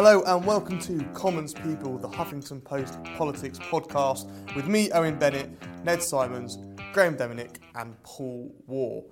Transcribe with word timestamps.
Hello 0.00 0.22
and 0.28 0.46
welcome 0.46 0.78
to 0.78 1.02
Commons 1.12 1.52
People, 1.52 1.98
the 1.98 2.06
Huffington 2.08 2.62
Post 2.62 3.02
politics 3.16 3.58
podcast 3.58 4.28
with 4.54 4.68
me, 4.68 4.92
Owen 4.92 5.18
Bennett, 5.18 5.50
Ned 5.82 6.00
Simons, 6.00 6.56
Graeme 6.92 7.16
Demianyk, 7.16 7.56
and 7.74 8.00
Paul 8.04 8.54
Waugh. 8.68 9.02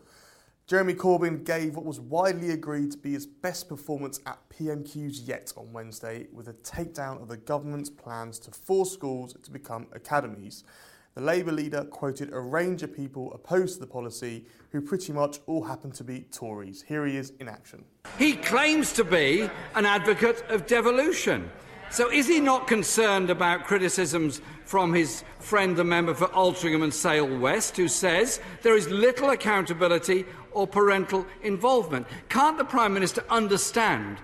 Jeremy 0.68 0.94
Corbyn 0.94 1.44
gave 1.44 1.74
what 1.74 1.84
was 1.84 1.98
widely 1.98 2.50
agreed 2.50 2.92
to 2.92 2.98
be 2.98 3.14
his 3.14 3.26
best 3.26 3.68
performance 3.68 4.20
at 4.26 4.38
PMQs 4.48 5.26
yet 5.26 5.52
on 5.56 5.72
Wednesday 5.72 6.28
with 6.32 6.46
a 6.46 6.52
takedown 6.52 7.20
of 7.20 7.26
the 7.26 7.36
government's 7.36 7.90
plans 7.90 8.38
to 8.38 8.52
force 8.52 8.92
schools 8.92 9.34
to 9.42 9.50
become 9.50 9.88
academies. 9.92 10.62
The 11.16 11.22
Labour 11.22 11.52
leader 11.52 11.82
quoted 11.82 12.30
a 12.34 12.38
range 12.38 12.82
of 12.82 12.94
people 12.94 13.32
opposed 13.32 13.76
to 13.76 13.80
the 13.80 13.86
policy 13.86 14.44
who 14.70 14.82
pretty 14.82 15.14
much 15.14 15.40
all 15.46 15.64
happen 15.64 15.90
to 15.92 16.04
be 16.04 16.26
Tories. 16.30 16.82
Here 16.82 17.06
he 17.06 17.16
is 17.16 17.32
in 17.40 17.48
action. 17.48 17.86
He 18.18 18.34
claims 18.34 18.92
to 18.92 19.02
be 19.02 19.48
an 19.74 19.86
advocate 19.86 20.44
of 20.50 20.66
devolution. 20.66 21.50
So 21.90 22.12
is 22.12 22.28
he 22.28 22.38
not 22.38 22.66
concerned 22.66 23.30
about 23.30 23.64
criticisms 23.64 24.42
from 24.66 24.92
his 24.92 25.24
friend, 25.38 25.74
the 25.74 25.84
member 25.84 26.12
for 26.12 26.26
Altrincham 26.26 26.82
and 26.82 26.92
Sale 26.92 27.38
West, 27.38 27.78
who 27.78 27.88
says 27.88 28.38
there 28.60 28.76
is 28.76 28.86
little 28.90 29.30
accountability 29.30 30.26
or 30.50 30.66
parental 30.66 31.24
involvement? 31.42 32.06
Can't 32.28 32.58
the 32.58 32.64
Prime 32.64 32.92
Minister 32.92 33.24
understand 33.30 34.18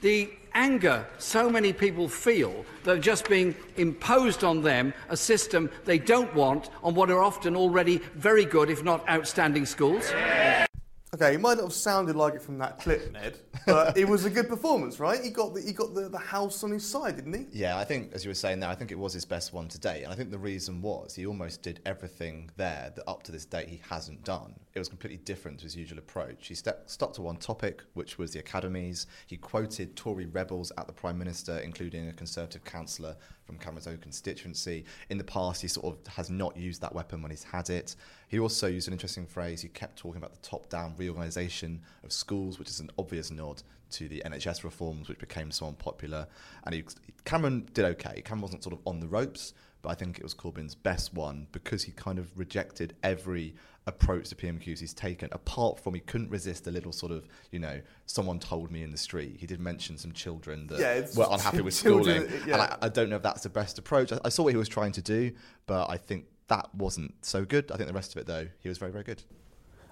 the 0.00 0.30
anger 0.54 1.06
so 1.18 1.50
many 1.50 1.72
people 1.72 2.08
feel 2.08 2.64
that 2.84 2.96
are 2.96 3.00
just 3.00 3.28
being 3.28 3.54
imposed 3.76 4.44
on 4.44 4.62
them 4.62 4.92
a 5.08 5.16
system 5.16 5.70
they 5.84 5.98
don't 5.98 6.32
want 6.34 6.70
on 6.82 6.94
what 6.94 7.10
are 7.10 7.22
often 7.22 7.56
already 7.56 7.98
very 8.14 8.44
good, 8.44 8.70
if 8.70 8.84
not 8.84 9.08
outstanding, 9.08 9.66
schools? 9.66 10.10
Yeah. 10.10 10.67
Okay, 11.14 11.34
it 11.34 11.40
might 11.40 11.56
not 11.56 11.64
have 11.64 11.72
sounded 11.72 12.16
like 12.16 12.34
it 12.34 12.42
from 12.42 12.58
that 12.58 12.78
clip, 12.78 13.10
Ned, 13.12 13.38
but 13.66 13.96
it 13.96 14.06
was 14.06 14.26
a 14.26 14.30
good 14.30 14.46
performance, 14.46 15.00
right? 15.00 15.22
He 15.22 15.30
got 15.30 15.54
the, 15.54 15.62
he 15.62 15.72
got 15.72 15.94
the, 15.94 16.10
the 16.10 16.18
house 16.18 16.62
on 16.62 16.70
his 16.70 16.84
side, 16.84 17.16
didn't 17.16 17.32
he? 17.32 17.46
Yeah, 17.50 17.78
I 17.78 17.84
think, 17.84 18.12
as 18.12 18.26
you 18.26 18.30
were 18.30 18.34
saying 18.34 18.60
there, 18.60 18.68
I 18.68 18.74
think 18.74 18.92
it 18.92 18.98
was 18.98 19.14
his 19.14 19.24
best 19.24 19.54
one 19.54 19.68
to 19.68 19.78
date. 19.78 20.02
And 20.02 20.12
I 20.12 20.16
think 20.16 20.30
the 20.30 20.38
reason 20.38 20.82
was 20.82 21.14
he 21.14 21.24
almost 21.24 21.62
did 21.62 21.80
everything 21.86 22.50
there 22.58 22.92
that 22.94 23.08
up 23.08 23.22
to 23.22 23.32
this 23.32 23.46
date 23.46 23.68
he 23.68 23.80
hasn't 23.88 24.22
done. 24.24 24.54
It 24.74 24.78
was 24.78 24.88
completely 24.88 25.18
different 25.24 25.58
to 25.60 25.64
his 25.64 25.74
usual 25.74 25.98
approach. 25.98 26.46
He 26.46 26.54
stepped, 26.54 26.90
stuck 26.90 27.14
to 27.14 27.22
one 27.22 27.36
topic, 27.36 27.82
which 27.94 28.18
was 28.18 28.32
the 28.32 28.40
academies. 28.40 29.06
He 29.26 29.38
quoted 29.38 29.96
Tory 29.96 30.26
rebels 30.26 30.72
at 30.76 30.86
the 30.86 30.92
Prime 30.92 31.16
Minister, 31.16 31.58
including 31.58 32.08
a 32.08 32.12
Conservative 32.12 32.64
councillor 32.64 33.16
from 33.48 33.56
Cameron's 33.56 33.86
own 33.86 33.96
constituency. 33.96 34.84
In 35.08 35.16
the 35.16 35.24
past, 35.24 35.62
he 35.62 35.68
sort 35.68 35.86
of 35.86 36.12
has 36.12 36.28
not 36.28 36.54
used 36.54 36.82
that 36.82 36.94
weapon 36.94 37.22
when 37.22 37.30
he's 37.30 37.44
had 37.44 37.70
it. 37.70 37.96
He 38.28 38.38
also 38.38 38.66
used 38.66 38.88
an 38.88 38.92
interesting 38.92 39.24
phrase. 39.24 39.62
He 39.62 39.68
kept 39.68 39.96
talking 39.96 40.18
about 40.18 40.34
the 40.34 40.46
top 40.46 40.68
down 40.68 40.94
reorganisation 40.98 41.80
of 42.04 42.12
schools, 42.12 42.58
which 42.58 42.68
is 42.68 42.80
an 42.80 42.90
obvious 42.98 43.30
nod 43.30 43.62
to 43.90 44.08
the 44.08 44.22
NHS 44.24 44.64
reforms, 44.64 45.08
which 45.08 45.18
became 45.18 45.50
so 45.50 45.66
unpopular. 45.66 46.26
And 46.64 46.74
he, 46.74 46.84
Cameron 47.24 47.68
did 47.72 47.84
okay. 47.84 48.22
Cameron 48.22 48.42
wasn't 48.42 48.62
sort 48.62 48.74
of 48.74 48.80
on 48.86 49.00
the 49.00 49.08
ropes, 49.08 49.54
but 49.82 49.90
I 49.90 49.94
think 49.94 50.18
it 50.18 50.22
was 50.24 50.34
Corbyn's 50.34 50.74
best 50.74 51.14
one 51.14 51.46
because 51.52 51.84
he 51.84 51.92
kind 51.92 52.18
of 52.18 52.36
rejected 52.38 52.94
every 53.02 53.54
approach 53.86 54.28
to 54.28 54.34
PMQs 54.34 54.80
he's 54.80 54.92
taken, 54.92 55.28
apart 55.32 55.80
from 55.80 55.94
he 55.94 56.00
couldn't 56.00 56.30
resist 56.30 56.66
a 56.66 56.70
little 56.70 56.92
sort 56.92 57.12
of, 57.12 57.26
you 57.52 57.58
know, 57.58 57.80
someone 58.06 58.38
told 58.38 58.70
me 58.70 58.82
in 58.82 58.90
the 58.90 58.98
street. 58.98 59.36
He 59.38 59.46
did 59.46 59.60
mention 59.60 59.96
some 59.96 60.12
children 60.12 60.66
that 60.66 60.78
Yeah, 60.80 61.06
were 61.16 61.26
unhappy 61.30 61.62
with 61.62 61.74
schooling. 61.82 62.28
yeah. 62.46 62.54
And 62.54 62.62
I, 62.62 62.76
I 62.82 62.88
don't 62.88 63.08
know 63.08 63.16
if 63.16 63.22
that's 63.22 63.42
the 63.44 63.48
best 63.48 63.78
approach. 63.78 64.12
I, 64.12 64.18
I 64.24 64.28
saw 64.28 64.42
what 64.42 64.52
he 64.52 64.56
was 64.58 64.68
trying 64.68 64.92
to 64.92 65.02
do, 65.02 65.32
but 65.66 65.88
I 65.88 65.96
think 65.96 66.26
that 66.48 66.68
wasn't 66.74 67.14
so 67.24 67.44
good. 67.44 67.70
I 67.72 67.76
think 67.76 67.88
the 67.88 67.94
rest 67.94 68.14
of 68.14 68.20
it, 68.20 68.26
though, 68.26 68.48
he 68.60 68.68
was 68.68 68.78
very, 68.78 68.90
very 68.92 69.04
good. 69.04 69.22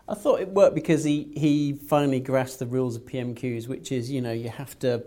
I 0.09 0.15
thought 0.15 0.41
it 0.41 0.49
worked 0.49 0.75
because 0.75 1.03
he, 1.03 1.33
he 1.37 1.72
finally 1.72 2.21
grasped 2.21 2.61
the 2.61 2.67
rules 2.67 2.97
of 2.97 3.03
PMQs, 3.06 3.67
which 3.67 3.91
is, 3.91 4.11
you 4.11 4.21
know, 4.21 4.33
you 4.33 4.49
have 4.49 4.78
to 4.81 5.05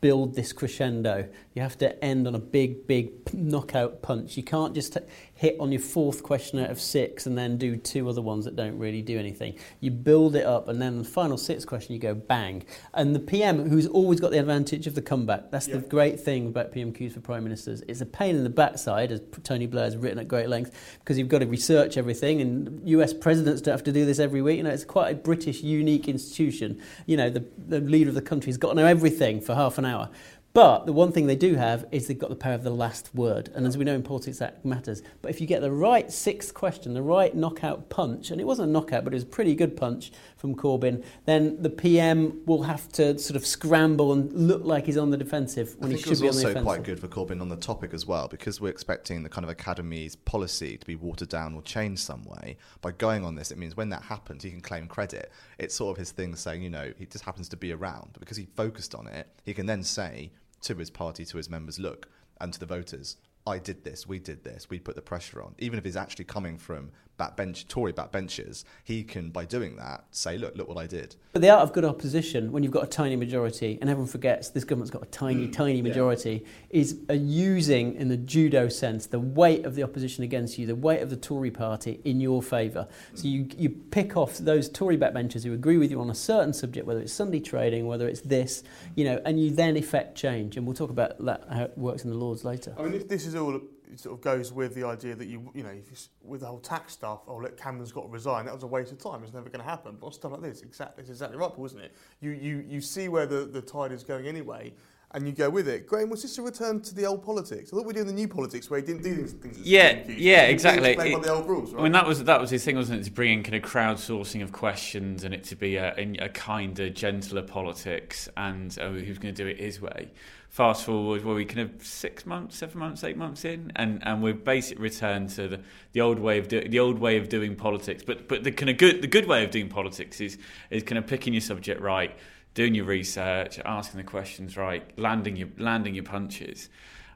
build 0.00 0.34
this 0.34 0.52
crescendo. 0.52 1.28
You 1.54 1.62
have 1.62 1.78
to 1.78 2.04
end 2.04 2.26
on 2.26 2.34
a 2.34 2.40
big, 2.40 2.88
big 2.88 3.32
knockout 3.32 4.02
punch. 4.02 4.36
You 4.36 4.42
can't 4.42 4.74
just 4.74 4.94
t- 4.94 5.00
hit 5.42 5.56
on 5.58 5.72
your 5.72 5.80
fourth 5.80 6.22
question 6.22 6.60
out 6.60 6.70
of 6.70 6.80
six 6.80 7.26
and 7.26 7.36
then 7.36 7.58
do 7.58 7.76
two 7.76 8.08
other 8.08 8.22
ones 8.22 8.44
that 8.44 8.54
don't 8.54 8.78
really 8.78 9.02
do 9.02 9.18
anything. 9.18 9.58
You 9.80 9.90
build 9.90 10.36
it 10.36 10.46
up, 10.46 10.68
and 10.68 10.80
then 10.80 10.98
the 10.98 11.04
final 11.04 11.36
six 11.36 11.64
question, 11.64 11.94
you 11.94 11.98
go 11.98 12.14
bang. 12.14 12.62
And 12.94 13.12
the 13.12 13.18
PM, 13.18 13.68
who's 13.68 13.88
always 13.88 14.20
got 14.20 14.30
the 14.30 14.38
advantage 14.38 14.86
of 14.86 14.94
the 14.94 15.02
comeback, 15.02 15.50
that's 15.50 15.66
the 15.66 15.80
great 15.80 16.20
thing 16.20 16.46
about 16.46 16.72
PMQs 16.72 17.14
for 17.14 17.20
prime 17.20 17.42
ministers. 17.42 17.82
It's 17.88 18.00
a 18.00 18.06
pain 18.06 18.36
in 18.36 18.44
the 18.44 18.50
backside, 18.50 19.10
as 19.10 19.20
Tony 19.42 19.66
Blair 19.66 19.86
has 19.86 19.96
written 19.96 20.20
at 20.20 20.28
great 20.28 20.48
length, 20.48 20.78
because 21.00 21.18
you've 21.18 21.26
got 21.28 21.40
to 21.40 21.46
research 21.46 21.96
everything, 21.96 22.40
and 22.40 22.88
US 22.88 23.12
presidents 23.12 23.60
don't 23.62 23.72
have 23.72 23.82
to 23.82 23.92
do 23.92 24.06
this 24.06 24.20
every 24.20 24.42
week. 24.42 24.58
You 24.58 24.62
know, 24.62 24.70
it's 24.70 24.84
quite 24.84 25.10
a 25.10 25.16
British, 25.16 25.60
unique 25.60 26.06
institution. 26.06 26.80
You 27.06 27.16
know, 27.16 27.30
the, 27.30 27.44
the 27.66 27.80
leader 27.80 28.10
of 28.10 28.14
the 28.14 28.22
country's 28.22 28.58
got 28.58 28.68
to 28.68 28.74
know 28.76 28.86
everything 28.86 29.40
for 29.40 29.56
half 29.56 29.76
an 29.76 29.86
hour. 29.86 30.08
But 30.54 30.84
the 30.84 30.92
one 30.92 31.12
thing 31.12 31.26
they 31.26 31.36
do 31.36 31.54
have 31.54 31.86
is 31.90 32.06
they've 32.06 32.18
got 32.18 32.28
the 32.28 32.36
power 32.36 32.52
of 32.52 32.62
the 32.62 32.70
last 32.70 33.14
word. 33.14 33.50
And 33.54 33.66
as 33.66 33.78
we 33.78 33.86
know 33.86 33.94
in 33.94 34.02
politics, 34.02 34.38
that 34.38 34.62
matters. 34.64 35.02
But 35.22 35.30
if 35.30 35.40
you 35.40 35.46
get 35.46 35.62
the 35.62 35.72
right 35.72 36.12
sixth 36.12 36.52
question, 36.52 36.92
the 36.92 37.00
right 37.00 37.34
knockout 37.34 37.88
punch, 37.88 38.30
and 38.30 38.38
it 38.38 38.44
wasn't 38.44 38.68
a 38.68 38.72
knockout, 38.72 39.02
but 39.04 39.14
it 39.14 39.16
was 39.16 39.22
a 39.22 39.26
pretty 39.26 39.54
good 39.54 39.78
punch 39.78 40.12
from 40.36 40.54
Corbyn, 40.54 41.02
then 41.24 41.62
the 41.62 41.70
PM 41.70 42.42
will 42.44 42.64
have 42.64 42.86
to 42.92 43.18
sort 43.18 43.36
of 43.36 43.46
scramble 43.46 44.12
and 44.12 44.30
look 44.32 44.62
like 44.62 44.84
he's 44.84 44.98
on 44.98 45.10
the 45.10 45.16
defensive 45.16 45.74
when 45.78 45.90
he 45.90 45.96
should 45.96 46.20
be 46.20 46.28
on 46.28 46.36
the 46.36 46.46
also 46.48 46.62
quite 46.62 46.82
good 46.82 47.00
for 47.00 47.08
Corbyn 47.08 47.40
on 47.40 47.48
the 47.48 47.56
topic 47.56 47.94
as 47.94 48.04
well, 48.04 48.28
because 48.28 48.60
we're 48.60 48.68
expecting 48.68 49.22
the 49.22 49.30
kind 49.30 49.44
of 49.44 49.50
academy's 49.50 50.16
policy 50.16 50.76
to 50.76 50.84
be 50.84 50.96
watered 50.96 51.30
down 51.30 51.54
or 51.54 51.62
changed 51.62 52.02
some 52.02 52.24
way. 52.24 52.58
By 52.82 52.92
going 52.92 53.24
on 53.24 53.36
this, 53.36 53.52
it 53.52 53.56
means 53.56 53.74
when 53.74 53.88
that 53.88 54.02
happens, 54.02 54.42
he 54.42 54.50
can 54.50 54.60
claim 54.60 54.86
credit. 54.86 55.32
It's 55.58 55.74
sort 55.74 55.92
of 55.92 55.96
his 55.96 56.10
thing 56.10 56.36
saying, 56.36 56.62
you 56.62 56.70
know, 56.70 56.92
he 56.98 57.06
just 57.06 57.24
happens 57.24 57.48
to 57.50 57.56
be 57.56 57.72
around. 57.72 58.10
But 58.12 58.20
because 58.20 58.36
he 58.36 58.46
focused 58.54 58.94
on 58.94 59.06
it, 59.06 59.28
he 59.44 59.54
can 59.54 59.64
then 59.64 59.82
say 59.82 60.30
to 60.62 60.74
his 60.74 60.90
party, 60.90 61.24
to 61.24 61.36
his 61.36 61.50
members, 61.50 61.78
look, 61.78 62.08
and 62.40 62.52
to 62.52 62.60
the 62.60 62.66
voters, 62.66 63.16
I 63.46 63.58
did 63.58 63.84
this, 63.84 64.06
we 64.06 64.18
did 64.18 64.44
this, 64.44 64.70
we 64.70 64.78
put 64.78 64.94
the 64.94 65.02
pressure 65.02 65.42
on. 65.42 65.54
Even 65.58 65.78
if 65.78 65.84
he's 65.84 65.96
actually 65.96 66.24
coming 66.24 66.58
from 66.58 66.90
backbench, 67.22 67.68
Tory 67.68 67.92
backbenchers, 67.92 68.64
he 68.82 69.04
can, 69.04 69.30
by 69.30 69.44
doing 69.44 69.76
that, 69.76 70.04
say, 70.10 70.36
look, 70.36 70.56
look 70.56 70.68
what 70.68 70.78
I 70.78 70.86
did. 70.86 71.14
But 71.32 71.42
the 71.42 71.50
art 71.50 71.62
of 71.62 71.72
good 71.72 71.84
opposition, 71.84 72.52
when 72.52 72.62
you've 72.62 72.72
got 72.72 72.84
a 72.84 72.88
tiny 72.88 73.16
majority, 73.16 73.78
and 73.80 73.88
everyone 73.88 74.10
forgets 74.10 74.50
this 74.50 74.64
government's 74.64 74.90
got 74.90 75.02
a 75.02 75.06
tiny, 75.06 75.46
Mm, 75.48 75.52
tiny 75.52 75.82
majority, 75.82 76.44
is 76.70 76.98
a 77.08 77.14
using, 77.16 77.94
in 77.94 78.08
the 78.08 78.16
judo 78.16 78.68
sense, 78.68 79.06
the 79.06 79.20
weight 79.20 79.64
of 79.64 79.74
the 79.74 79.82
opposition 79.82 80.24
against 80.24 80.58
you, 80.58 80.66
the 80.66 80.74
weight 80.74 81.00
of 81.00 81.10
the 81.10 81.16
Tory 81.16 81.50
party 81.50 82.00
in 82.04 82.20
your 82.20 82.42
favour. 82.42 82.86
So 83.14 83.28
you, 83.28 83.48
you 83.56 83.70
pick 83.70 84.16
off 84.16 84.38
those 84.38 84.68
Tory 84.68 84.98
backbenchers 84.98 85.44
who 85.44 85.52
agree 85.54 85.78
with 85.78 85.90
you 85.90 86.00
on 86.00 86.10
a 86.10 86.14
certain 86.14 86.52
subject, 86.52 86.86
whether 86.86 87.00
it's 87.00 87.12
Sunday 87.12 87.40
trading, 87.40 87.86
whether 87.86 88.08
it's 88.08 88.20
this, 88.22 88.62
you 88.94 89.04
know, 89.04 89.20
and 89.24 89.40
you 89.40 89.50
then 89.50 89.76
effect 89.76 90.16
change. 90.16 90.56
And 90.56 90.66
we'll 90.66 90.76
talk 90.76 90.90
about 90.90 91.24
that, 91.24 91.44
how 91.50 91.64
it 91.64 91.78
works 91.78 92.04
in 92.04 92.10
the 92.10 92.16
Lords 92.16 92.44
later. 92.44 92.74
I 92.78 92.82
mean, 92.82 92.94
if 92.94 93.08
this 93.08 93.26
is 93.26 93.34
all 93.34 93.54
it 93.92 94.00
sort 94.00 94.14
of 94.14 94.22
goes 94.22 94.52
with 94.52 94.74
the 94.74 94.84
idea 94.84 95.14
that 95.14 95.26
you, 95.26 95.50
you 95.54 95.62
know, 95.62 95.70
it's, 95.70 96.08
with 96.22 96.40
the 96.40 96.46
whole 96.46 96.60
tax 96.60 96.94
stuff, 96.94 97.20
oh, 97.28 97.36
look, 97.36 97.60
Cameron's 97.60 97.92
got 97.92 98.02
to 98.02 98.08
resign. 98.08 98.46
That 98.46 98.54
was 98.54 98.62
a 98.62 98.66
waste 98.66 98.90
of 98.90 98.98
time. 98.98 99.22
It's 99.22 99.34
never 99.34 99.50
going 99.50 99.62
to 99.62 99.68
happen. 99.68 99.96
But 100.00 100.14
stuff 100.14 100.32
like 100.32 100.40
this, 100.40 100.62
exactly, 100.62 101.02
it's 101.02 101.10
exactly 101.10 101.36
right, 101.36 101.52
Paul, 101.52 101.66
isn't 101.66 101.80
it? 101.80 101.94
You, 102.20 102.30
you, 102.30 102.64
you 102.66 102.80
see 102.80 103.08
where 103.08 103.26
the, 103.26 103.44
the 103.44 103.60
tide 103.60 103.92
is 103.92 104.02
going 104.02 104.26
anyway, 104.26 104.72
and 105.14 105.26
you 105.26 105.32
go 105.32 105.50
with 105.50 105.68
it. 105.68 105.86
Graeme, 105.86 106.08
was 106.08 106.22
this 106.22 106.38
a 106.38 106.42
return 106.42 106.80
to 106.80 106.94
the 106.94 107.04
old 107.04 107.22
politics? 107.22 107.70
I 107.70 107.76
thought 107.76 107.82
we 107.82 107.88
were 107.88 107.92
doing 107.92 108.06
the 108.06 108.14
new 108.14 108.28
politics 108.28 108.70
where 108.70 108.80
he 108.80 108.86
didn't 108.86 109.02
do 109.02 109.14
these 109.14 109.32
things. 109.32 109.58
Yeah, 109.58 110.02
yeah, 110.08 110.44
exactly. 110.44 110.96
didn't 110.96 111.20
by 111.20 111.26
the 111.26 111.34
old 111.34 111.46
rules, 111.46 111.74
right? 111.74 111.80
I 111.80 111.82
mean, 111.82 111.92
that 111.92 112.06
was 112.06 112.24
that 112.24 112.40
was 112.40 112.48
his 112.48 112.64
thing, 112.64 112.76
wasn't 112.76 113.00
it? 113.00 113.04
To 113.04 113.10
bring 113.10 113.32
in 113.32 113.42
kind 113.42 113.62
of 113.62 113.70
crowdsourcing 113.70 114.42
of 114.42 114.52
questions 114.52 115.24
and 115.24 115.34
it 115.34 115.44
to 115.44 115.56
be 115.56 115.76
a, 115.76 115.94
a 116.18 116.30
kinder, 116.30 116.88
gentler 116.88 117.42
politics, 117.42 118.30
and 118.38 118.76
uh, 118.80 118.92
he 118.92 119.10
was 119.10 119.18
going 119.18 119.34
to 119.34 119.44
do 119.44 119.48
it 119.48 119.60
his 119.60 119.82
way. 119.82 120.10
Fast 120.52 120.84
forward, 120.84 121.24
where 121.24 121.34
we 121.34 121.46
kind 121.46 121.60
of 121.60 121.82
six 121.82 122.26
months, 122.26 122.58
seven 122.58 122.78
months, 122.78 123.02
eight 123.04 123.16
months 123.16 123.46
in, 123.46 123.72
and 123.74 124.06
and 124.06 124.22
we're 124.22 124.34
basic 124.34 124.78
return 124.78 125.26
to 125.28 125.48
the, 125.48 125.60
the 125.92 126.02
old 126.02 126.18
way 126.18 126.36
of 126.38 126.48
do, 126.48 126.60
the 126.68 126.78
old 126.78 126.98
way 126.98 127.16
of 127.16 127.30
doing 127.30 127.56
politics. 127.56 128.02
But 128.06 128.28
but 128.28 128.44
the 128.44 128.52
kind 128.52 128.68
of 128.68 128.76
good 128.76 129.00
the 129.00 129.06
good 129.06 129.26
way 129.26 129.44
of 129.44 129.50
doing 129.50 129.70
politics 129.70 130.20
is 130.20 130.36
is 130.68 130.82
kind 130.82 130.98
of 130.98 131.06
picking 131.06 131.32
your 131.32 131.40
subject 131.40 131.80
right, 131.80 132.14
doing 132.52 132.74
your 132.74 132.84
research, 132.84 133.60
asking 133.64 133.96
the 133.96 134.04
questions 134.04 134.58
right, 134.58 134.84
landing 134.98 135.36
your 135.36 135.48
landing 135.56 135.94
your 135.94 136.04
punches. 136.04 136.68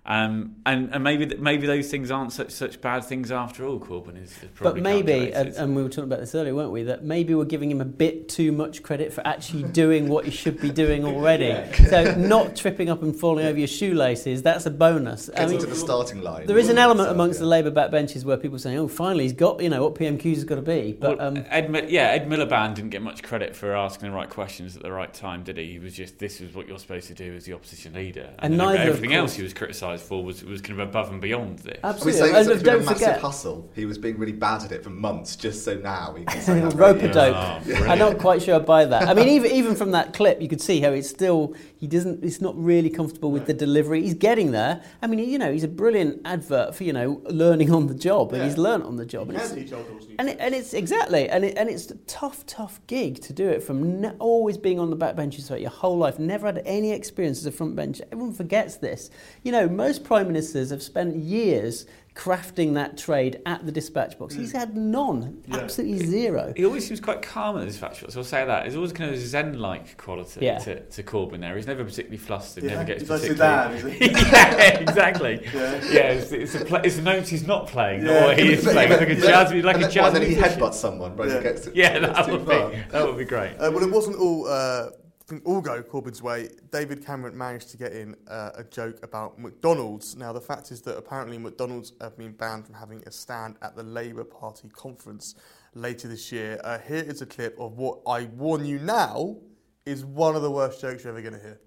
Um, 0.09 0.55
and, 0.65 0.91
and 0.95 1.03
maybe 1.03 1.27
maybe 1.37 1.67
those 1.67 1.91
things 1.91 2.13
aren't 2.13 2.33
such 2.33 2.53
such 2.53 2.81
bad 2.81 3.03
things 3.03 3.33
after 3.33 3.67
all. 3.67 3.81
Corbyn 3.81 4.23
is, 4.23 4.31
is 4.31 4.49
But 4.61 4.77
maybe, 4.77 5.33
and, 5.33 5.49
and 5.57 5.75
we 5.75 5.83
were 5.83 5.89
talking 5.89 6.05
about 6.05 6.21
this 6.21 6.33
earlier, 6.35 6.55
weren't 6.55 6.71
we? 6.71 6.85
That 6.85 7.03
maybe 7.05 7.35
we're 7.35 7.45
giving 7.45 7.73
him 7.73 7.81
a 7.81 7.85
bit 7.85 8.29
too 8.29 8.53
much 8.53 8.85
credit 8.85 9.13
for 9.13 9.27
actually 9.27 9.65
doing 9.65 10.09
what 10.09 10.25
he 10.25 10.31
should 10.31 10.61
be 10.61 10.71
doing 10.71 11.05
already. 11.13 11.73
So 11.89 12.15
not 12.15 12.55
tripping 12.55 12.89
up 12.89 13.03
and 13.03 13.17
falling 13.19 13.47
over 13.47 13.59
your 13.59 13.67
shoelaces, 13.67 14.45
that's 14.45 14.65
a 14.65 14.71
bonus. 14.71 15.29
I 15.31 15.39
Gets 15.39 15.47
mean, 15.51 15.55
into 15.61 15.67
the 15.67 15.75
starting 15.77 16.23
line. 16.23 16.47
there 16.47 16.59
is 16.59 16.69
an 16.69 16.79
element 16.79 17.09
So, 17.09 17.13
amongst 17.13 17.39
yeah. 17.39 17.45
the 17.45 17.49
Labour 17.49 17.71
backbenches 17.73 18.25
where 18.25 18.37
people 18.37 18.57
are 18.57 18.61
saying, 18.61 18.79
"Oh, 18.79 18.87
finally, 18.87 19.25
he's 19.25 19.33
got 19.33 19.61
you 19.61 19.69
know 19.71 19.83
what 19.83 19.97
PMQs 19.97 20.35
has 20.35 20.45
got 20.45 20.55
to 20.57 20.63
be." 20.63 20.93
But 20.93 21.19
Well, 21.19 21.29
um, 21.29 21.45
Ed, 21.49 21.69
Mi- 21.69 21.89
yeah, 21.89 22.11
Ed 22.11 22.29
Miliband 22.29 22.75
didn't 22.75 22.91
get 22.91 23.03
much 23.03 23.25
credit 23.25 23.57
for 23.57 23.75
asking 23.75 24.09
the 24.09 24.15
right 24.15 24.31
questions 24.31 24.77
at 24.77 24.83
the 24.85 24.93
right 24.93 25.13
time, 25.13 25.43
did 25.43 25.57
he? 25.57 25.73
He 25.73 25.79
was 25.81 25.95
just 25.95 26.21
this 26.21 26.41
is 26.41 26.55
what 26.55 26.69
you're 26.69 26.79
supposed 26.79 27.09
to 27.09 27.15
do 27.15 27.35
as 27.35 27.45
the 27.45 27.55
opposition 27.55 27.93
leader, 27.95 28.31
And 28.39 28.53
then 28.53 28.59
neither, 28.59 28.83
of 28.83 28.89
everything 28.89 29.13
else 29.15 29.35
he 29.35 29.43
was 29.43 29.53
criticised 29.53 29.96
for 30.03 30.25
was 30.25 30.45
was 30.45 30.61
kind 30.61 30.81
of 30.81 30.89
above 30.89 31.11
and 31.11 31.21
beyond 31.21 31.61
this. 31.61 31.79
Absolutely, 31.85 32.31
and 32.31 32.39
it's 32.39 32.49
been 32.49 32.59
a 32.59 32.63
don't 32.63 32.85
massive 32.85 32.99
forget, 32.99 33.21
hustle? 33.21 33.71
He 33.75 33.87
was 33.87 33.99
being 33.99 34.19
really 34.19 34.33
bad 34.33 34.63
at 34.65 34.73
it 34.73 34.83
for 34.85 34.91
months, 34.91 35.37
just 35.37 35.65
so 35.65 35.75
now 35.77 36.15
he 36.17 36.25
can 36.25 36.41
say 36.43 36.61
rope 36.63 37.03
a 37.03 37.13
dope. 37.13 37.35
Oh, 37.37 37.85
I'm 37.89 37.99
not 37.99 38.19
quite 38.19 38.43
sure 38.43 38.57
I 38.57 38.59
buy 38.59 38.85
that. 38.85 39.09
I 39.09 39.15
mean, 39.15 39.29
even 39.29 39.51
even 39.51 39.75
from 39.75 39.91
that 39.93 40.13
clip, 40.13 40.41
you 40.41 40.49
could 40.49 40.61
see 40.61 40.81
how 40.81 40.91
it's 40.91 41.09
still 41.09 41.55
he 41.79 41.87
doesn't. 41.87 42.23
He's 42.23 42.41
not 42.41 42.55
really 42.63 42.91
comfortable 42.91 43.31
with 43.31 43.47
the 43.47 43.55
delivery. 43.55 44.03
He's 44.03 44.15
getting 44.15 44.53
there. 44.53 44.83
I 45.03 45.07
mean, 45.07 45.19
you 45.21 45.39
know, 45.39 45.53
he's 45.53 45.65
a 45.65 45.69
brilliant 45.69 46.23
advert 46.25 46.75
for 46.75 46.85
you 46.85 46.93
know 46.93 47.23
learning 47.27 47.73
on 47.73 47.87
the 47.87 47.95
job, 47.95 48.33
and 48.33 48.39
Yeah. 48.43 48.49
he's 48.49 48.59
learnt 48.59 48.85
on 48.85 48.97
the 48.97 49.07
job. 49.07 49.29
And 49.31 49.39
it's, 49.39 49.53
teach 49.53 49.73
old 49.73 49.87
dogs 49.89 50.07
new 50.09 50.17
and, 50.19 50.29
it, 50.29 50.37
and 50.41 50.55
it's 50.55 50.73
exactly, 50.75 51.29
and, 51.29 51.45
it, 51.45 51.57
and 51.59 51.69
it's 51.69 51.91
a 51.91 51.97
tough, 52.07 52.45
tough 52.47 52.81
gig 52.87 53.21
to 53.23 53.33
do 53.33 53.49
it 53.49 53.63
from 53.63 54.01
ne- 54.01 54.13
always 54.19 54.57
being 54.57 54.79
on 54.79 54.91
the 54.91 54.97
back 54.97 55.17
benches 55.17 55.47
throughout 55.47 55.61
your 55.61 55.71
whole 55.71 55.97
life, 55.99 56.19
never 56.19 56.47
had 56.47 56.63
any 56.65 56.93
experience 56.93 57.39
as 57.39 57.47
a 57.47 57.53
front 57.53 57.77
bench. 57.77 58.01
Everyone 58.13 58.33
forgets 58.33 58.77
this. 58.77 59.11
You 59.43 59.53
know, 59.53 59.69
most 59.87 60.03
prime 60.05 60.27
ministers 60.27 60.71
have 60.71 60.83
spent 60.83 61.15
years 61.17 61.87
crafting 62.15 62.73
that 62.75 62.97
trade 62.97 63.41
at 63.45 63.65
the 63.67 63.71
dispatch 63.71 64.19
box. 64.19 64.35
He's 64.35 64.51
had 64.51 64.75
none, 64.75 65.43
Yeah. 65.47 65.59
absolutely 65.59 66.07
zero. 66.07 66.53
He 66.57 66.65
always 66.65 66.87
seems 66.89 66.99
quite 66.99 67.21
calm 67.21 67.59
at 67.59 67.65
his 67.67 67.77
factual, 67.77 68.11
so 68.11 68.21
I'll 68.21 68.25
say 68.25 68.43
that. 68.45 68.63
There's 68.63 68.75
always 68.75 68.93
kind 68.95 69.11
of 69.11 69.17
a 69.17 69.21
zen-like 69.21 69.99
quality 69.99 70.41
Yeah. 70.47 70.59
to, 70.61 70.81
to 70.81 71.03
Corbyn 71.03 71.41
there. 71.41 71.55
He's 71.57 71.67
never 71.67 71.85
particularly 71.85 72.17
flustered, 72.17 72.65
Yeah, 72.65 72.71
never 72.71 72.85
gets 72.85 73.03
he's 73.03 73.11
like 73.11 73.21
particularly... 73.21 73.79
Zidane, 73.79 73.85
is 73.85 73.99
he? 73.99 74.31
yeah, 74.33 74.79
exactly. 74.79 75.35
Yeah. 75.55 75.73
Yeah, 75.93 76.13
it's, 76.13 76.33
it's, 76.33 76.55
a 76.55 76.65
pla 76.65 76.79
it's 76.83 76.97
a 76.99 77.03
note 77.03 77.29
he's 77.29 77.47
not 77.47 77.69
playing, 77.69 78.07
Yeah. 78.07 78.31
or 78.31 78.35
he 78.35 78.55
is 78.55 78.65
playing. 78.73 78.91
It's 78.93 79.01
like 79.01 79.11
a 79.11 79.15
jazz, 79.15 79.53
like 79.53 79.75
and 79.77 79.85
a 79.85 79.87
then, 79.87 79.91
jazz 79.91 80.03
what, 80.03 80.13
then 80.15 80.23
he 80.23 80.35
musician. 80.35 80.59
headbutts 80.61 80.75
someone, 80.75 81.15
right? 81.17 81.29
Yeah. 81.29 81.37
He 81.37 81.43
gets 81.43 81.67
it, 81.67 81.77
Yeah, 81.77 81.99
gets 81.99 82.13
that 82.17 82.27
too 82.27 82.33
would 82.33 82.47
far. 82.47 82.71
be 82.71 82.77
that 82.93 83.07
would 83.07 83.19
be 83.19 83.25
great. 83.27 83.53
Uh, 83.59 83.71
well, 83.75 83.83
it 83.85 83.91
wasn't 83.91 84.17
all. 84.17 84.49
Uh, 84.49 84.89
I 84.89 84.89
think 85.27 85.43
all 85.45 85.61
go 85.61 85.83
Corbyn's 85.83 86.23
way. 86.23 86.49
David 86.71 87.05
Cameron 87.05 87.37
managed 87.37 87.71
to 87.71 87.77
get 87.77 87.93
in 87.93 88.15
uh, 88.29 88.51
a 88.55 88.65
joke 88.65 88.99
about 89.03 89.39
McDonald's. 89.39 90.17
Now, 90.17 90.33
the 90.33 90.41
fact 90.41 90.71
is 90.71 90.83
that 90.83 90.97
apparently 90.97 91.37
McDonald's 91.37 91.93
have 92.01 92.17
been 92.17 92.33
banned 92.33 92.67
from 92.67 92.77
having 92.77 93.03
a 93.07 93.11
stand 93.11 93.57
at 93.61 93.75
the 93.75 93.83
Labour 93.83 94.25
Party 94.25 94.69
conference 94.69 95.35
later 95.75 96.07
this 96.07 96.31
year. 96.31 96.61
Uh, 96.63 96.79
here 96.79 97.03
is 97.03 97.23
a 97.23 97.27
clip 97.27 97.59
of 97.59 97.77
what 97.77 97.99
I 98.07 98.25
warn 98.25 98.65
you 98.65 98.79
now 98.79 99.37
is 99.85 100.05
one 100.05 100.37
of 100.37 100.43
the 100.43 100.51
worst 100.51 100.81
jokes 100.81 101.03
you're 101.05 101.13
ever 101.13 101.23
going 101.23 101.35
to 101.35 101.41
hear. 101.41 101.61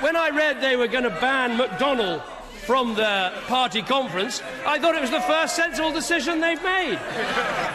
When 0.00 0.16
I 0.16 0.30
read 0.30 0.60
they 0.60 0.76
were 0.76 0.88
going 0.88 1.04
to 1.04 1.10
ban 1.10 1.58
McDonnell 1.58 2.22
from 2.64 2.94
the 2.94 3.32
party 3.46 3.82
conference, 3.82 4.42
I 4.66 4.78
thought 4.78 4.94
it 4.94 5.00
was 5.00 5.10
the 5.10 5.20
first 5.20 5.56
sensible 5.56 5.92
decision 5.92 6.40
they've 6.40 6.62
made. 6.62 6.98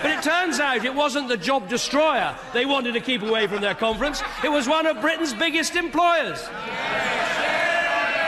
But 0.01 0.11
it 0.11 0.23
turns 0.23 0.59
out 0.59 0.83
it 0.83 0.93
wasn't 0.93 1.27
the 1.27 1.37
job 1.37 1.69
destroyer 1.69 2.35
they 2.53 2.65
wanted 2.65 2.93
to 2.93 2.99
keep 2.99 3.21
away 3.21 3.47
from 3.47 3.61
their 3.61 3.75
conference, 3.75 4.21
it 4.43 4.49
was 4.49 4.67
one 4.67 4.85
of 4.85 4.99
Britain's 5.01 5.33
biggest 5.33 5.75
employers. 5.75 6.47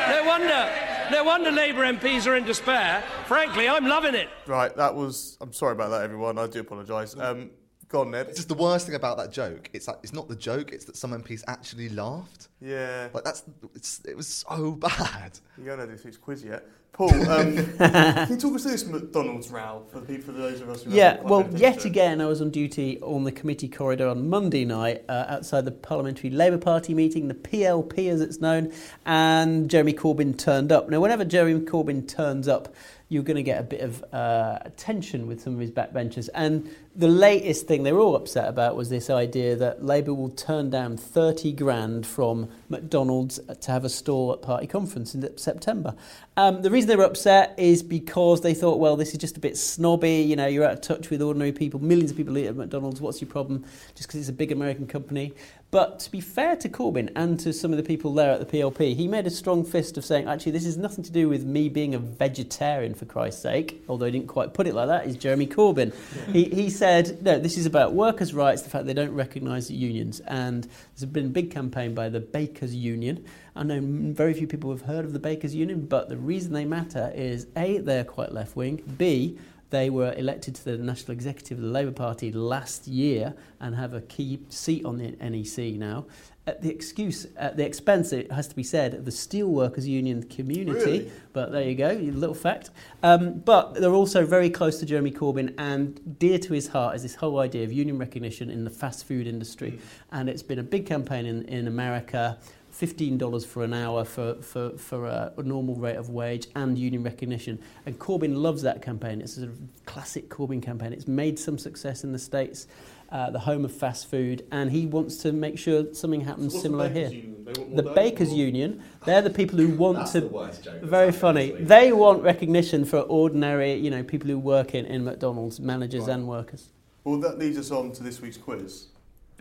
No 0.10 0.24
wonder. 0.26 0.72
No 1.12 1.24
wonder 1.24 1.52
Labour 1.52 1.82
MPs 1.82 2.28
are 2.28 2.36
in 2.36 2.46
despair. 2.46 3.04
Frankly, 3.26 3.68
I'm 3.68 3.86
loving 3.86 4.16
it. 4.16 4.30
Right, 4.48 4.76
that 4.78 4.96
was. 4.96 5.38
I'm 5.42 5.54
sorry 5.54 5.74
about 5.74 5.90
that, 5.90 6.02
everyone. 6.02 6.38
I 6.38 6.48
do 6.48 6.62
apologise. 6.62 7.16
Um, 7.18 7.52
go 7.94 8.02
on, 8.02 8.12
Ned. 8.12 8.28
It's 8.28 8.36
just 8.38 8.50
the 8.50 8.56
worst 8.56 8.86
thing 8.88 8.96
about 8.96 9.18
that 9.18 9.32
joke. 9.32 9.70
It's 9.72 9.88
like 9.88 9.98
it's 10.04 10.12
not 10.14 10.28
the 10.28 10.36
joke. 10.36 10.72
It's 10.74 10.84
that 10.86 10.98
some 10.98 11.12
MPs 11.12 11.44
actually 11.48 11.88
laughed. 11.90 12.50
Yeah, 12.60 13.08
Like 13.14 13.24
that's 13.24 13.44
it's, 13.76 14.02
it 14.04 14.18
was 14.18 14.28
so 14.28 14.72
bad. 14.88 15.40
you 15.58 15.66
don't 15.66 15.78
know 15.78 15.86
this 15.86 16.04
week's 16.04 16.18
quiz 16.18 16.44
yet. 16.44 16.66
Paul, 16.94 17.12
um, 17.28 17.56
can 17.78 18.30
you 18.30 18.38
talk 18.38 18.54
us 18.54 18.62
through 18.62 18.72
this 18.72 18.86
McDonald's 18.86 19.50
row 19.50 19.84
for, 19.92 20.00
the 20.00 20.06
people, 20.06 20.26
for 20.26 20.32
those 20.34 20.62
of 20.62 20.70
us 20.70 20.84
who 20.84 20.92
Yeah, 20.92 21.20
well, 21.24 21.50
yet 21.52 21.86
again, 21.86 22.22
I 22.22 22.28
was 22.28 22.40
on 22.40 22.52
duty 22.52 23.00
on 23.02 23.24
the 23.24 23.32
committee 23.32 23.68
corridor 23.68 24.08
on 24.08 24.30
Monday 24.30 24.64
night 24.64 25.04
uh, 25.10 25.26
outside 25.28 25.66
the 25.66 25.72
Parliamentary 25.72 26.30
Labour 26.30 26.60
Party 26.60 26.94
meeting, 26.94 27.30
the 27.30 27.34
PLP 27.34 28.12
as 28.12 28.22
it's 28.22 28.40
known, 28.40 28.72
and 29.08 29.72
Jeremy 29.72 29.94
Corbyn 29.94 30.38
turned 30.38 30.72
up. 30.72 30.88
Now, 30.88 31.00
whenever 31.00 31.26
Jeremy 31.26 31.62
Corbyn 31.62 32.08
turns 32.08 32.48
up, 32.48 32.76
you're 33.14 33.24
going 33.24 33.38
to 33.38 33.44
get 33.44 33.60
a 33.60 33.64
bit 33.64 33.82
of 33.82 34.04
uh, 34.12 34.60
tension 34.76 35.28
with 35.28 35.40
some 35.42 35.54
of 35.54 35.60
his 35.60 35.70
backbenchers. 35.70 36.30
And 36.34 36.70
the 36.96 37.08
latest 37.08 37.68
thing 37.68 37.84
they 37.84 37.92
were 37.92 38.00
all 38.00 38.16
upset 38.16 38.48
about 38.48 38.76
was 38.76 38.90
this 38.90 39.10
idea 39.10 39.56
that 39.56 39.86
Labour 39.86 40.14
will 40.14 40.30
turn 40.30 40.72
down 40.72 40.98
30 40.98 41.52
grand 41.54 42.08
from 42.08 42.50
McDonald's 42.70 43.40
to 43.62 43.72
have 43.72 43.86
a 43.86 43.90
stall 43.90 44.34
at 44.34 44.42
party 44.42 44.66
conference 44.66 45.14
in 45.14 45.38
September. 45.38 45.94
Um, 46.38 46.64
the 46.64 46.72
reason 46.72 46.83
they 46.88 46.96
were 46.96 47.04
upset 47.04 47.56
is 47.58 47.84
because 47.84 48.42
they 48.42 48.54
thought, 48.54 48.80
well, 48.80 48.96
this 48.96 49.12
is 49.12 49.18
just 49.18 49.38
a 49.38 49.40
bit 49.40 49.58
snobby. 49.58 50.22
You 50.22 50.36
know, 50.36 50.48
you're 50.48 50.66
out 50.66 50.74
of 50.74 50.82
touch 50.82 51.10
with 51.10 51.22
ordinary 51.22 51.52
people. 51.52 51.82
Millions 51.82 52.12
of 52.12 52.18
people 52.18 52.38
eat 52.38 52.48
at 52.48 52.56
McDonald's. 52.56 53.02
What's 53.02 53.22
your 53.22 53.30
problem? 53.30 53.66
Just 53.96 54.08
because 54.08 54.20
it's 54.20 54.30
a 54.30 54.34
big 54.34 54.52
American 54.52 54.88
company. 54.88 55.34
But 55.74 56.02
to 56.02 56.12
be 56.12 56.22
fair 56.22 56.56
to 56.58 56.70
Corbyn 56.70 57.12
and 57.16 57.40
to 57.40 57.52
some 57.52 57.72
of 57.72 57.78
the 57.78 57.84
people 57.84 58.14
there 58.14 58.30
at 58.30 58.40
the 58.40 58.46
PLP, 58.46 58.96
he 58.96 59.08
made 59.08 59.26
a 59.26 59.32
strong 59.32 59.66
fist 59.66 59.98
of 59.98 60.06
saying, 60.06 60.28
actually, 60.28 60.52
this 60.52 60.68
is 60.68 60.78
nothing 60.78 61.04
to 61.04 61.12
do 61.12 61.28
with 61.28 61.46
me 61.46 61.68
being 61.68 61.96
a 61.96 61.98
vegetarian, 61.98 62.94
for 62.94 63.06
Christ's 63.06 63.42
sake, 63.42 63.84
although 63.90 64.06
he 64.06 64.12
didn't 64.12 64.28
quite 64.28 64.54
put 64.54 64.68
it 64.68 64.76
like 64.76 64.88
that, 64.88 65.08
is 65.08 65.18
Jeremy 65.18 65.48
Corbyn. 65.48 65.92
he, 66.32 66.44
he 66.44 66.70
said, 66.70 67.24
no, 67.24 67.40
this 67.40 67.58
is 67.58 67.66
about 67.66 67.94
workers' 67.94 68.36
rights, 68.36 68.62
the 68.62 68.70
fact 68.70 68.86
they 68.86 68.94
don't 68.94 69.16
recognise 69.16 69.72
unions. 69.72 70.20
And 70.28 70.70
there's 70.96 71.10
been 71.10 71.26
a 71.26 71.30
big 71.30 71.50
campaign 71.50 71.96
by 71.96 72.08
the 72.08 72.20
Bakers 72.20 72.76
Union. 72.76 73.26
I 73.56 73.64
know 73.64 73.80
very 73.82 74.34
few 74.34 74.48
people 74.48 74.72
have 74.72 74.82
heard 74.82 75.06
of 75.06 75.14
the 75.14 75.20
Bakers 75.20 75.54
Union, 75.54 75.86
but 75.86 76.10
the 76.10 76.18
reason 76.18 76.54
they 76.54 76.66
matter 76.66 77.12
is 77.16 77.48
A, 77.56 77.78
they're 77.78 78.04
quite 78.04 78.32
left 78.32 78.56
wing, 78.56 78.82
B, 78.98 79.38
they 79.74 79.90
were 79.90 80.14
elected 80.14 80.54
to 80.54 80.66
the 80.66 80.78
National 80.78 81.14
Executive 81.14 81.58
of 81.58 81.64
the 81.64 81.72
Labour 81.72 81.92
Party 81.92 82.32
last 82.32 82.86
year 82.86 83.34
and 83.60 83.76
have 83.76 83.96
a 83.96 84.02
key 84.02 84.40
seat 84.50 84.86
on 84.86 85.00
the 85.00 85.12
NEC 85.14 85.80
now. 85.80 86.06
At 86.46 86.62
the 86.62 86.70
excuse, 86.70 87.26
at 87.38 87.58
the 87.58 87.66
expense, 87.66 88.14
it 88.14 88.32
has 88.32 88.48
to 88.50 88.56
be 88.56 88.62
said, 88.62 88.94
of 88.94 89.06
the 89.06 89.12
Steelworkers 89.12 89.86
Union 89.86 90.22
community. 90.24 91.00
Really? 91.00 91.12
But 91.32 91.52
there 91.52 91.64
you 91.64 91.74
go, 91.74 91.90
a 91.90 92.12
little 92.12 92.36
fact. 92.36 92.70
Um, 93.02 93.40
but 93.40 93.74
they're 93.74 93.94
also 93.94 94.28
very 94.28 94.52
close 94.52 94.80
to 94.80 94.86
Jeremy 94.86 95.10
Corbyn 95.10 95.56
and 95.58 96.20
dear 96.20 96.38
to 96.38 96.54
his 96.54 96.68
heart 96.68 96.96
is 96.96 97.02
this 97.02 97.16
whole 97.16 97.40
idea 97.40 97.64
of 97.64 97.74
union 97.74 97.98
recognition 97.98 98.52
in 98.52 98.66
the 98.66 98.70
fast 98.70 99.08
food 99.08 99.26
industry. 99.26 99.80
And 100.12 100.30
it's 100.30 100.44
been 100.44 100.60
a 100.60 100.64
big 100.64 100.86
campaign 100.86 101.26
in, 101.26 101.46
in 101.46 101.68
America. 101.68 102.38
$15 102.74 103.46
for 103.46 103.64
an 103.64 103.74
hour 103.74 104.04
for, 104.04 104.36
for, 104.42 104.72
for 104.78 105.06
a, 105.06 105.32
a 105.38 105.44
normal 105.44 105.76
rate 105.76 105.96
of 105.96 106.10
wage 106.10 106.48
and 106.56 106.78
union 106.78 107.04
recognition. 107.04 107.60
And 107.86 107.98
Corbyn 108.00 108.36
loves 108.36 108.62
that 108.64 108.82
campaign. 108.82 109.22
It's 109.22 109.38
a 109.38 109.42
sort 109.42 109.50
of 109.52 109.60
classic 109.86 110.30
Corbyn 110.30 110.62
campaign. 110.62 110.92
It's 110.94 111.08
made 111.08 111.38
some 111.38 111.58
success 111.58 112.04
in 112.04 112.12
the 112.12 112.20
States, 112.20 112.68
uh, 113.12 113.30
the 113.30 113.40
home 113.40 113.64
of 113.64 113.72
fast 113.72 114.10
food, 114.10 114.44
and 114.52 114.72
he 114.72 114.88
wants 114.88 115.18
to 115.18 115.32
make 115.32 115.60
sure 115.60 115.94
something 115.94 116.22
happens 116.22 116.54
What's 116.54 116.64
similar 116.64 116.90
the 116.90 117.00
here. 117.00 117.10
Union? 117.10 117.46
They 117.46 117.54
want 117.62 117.70
more 117.74 117.82
The 117.84 117.90
Bakers 117.92 118.32
or- 118.32 118.36
Union, 118.36 118.84
they're 119.06 119.22
the 119.22 119.30
people 119.30 119.60
who 119.60 119.70
want 119.76 119.98
That's 120.00 120.14
to. 120.14 120.22
the 120.22 120.28
worst 120.28 120.64
joke. 120.64 120.82
Very 120.82 121.06
happened 121.08 121.22
funny. 121.22 121.50
this 121.52 121.60
week. 121.60 121.68
They 121.68 121.92
want 121.94 122.24
recognition 122.24 122.86
for 122.86 123.00
ordinary, 123.02 123.74
you 123.76 123.92
know, 123.92 124.02
people 124.04 124.30
who 124.30 124.40
work 124.40 124.74
in, 124.74 124.86
in 124.86 125.04
McDonald's, 125.04 125.60
managers 125.60 126.06
Right. 126.08 126.14
and 126.16 126.28
workers. 126.28 126.70
Well, 127.04 127.20
that 127.20 127.38
leads 127.38 127.58
us 127.58 127.70
on 127.70 127.92
to 127.94 128.04
this 128.04 128.20
week's 128.22 128.38
quiz 128.38 128.88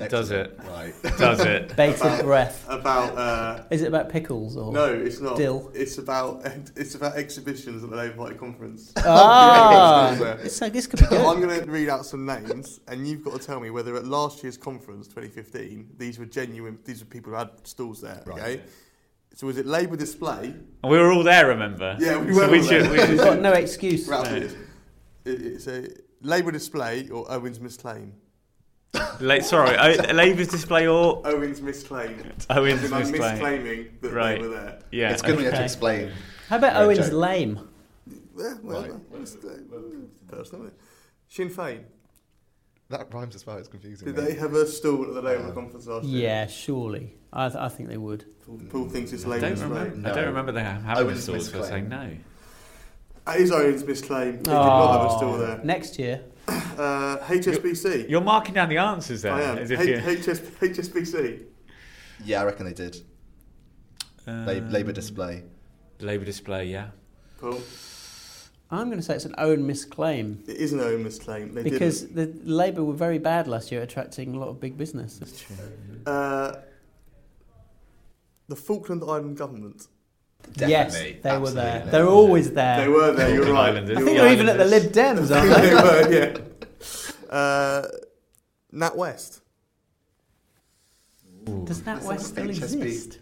Does 0.08 0.30
it? 0.32 0.58
Right. 0.68 0.92
Does 1.18 1.40
it? 1.44 1.76
Bated 1.76 2.00
About- 2.00 2.24
breath. 2.24 2.66
about. 2.68 3.16
Uh, 3.16 3.62
Is 3.70 3.82
it 3.82 3.88
about 3.88 4.08
pickles 4.08 4.56
or 4.56 4.72
no, 4.72 4.86
it's 4.92 5.20
not. 5.20 5.36
dill? 5.36 5.70
It's 5.74 5.98
about 5.98 6.44
it's 6.76 6.94
about 6.96 7.14
exhibitions 7.16 7.84
at 7.84 7.90
the 7.90 7.96
Labour 7.96 8.16
Party 8.16 8.34
conference. 8.36 8.92
Ah, 8.98 10.16
Yeah. 10.20 10.36
it's 10.42 10.60
like 10.60 10.72
this 10.72 10.86
could 10.86 11.00
be 11.00 11.06
good. 11.06 11.20
I'm 11.20 11.40
going 11.40 11.60
to 11.64 11.70
read 11.70 11.88
out 11.88 12.04
some 12.04 12.26
names, 12.26 12.80
and 12.88 13.06
you've 13.06 13.22
got 13.22 13.40
to 13.40 13.46
tell 13.46 13.60
me 13.60 13.70
whether 13.70 13.94
at 13.96 14.04
last 14.06 14.42
year's 14.42 14.56
conference, 14.56 15.06
2015, 15.08 15.90
these 15.98 16.18
were 16.18 16.26
genuine. 16.26 16.78
These 16.84 17.00
were 17.00 17.06
people 17.06 17.32
who 17.32 17.38
had 17.38 17.50
stalls 17.64 18.00
there. 18.00 18.22
Right. 18.26 18.38
Okay. 18.40 18.60
So 19.34 19.46
was 19.46 19.56
it 19.56 19.66
Labour 19.66 19.96
display? 19.96 20.46
And 20.82 20.92
we 20.92 20.98
were 20.98 21.10
all 21.12 21.22
there, 21.22 21.46
remember? 21.48 21.96
Yeah, 21.98 22.18
we 22.18 22.34
So 22.34 22.40
were 22.40 22.50
we 22.52 22.58
all 22.58 22.64
should, 22.66 22.82
there. 22.84 22.90
we 22.92 22.98
should- 22.98 23.08
We've 23.10 23.18
got 23.18 23.40
no 23.40 23.52
excuse. 23.52 24.06
Right, 24.08 24.30
it 24.32 24.42
is. 24.42 24.56
It's 25.24 25.66
a 25.68 25.86
Labour 26.20 26.50
display 26.50 27.08
or 27.08 27.30
Owen's 27.30 27.58
misclaim. 27.60 28.10
La- 29.20 29.40
sorry, 29.40 29.76
O- 29.76 30.12
Labour's 30.12 30.48
display 30.48 30.86
or 30.86 31.26
Owen's 31.26 31.60
misclaim. 31.60 32.18
Owen's 32.50 32.82
As 32.82 32.90
in 32.90 32.96
I'm 32.96 33.02
misclaim. 33.04 33.38
misclaiming 33.38 33.86
that 34.02 34.12
Right. 34.12 34.40
they 34.42 34.48
were 34.48 34.54
there. 34.54 34.78
Yeah. 34.90 35.12
It's 35.12 35.22
good 35.22 35.36
when 35.36 35.44
you 35.44 35.50
have 35.50 35.54
to 35.54 35.58
Okay. 35.60 35.64
explain. 35.64 36.12
How 36.48 36.56
about 36.56 36.74
Great 36.74 36.82
Owen's 36.98 37.08
joke. 37.10 37.12
lame? 37.20 37.68
Yeah, 38.36 38.54
well, 38.62 38.82
Right. 38.82 38.90
it's, 39.20 39.36
uh, 39.36 39.58
personal. 40.28 40.70
Sinn 41.28 41.48
Féin. 41.48 41.80
That 42.90 43.12
rhymes 43.14 43.34
as 43.34 43.46
well. 43.46 43.56
It's 43.56 43.68
confusing. 43.68 44.06
Did 44.06 44.16
me. 44.18 44.24
they 44.24 44.34
have 44.34 44.52
a 44.54 44.66
stall 44.66 45.04
at 45.04 45.14
the 45.14 45.22
Labour 45.22 45.52
conference 45.52 45.86
last 45.86 46.04
year? 46.06 46.28
Yeah, 46.28 46.46
surely. 46.46 47.14
I, 47.32 47.48
th- 47.48 47.58
I 47.58 47.68
think 47.70 47.88
they 47.88 47.96
would. 47.96 48.26
Paul, 48.44 48.60
Paul 48.68 48.88
thinks 48.90 49.12
it's 49.14 49.24
I 49.24 49.28
Labour 49.28 49.48
don't, 49.54 49.60
remember, 49.70 49.96
No. 49.96 50.10
I 50.10 50.14
don't 50.14 50.26
remember 50.26 50.52
them 50.52 50.82
having 50.84 51.04
a 51.04 51.06
Owen's 51.06 51.22
stall, 51.22 51.40
so 51.40 51.62
I 51.62 51.66
say 51.66 51.80
misclaim. 51.80 51.88
no. 51.88 52.10
That 53.24 53.36
is 53.40 53.50
Owen's 53.52 53.84
misclaim. 53.84 54.32
They 54.32 54.36
did 54.38 54.46
not 54.48 55.00
have 55.00 55.10
a 55.10 55.16
stall 55.16 55.38
there. 55.38 55.60
Next 55.64 55.98
year. 55.98 56.20
Uh, 56.48 57.18
HSBC. 57.26 58.08
You're 58.08 58.20
marking 58.20 58.54
down 58.54 58.68
the 58.68 58.78
answers 58.78 59.22
there. 59.22 59.32
I 59.32 59.42
am. 59.42 59.58
As 59.58 59.70
if 59.70 59.80
H- 59.80 60.26
HS- 60.26 60.40
HSBC. 60.60 61.44
Yeah, 62.24 62.42
I 62.42 62.44
reckon 62.44 62.66
they 62.66 62.72
did. 62.72 62.96
La- 64.26 64.52
Labour 64.52 64.92
display. 64.92 65.44
Labour 66.00 66.24
display, 66.24 66.66
yeah. 66.66 66.88
Cool. 67.40 67.60
I'm 68.70 68.86
going 68.86 68.98
to 68.98 69.02
say 69.02 69.14
it's 69.14 69.26
an 69.26 69.34
own 69.36 69.58
misclaim 69.68 70.48
It 70.48 70.56
is 70.56 70.72
an 70.72 70.80
own 70.80 71.04
misclaim. 71.04 71.52
They 71.52 71.62
because 71.62 72.02
didn't. 72.02 72.44
the 72.46 72.50
Labour 72.52 72.82
were 72.84 72.94
very 72.94 73.18
bad 73.18 73.46
last 73.46 73.70
year 73.70 73.82
attracting 73.82 74.34
a 74.34 74.38
lot 74.38 74.48
of 74.48 74.60
big 74.60 74.78
business. 74.78 75.18
That's 75.18 75.40
true. 75.40 75.56
Uh, 76.06 76.54
the 78.48 78.56
Falkland 78.56 79.02
Island 79.02 79.36
government. 79.36 79.88
Yes, 80.56 80.92
Definitely, 80.92 81.20
they 81.22 81.38
were 81.38 81.50
there. 81.50 81.64
absolutely. 81.66 81.90
They're 81.92 82.06
always 82.08 82.52
there. 82.52 82.80
They 82.80 82.88
were 82.88 83.12
there. 83.12 83.34
You're 83.34 83.44
Falkland 83.44 83.58
right. 83.58 83.76
Islanders. 83.76 83.96
I 83.96 84.00
think 84.02 84.18
right. 84.18 84.22
they're 84.24 84.32
even 84.32 84.48
at 84.48 84.58
the 84.58 84.64
Lib 84.64 84.92
Dems, 84.92 85.36
aren't 85.36 85.50
they 85.50 85.68
they? 85.68 85.74
were. 85.74 86.38
Yeah. 87.30 87.34
Uh, 87.34 87.88
Nat 88.72 88.96
West. 88.96 89.40
Does 91.64 91.82
that 91.82 92.02
West 92.02 92.26
still 92.26 92.46
HSB. 92.46 92.50
exist? 92.50 93.18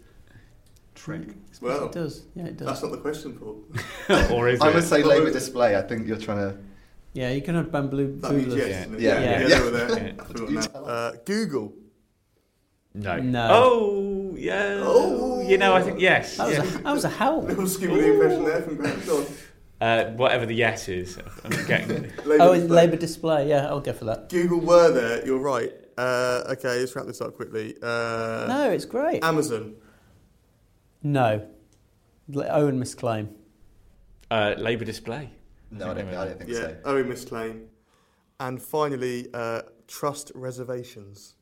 Trick. 0.95 1.29
Well, 1.61 1.85
It 1.85 1.91
does. 1.93 2.23
Yeah, 2.35 2.45
it 2.45 2.57
does. 2.57 2.67
that's 2.67 2.83
not 2.83 2.91
the 2.91 2.97
question, 2.97 3.33
Paul. 3.33 3.63
or 4.35 4.49
is 4.49 4.61
I 4.61 4.69
it? 4.69 4.75
would 4.75 4.83
say 4.83 5.03
Labour 5.03 5.31
display. 5.31 5.75
I 5.75 5.81
think 5.81 6.07
you're 6.07 6.17
trying 6.17 6.39
to. 6.39 6.57
Yeah, 7.13 7.31
you 7.31 7.41
can 7.41 7.55
have 7.55 7.71
bamboo 7.71 8.17
That 8.21 8.33
means 8.33 8.55
yes. 8.55 8.67
Yeah. 8.67 8.79
isn't 8.81 8.93
it? 8.95 8.99
Yeah. 9.01 9.19
yeah, 9.19 9.41
Yeah. 9.41 9.47
they 9.47 9.61
were 9.61 9.69
there. 9.71 9.89
Yeah. 10.07 10.13
I 10.19 10.23
forgot 10.25 10.73
now. 10.73 10.79
Uh, 10.81 11.11
Google. 11.25 11.73
No. 12.93 13.17
No. 13.17 13.47
Oh, 13.51 14.35
yeah. 14.37 14.79
Oh. 14.83 15.41
You 15.47 15.57
know, 15.57 15.73
I 15.73 15.81
think 15.81 15.99
yes. 15.99 16.37
That 16.37 16.47
was, 16.47 16.57
yeah. 16.57 16.63
a, 16.63 16.83
that 16.83 16.93
was 16.93 17.03
a 17.05 17.09
howl. 17.09 17.43
Little 17.43 17.63
Scooby 17.63 18.13
impression 18.13 18.43
there 18.45 18.61
from 18.61 18.75
Graeme. 18.77 19.01
Go 19.05 19.19
on. 19.19 19.25
Uh, 19.79 20.11
whatever 20.11 20.45
the 20.45 20.53
yes 20.53 20.87
is, 20.89 21.17
I'm 21.43 21.65
getting. 21.65 22.11
Oh, 22.39 22.53
in 22.53 22.67
Labour 22.67 22.97
display. 22.97 23.49
Yeah, 23.49 23.67
I'll 23.67 23.79
go 23.79 23.93
for 23.93 24.05
that. 24.05 24.29
Google 24.29 24.59
were 24.59 24.91
there. 24.91 25.25
You're 25.25 25.39
right. 25.39 25.71
Uh, 25.97 26.43
okay, 26.51 26.79
let's 26.79 26.95
wrap 26.95 27.05
this 27.07 27.19
up 27.21 27.35
quickly. 27.35 27.75
Uh, 27.81 28.45
No, 28.47 28.69
it's 28.71 28.85
great. 28.85 29.23
Amazon. 29.23 29.75
No. 31.03 31.47
L- 32.33 32.45
Owen 32.49 32.79
misclaim. 32.79 33.29
Uh, 34.29 34.53
Labour 34.57 34.85
display. 34.85 35.31
No, 35.71 35.91
I 35.91 35.93
don't, 35.95 36.07
I 36.09 36.25
don't 36.25 36.37
think 36.37 36.49
Yeah, 36.51 36.57
so. 36.59 36.77
Owen 36.85 37.07
misclaim. 37.07 37.65
And 38.39 38.61
finally, 38.61 39.27
uh, 39.33 39.63
trust 39.87 40.31
reservations. 40.35 41.35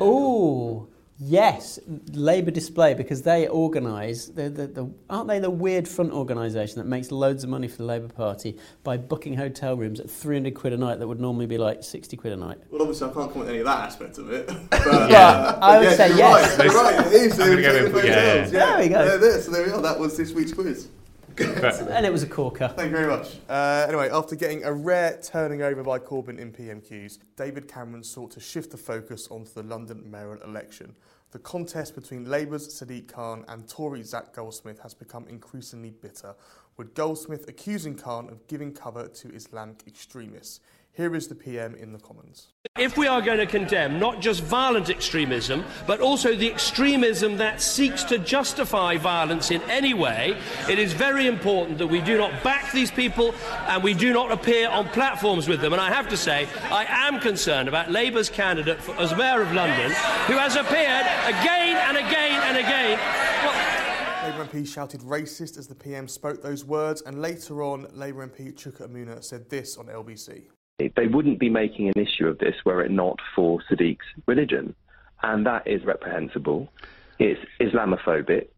Oh, 0.00 0.88
yes, 1.18 1.78
Labour 2.12 2.50
display 2.50 2.92
because 2.94 3.22
they 3.22 3.48
organise. 3.48 4.26
The, 4.26 4.50
the, 4.50 4.66
the, 4.66 4.90
aren't 5.08 5.28
they 5.28 5.38
the 5.38 5.50
weird 5.50 5.88
front 5.88 6.12
organisation 6.12 6.76
that 6.76 6.84
makes 6.86 7.10
loads 7.10 7.44
of 7.44 7.50
money 7.50 7.68
for 7.68 7.78
the 7.78 7.84
Labour 7.84 8.08
Party 8.08 8.58
by 8.84 8.96
booking 8.98 9.34
hotel 9.34 9.76
rooms 9.76 9.98
at 10.00 10.10
300 10.10 10.54
quid 10.54 10.72
a 10.72 10.76
night 10.76 10.98
that 10.98 11.08
would 11.08 11.20
normally 11.20 11.46
be 11.46 11.56
like 11.58 11.82
60 11.82 12.16
quid 12.16 12.32
a 12.32 12.36
night? 12.36 12.58
Well, 12.70 12.82
obviously, 12.82 13.08
I 13.08 13.12
can't 13.14 13.32
comment 13.32 13.48
on 13.48 13.50
any 13.50 13.58
of 13.60 13.64
that 13.66 13.80
aspect 13.80 14.18
of 14.18 14.30
it. 14.30 14.46
But, 14.70 15.10
Yeah, 15.10 15.58
I 15.60 15.78
would 15.78 15.84
yes, 15.84 15.96
say 15.96 16.08
you're 16.08 16.18
yes. 16.18 16.58
Right, 16.58 16.64
you're 16.66 16.74
right. 16.82 17.06
It 17.06 17.12
is. 17.14 17.40
I'm 17.40 17.48
gonna 17.50 17.62
go 17.62 17.82
with- 17.84 17.94
taking 17.94 18.10
yeah, 18.10 18.30
hotels, 18.30 18.52
yeah. 18.52 18.66
There 18.66 18.78
we 18.78 18.88
go. 18.88 19.04
They're 19.08 19.18
there, 19.18 19.40
so 19.40 19.50
there 19.50 19.64
we 19.66 19.72
are. 19.72 19.82
That 19.82 19.98
was 19.98 20.16
this 20.16 20.32
week's 20.32 20.52
quiz. 20.52 20.88
But 21.36 21.90
And 21.90 22.06
it 22.06 22.12
was 22.12 22.22
a 22.22 22.26
corker. 22.26 22.68
Thank 22.68 22.90
you 22.90 22.96
very 22.96 23.08
much. 23.08 23.36
Uh, 23.48 23.86
anyway, 23.88 24.08
after 24.10 24.34
getting 24.34 24.64
a 24.64 24.72
rare 24.72 25.18
turning 25.22 25.62
over 25.62 25.82
by 25.82 25.98
Corbyn 25.98 26.38
in 26.38 26.52
PMQs, 26.52 27.18
David 27.36 27.68
Cameron 27.68 28.02
sought 28.02 28.30
to 28.32 28.40
shift 28.40 28.70
the 28.70 28.76
focus 28.76 29.28
onto 29.30 29.52
the 29.52 29.62
London 29.62 30.10
mayoral 30.10 30.42
election. 30.42 30.94
The 31.32 31.38
contest 31.40 31.94
between 31.94 32.30
Labour's 32.30 32.68
Sadiq 32.68 33.08
Khan 33.08 33.44
and 33.48 33.68
Tory 33.68 34.02
Zach 34.02 34.32
Goldsmith 34.32 34.78
has 34.80 34.94
become 34.94 35.26
increasingly 35.28 35.90
bitter, 35.90 36.34
with 36.76 36.94
Goldsmith 36.94 37.48
accusing 37.48 37.96
Khan 37.96 38.30
of 38.30 38.46
giving 38.46 38.72
cover 38.72 39.08
to 39.08 39.28
Islamic 39.34 39.82
extremists. 39.86 40.60
Here 40.96 41.14
is 41.14 41.28
the 41.28 41.34
PM 41.34 41.74
in 41.74 41.92
the 41.92 41.98
Commons. 41.98 42.48
If 42.78 42.96
we 42.96 43.06
are 43.06 43.20
going 43.20 43.36
to 43.36 43.44
condemn 43.44 43.98
not 43.98 44.22
just 44.22 44.42
violent 44.42 44.88
extremism, 44.88 45.62
but 45.86 46.00
also 46.00 46.34
the 46.34 46.50
extremism 46.50 47.36
that 47.36 47.60
seeks 47.60 48.02
to 48.04 48.16
justify 48.16 48.96
violence 48.96 49.50
in 49.50 49.60
any 49.62 49.92
way, 49.92 50.38
it 50.70 50.78
is 50.78 50.94
very 50.94 51.26
important 51.26 51.76
that 51.78 51.86
we 51.86 52.00
do 52.00 52.16
not 52.16 52.42
back 52.42 52.72
these 52.72 52.90
people 52.90 53.34
and 53.66 53.82
we 53.82 53.92
do 53.92 54.14
not 54.14 54.32
appear 54.32 54.70
on 54.70 54.88
platforms 54.88 55.48
with 55.48 55.60
them. 55.60 55.74
And 55.74 55.82
I 55.82 55.90
have 55.90 56.08
to 56.08 56.16
say, 56.16 56.48
I 56.70 56.86
am 56.88 57.20
concerned 57.20 57.68
about 57.68 57.90
Labour's 57.90 58.30
candidate 58.30 58.80
for, 58.80 58.94
as 58.96 59.14
Mayor 59.14 59.42
of 59.42 59.52
London, 59.52 59.90
who 60.26 60.38
has 60.38 60.56
appeared 60.56 61.04
again 61.26 61.76
and 61.76 61.98
again 61.98 62.40
and 62.44 62.56
again. 62.56 62.98
Well, 63.44 64.30
Labour 64.30 64.46
MP 64.46 64.66
shouted 64.66 65.02
racist 65.02 65.58
as 65.58 65.66
the 65.66 65.74
PM 65.74 66.08
spoke 66.08 66.42
those 66.42 66.64
words, 66.64 67.02
and 67.02 67.20
later 67.20 67.62
on, 67.62 67.86
Labour 67.92 68.26
MP 68.26 68.54
Chuka 68.54 68.88
Umunna 68.88 69.22
said 69.22 69.50
this 69.50 69.76
on 69.76 69.86
LBC. 69.88 70.44
They 70.78 71.06
wouldn't 71.06 71.38
be 71.38 71.48
making 71.48 71.88
an 71.88 71.94
issue 71.98 72.26
of 72.26 72.38
this 72.38 72.54
were 72.64 72.82
it 72.84 72.90
not 72.90 73.18
for 73.34 73.60
Sadiq's 73.70 74.04
religion. 74.26 74.74
And 75.22 75.46
that 75.46 75.66
is 75.66 75.82
reprehensible. 75.84 76.70
It's 77.18 77.40
Islamophobic 77.60 78.48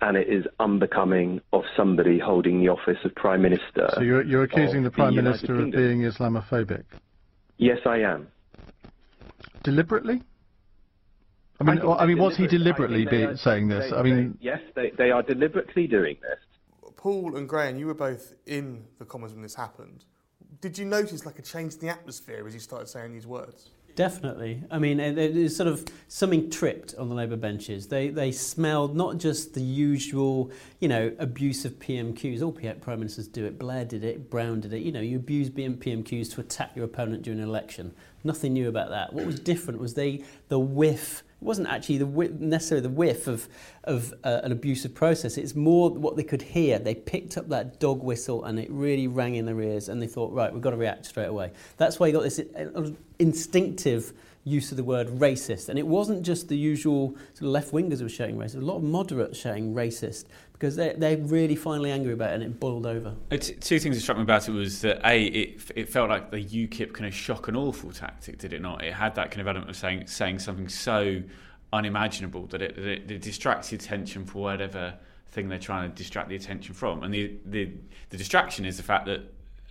and 0.00 0.16
it 0.16 0.28
is 0.28 0.44
unbecoming 0.60 1.40
of 1.52 1.64
somebody 1.76 2.18
holding 2.18 2.60
the 2.60 2.68
office 2.68 2.98
of 3.04 3.14
Prime 3.16 3.42
Minister. 3.42 3.88
So 3.94 4.00
you're, 4.02 4.22
you're 4.22 4.42
accusing 4.44 4.82
the 4.84 4.90
Prime 4.90 5.14
United 5.14 5.48
Minister 5.48 5.64
of 5.64 5.72
being 5.72 6.02
Islamophobic 6.02 6.84
Yes, 7.58 7.78
I 7.86 7.98
am. 8.00 8.28
deliberately? 9.64 10.22
I 11.58 11.64
mean, 11.64 11.78
think 11.78 11.88
I 11.98 12.04
mean, 12.06 12.16
they 12.18 12.22
what's 12.22 12.36
he 12.36 12.46
deliberately 12.46 13.06
I 13.06 13.10
think 13.10 13.10
they 13.10 13.16
be 13.16 13.22
are- 13.24 13.36
saying 13.38 13.68
this? 13.68 13.90
they- 13.90 13.96
I 13.96 14.02
mean, 14.02 14.32
they- 14.38 14.44
yes, 14.44 14.60
they, 14.74 14.90
they 14.98 15.10
are 15.10 15.22
deliberately 15.22 15.86
doing 15.86 16.16
this. 16.20 16.92
Paul 16.96 17.34
and 17.36 17.48
Graham, 17.48 17.78
you 17.78 17.86
were 17.86 17.94
both 17.94 18.34
in 18.44 18.84
the 18.98 19.06
Commons 19.06 19.32
when 19.32 19.40
this 19.42 19.54
happened. 19.54 20.04
Did 20.60 20.78
you 20.78 20.84
notice 20.84 21.26
like 21.26 21.38
a 21.38 21.42
change 21.42 21.74
in 21.74 21.80
the 21.80 21.88
atmosphere 21.88 22.46
as 22.46 22.54
you 22.54 22.60
started 22.60 22.88
saying 22.88 23.12
these 23.12 23.26
words? 23.26 23.70
Definitely. 23.96 24.62
I 24.70 24.78
mean, 24.78 25.00
it, 25.00 25.16
it 25.18 25.50
sort 25.50 25.68
of 25.68 25.86
something 26.08 26.50
tripped 26.50 26.94
on 26.96 27.08
the 27.08 27.14
Labour 27.14 27.36
benches. 27.36 27.88
They 27.88 28.08
they 28.08 28.30
smelled 28.30 28.94
not 28.94 29.16
just 29.16 29.54
the 29.54 29.62
usual, 29.62 30.50
you 30.80 30.88
know, 30.88 31.12
abuse 31.18 31.64
of 31.64 31.78
PMQs. 31.78 32.42
All 32.42 32.52
prime 32.52 32.98
ministers 32.98 33.26
do 33.26 33.46
it. 33.46 33.58
Blair 33.58 33.86
did 33.86 34.04
it. 34.04 34.30
Brown 34.30 34.60
did 34.60 34.74
it. 34.74 34.80
You 34.80 34.92
know, 34.92 35.00
you 35.00 35.16
abuse 35.16 35.48
PMQs 35.48 36.34
to 36.34 36.42
attack 36.42 36.72
your 36.76 36.84
opponent 36.84 37.22
during 37.22 37.40
an 37.40 37.48
election. 37.48 37.94
Nothing 38.22 38.52
new 38.52 38.68
about 38.68 38.90
that. 38.90 39.14
What 39.14 39.24
was 39.24 39.40
different 39.40 39.80
was 39.80 39.94
they 39.94 40.24
the 40.48 40.58
whiff. 40.58 41.22
It 41.40 41.44
wasn't 41.44 41.68
actually 41.68 41.98
the 41.98 42.06
whiff, 42.06 42.32
necessarily 42.32 42.82
the 42.82 42.94
whiff 42.94 43.26
of 43.26 43.48
of 43.84 44.14
uh, 44.24 44.40
an 44.42 44.52
abusive 44.52 44.94
process. 44.94 45.36
It's 45.36 45.54
more 45.54 45.90
what 45.90 46.16
they 46.16 46.24
could 46.24 46.42
hear. 46.42 46.78
They 46.78 46.94
picked 46.94 47.36
up 47.36 47.48
that 47.50 47.78
dog 47.78 48.02
whistle 48.02 48.44
and 48.44 48.58
it 48.58 48.70
really 48.70 49.06
rang 49.06 49.36
in 49.36 49.46
their 49.46 49.60
ears. 49.60 49.88
And 49.88 50.00
they 50.02 50.06
thought, 50.06 50.32
right, 50.32 50.52
we've 50.52 50.62
got 50.62 50.70
to 50.70 50.76
react 50.76 51.06
straight 51.06 51.26
away. 51.28 51.52
That's 51.76 52.00
why 52.00 52.08
you 52.08 52.12
got 52.12 52.22
this 52.22 52.40
uh, 52.40 52.90
instinctive 53.18 54.12
use 54.46 54.70
of 54.70 54.76
the 54.76 54.84
word 54.84 55.08
racist. 55.08 55.68
And 55.68 55.78
it 55.78 55.86
wasn't 55.86 56.22
just 56.22 56.48
the 56.48 56.56
usual 56.56 57.16
sort 57.34 57.42
of 57.42 57.48
left 57.48 57.72
wingers 57.72 58.00
were 58.00 58.08
shouting 58.08 58.36
racist, 58.36 58.56
a 58.56 58.60
lot 58.60 58.76
of 58.76 58.84
moderates 58.84 59.36
shouting 59.36 59.74
racist 59.74 60.26
because 60.52 60.76
they're, 60.76 60.94
they're 60.94 61.18
really 61.18 61.56
finally 61.56 61.90
angry 61.90 62.12
about 62.12 62.30
it 62.30 62.34
and 62.34 62.44
it 62.44 62.60
boiled 62.60 62.86
over. 62.86 63.14
Uh, 63.30 63.36
Two 63.36 63.80
things 63.80 63.96
that 63.96 64.00
struck 64.00 64.16
me 64.16 64.22
about 64.22 64.48
it 64.48 64.52
was 64.52 64.80
that 64.82 65.04
a 65.04 65.24
it, 65.24 65.60
it 65.74 65.88
felt 65.88 66.08
like 66.08 66.30
the 66.30 66.42
UKIP 66.42 66.94
kind 66.94 67.06
of 67.06 67.14
shock 67.14 67.48
and 67.48 67.56
awful 67.56 67.90
tactic, 67.90 68.38
did 68.38 68.52
it 68.52 68.62
not? 68.62 68.84
It 68.84 68.94
had 68.94 69.16
that 69.16 69.32
kind 69.32 69.40
of 69.40 69.48
element 69.48 69.68
of 69.68 69.76
saying 69.76 70.06
saying 70.06 70.38
something 70.38 70.68
so 70.68 71.22
unimaginable 71.72 72.46
that 72.46 72.62
it, 72.62 72.76
that 72.76 72.86
it, 72.86 73.10
it 73.10 73.22
distracts 73.22 73.70
the 73.70 73.76
attention 73.76 74.24
for 74.24 74.42
whatever 74.42 74.94
thing 75.32 75.48
they're 75.48 75.58
trying 75.58 75.90
to 75.90 75.94
distract 75.96 76.28
the 76.28 76.36
attention 76.36 76.72
from, 76.72 77.02
and 77.02 77.12
the 77.12 77.34
the, 77.44 77.72
the 78.10 78.16
distraction 78.16 78.64
is 78.64 78.76
the 78.76 78.84
fact 78.84 79.06
that 79.06 79.22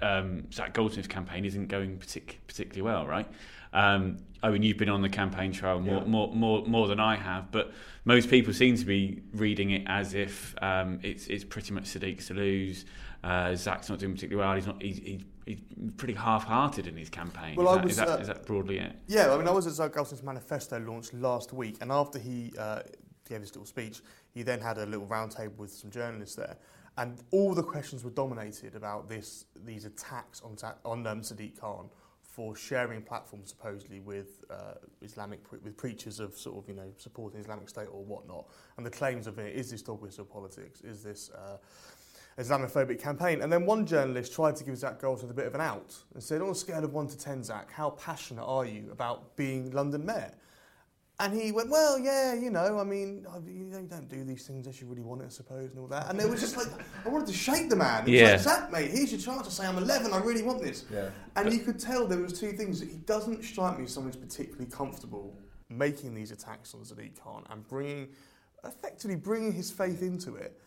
um, 0.05 0.51
Zach 0.51 0.73
Goldsmith's 0.73 1.07
campaign 1.07 1.45
isn't 1.45 1.67
going 1.67 1.97
partic- 1.97 2.37
particularly 2.47 2.81
well, 2.81 3.07
right? 3.07 3.27
Um, 3.73 4.17
mean, 4.51 4.63
you've 4.63 4.77
been 4.77 4.89
on 4.89 5.01
the 5.01 5.09
campaign 5.09 5.51
trail 5.51 5.79
more, 5.79 6.05
more, 6.05 6.33
more, 6.33 6.65
more 6.65 6.87
than 6.87 6.99
I 6.99 7.15
have, 7.15 7.51
but 7.51 7.73
most 8.05 8.29
people 8.29 8.53
seem 8.53 8.77
to 8.77 8.85
be 8.85 9.21
reading 9.33 9.71
it 9.71 9.83
as 9.87 10.13
if 10.13 10.55
um, 10.61 10.99
it's, 11.03 11.27
it's 11.27 11.43
pretty 11.43 11.73
much 11.73 11.85
Sadiq's 11.85 12.27
to 12.27 12.33
lose. 12.33 12.85
Uh, 13.23 13.55
Zach's 13.55 13.89
not 13.89 13.99
doing 13.99 14.13
particularly 14.13 14.47
well. 14.47 14.55
He's 14.55 14.67
not. 14.67 14.81
He's, 14.81 14.97
he's, 14.99 15.21
he's 15.47 15.59
pretty 15.97 16.13
half-hearted 16.13 16.85
in 16.85 16.95
his 16.95 17.09
campaign. 17.09 17.55
Well, 17.55 17.69
I 17.69 17.73
is, 17.73 17.77
that, 17.77 17.83
was, 17.83 17.91
is, 17.91 17.97
that, 17.97 18.09
uh, 18.09 18.21
is 18.21 18.27
that 18.27 18.45
broadly 18.45 18.77
it? 18.77 18.93
Yeah, 19.07 19.33
I 19.33 19.37
mean, 19.37 19.47
I 19.47 19.51
was 19.51 19.65
at 19.65 19.73
Zach 19.73 19.93
Goldsmith's 19.93 20.23
manifesto 20.23 20.79
launch 20.79 21.11
last 21.13 21.51
week, 21.51 21.77
and 21.81 21.91
after 21.91 22.19
he 22.19 22.53
uh, 22.59 22.81
gave 23.27 23.41
his 23.41 23.49
little 23.49 23.65
speech, 23.65 24.01
he 24.33 24.43
then 24.43 24.59
had 24.61 24.77
a 24.77 24.85
little 24.85 25.07
roundtable 25.07 25.57
with 25.57 25.71
some 25.71 25.89
journalists 25.89 26.35
there, 26.35 26.55
and 26.97 27.21
all 27.31 27.53
the 27.53 27.63
questions 27.63 28.03
were 28.03 28.11
dominated 28.11 28.75
about 28.75 29.09
this 29.09 29.45
these 29.65 29.85
attacks 29.85 30.41
on 30.41 30.55
on 30.83 31.05
um, 31.07 31.21
Sadiq 31.21 31.59
Khan 31.59 31.89
for 32.21 32.55
sharing 32.55 33.01
platforms 33.01 33.49
supposedly 33.49 34.01
with 34.01 34.43
uh, 34.49 34.73
Islamic 35.01 35.43
pre- 35.43 35.59
with 35.59 35.77
preachers 35.77 36.19
of 36.19 36.35
sort 36.37 36.57
of 36.57 36.69
you 36.69 36.75
know 36.75 36.91
supporting 36.97 37.39
Islamic 37.39 37.69
State 37.69 37.87
or 37.91 38.03
whatnot, 38.03 38.45
and 38.77 38.85
the 38.85 38.91
claims 38.91 39.27
of 39.27 39.39
it 39.39 39.55
is 39.55 39.71
this 39.71 39.81
dog 39.81 40.01
whistle 40.01 40.25
politics, 40.25 40.81
is 40.81 41.03
this. 41.03 41.29
Uh, 41.31 41.57
Islamophobic 42.37 42.99
campaign. 42.99 43.41
And 43.41 43.51
then 43.51 43.65
one 43.65 43.85
journalist 43.85 44.33
tried 44.33 44.57
to 44.57 44.65
give 44.65 44.77
Zach 44.77 44.99
Goldsmith 44.99 45.31
a 45.31 45.33
bit 45.33 45.47
of 45.47 45.55
an 45.55 45.61
out 45.61 45.95
and 46.13 46.21
said, 46.21 46.41
on 46.41 46.49
a 46.49 46.55
scale 46.55 46.83
of 46.83 46.93
1 46.93 47.07
to 47.07 47.17
10, 47.17 47.43
Zach, 47.45 47.71
how 47.71 47.91
passionate 47.91 48.43
are 48.43 48.65
you 48.65 48.89
about 48.91 49.37
being 49.37 49.71
London 49.71 50.05
Mayor? 50.05 50.33
And 51.17 51.33
he 51.33 51.53
went, 51.53 51.69
well, 51.69 51.97
yeah, 51.97 52.33
you 52.33 52.49
know, 52.51 52.77
I 52.77 52.83
mean, 52.83 53.25
you 53.47 53.87
don't 53.89 54.09
do 54.09 54.25
these 54.25 54.45
things 54.45 54.65
unless 54.65 54.81
you 54.81 54.87
really 54.87 55.01
want 55.01 55.21
it, 55.21 55.25
I 55.27 55.29
suppose, 55.29 55.69
and 55.71 55.79
all 55.79 55.87
that. 55.87 56.09
And 56.09 56.19
it 56.19 56.29
was 56.29 56.41
just 56.41 56.57
like, 56.57 56.67
I 57.05 57.09
wanted 57.09 57.27
to 57.27 57.33
shake 57.33 57.69
the 57.69 57.75
man. 57.77 58.01
It 58.05 58.11
was 58.11 58.19
Yeah. 58.19 58.31
like, 58.31 58.39
Zach, 58.41 58.71
mate, 58.71 58.91
here's 58.91 59.11
your 59.13 59.21
chance 59.21 59.47
to 59.47 59.53
say 59.53 59.65
I'm 59.65 59.77
11, 59.77 60.11
I 60.11 60.17
really 60.17 60.43
want 60.43 60.61
this. 60.61 60.83
Yeah. 60.91 61.09
And 61.37 61.53
you 61.53 61.59
could 61.59 61.79
tell 61.79 62.05
there 62.05 62.19
was 62.19 62.37
two 62.37 62.51
things. 62.51 62.81
He 62.81 62.97
doesn't 63.05 63.43
strike 63.45 63.77
me 63.77 63.85
as 63.85 63.93
someone 63.93 64.11
who's 64.11 64.21
particularly 64.21 64.65
comfortable 64.69 65.39
making 65.69 66.13
these 66.13 66.31
attacks 66.31 66.73
on 66.73 66.81
Sadiq 66.81 67.17
Khan 67.17 67.45
and 67.49 67.65
bringing, 67.65 68.09
effectively 68.65 69.15
bringing 69.15 69.53
his 69.53 69.71
faith 69.71 70.01
into 70.01 70.35
it. 70.35 70.59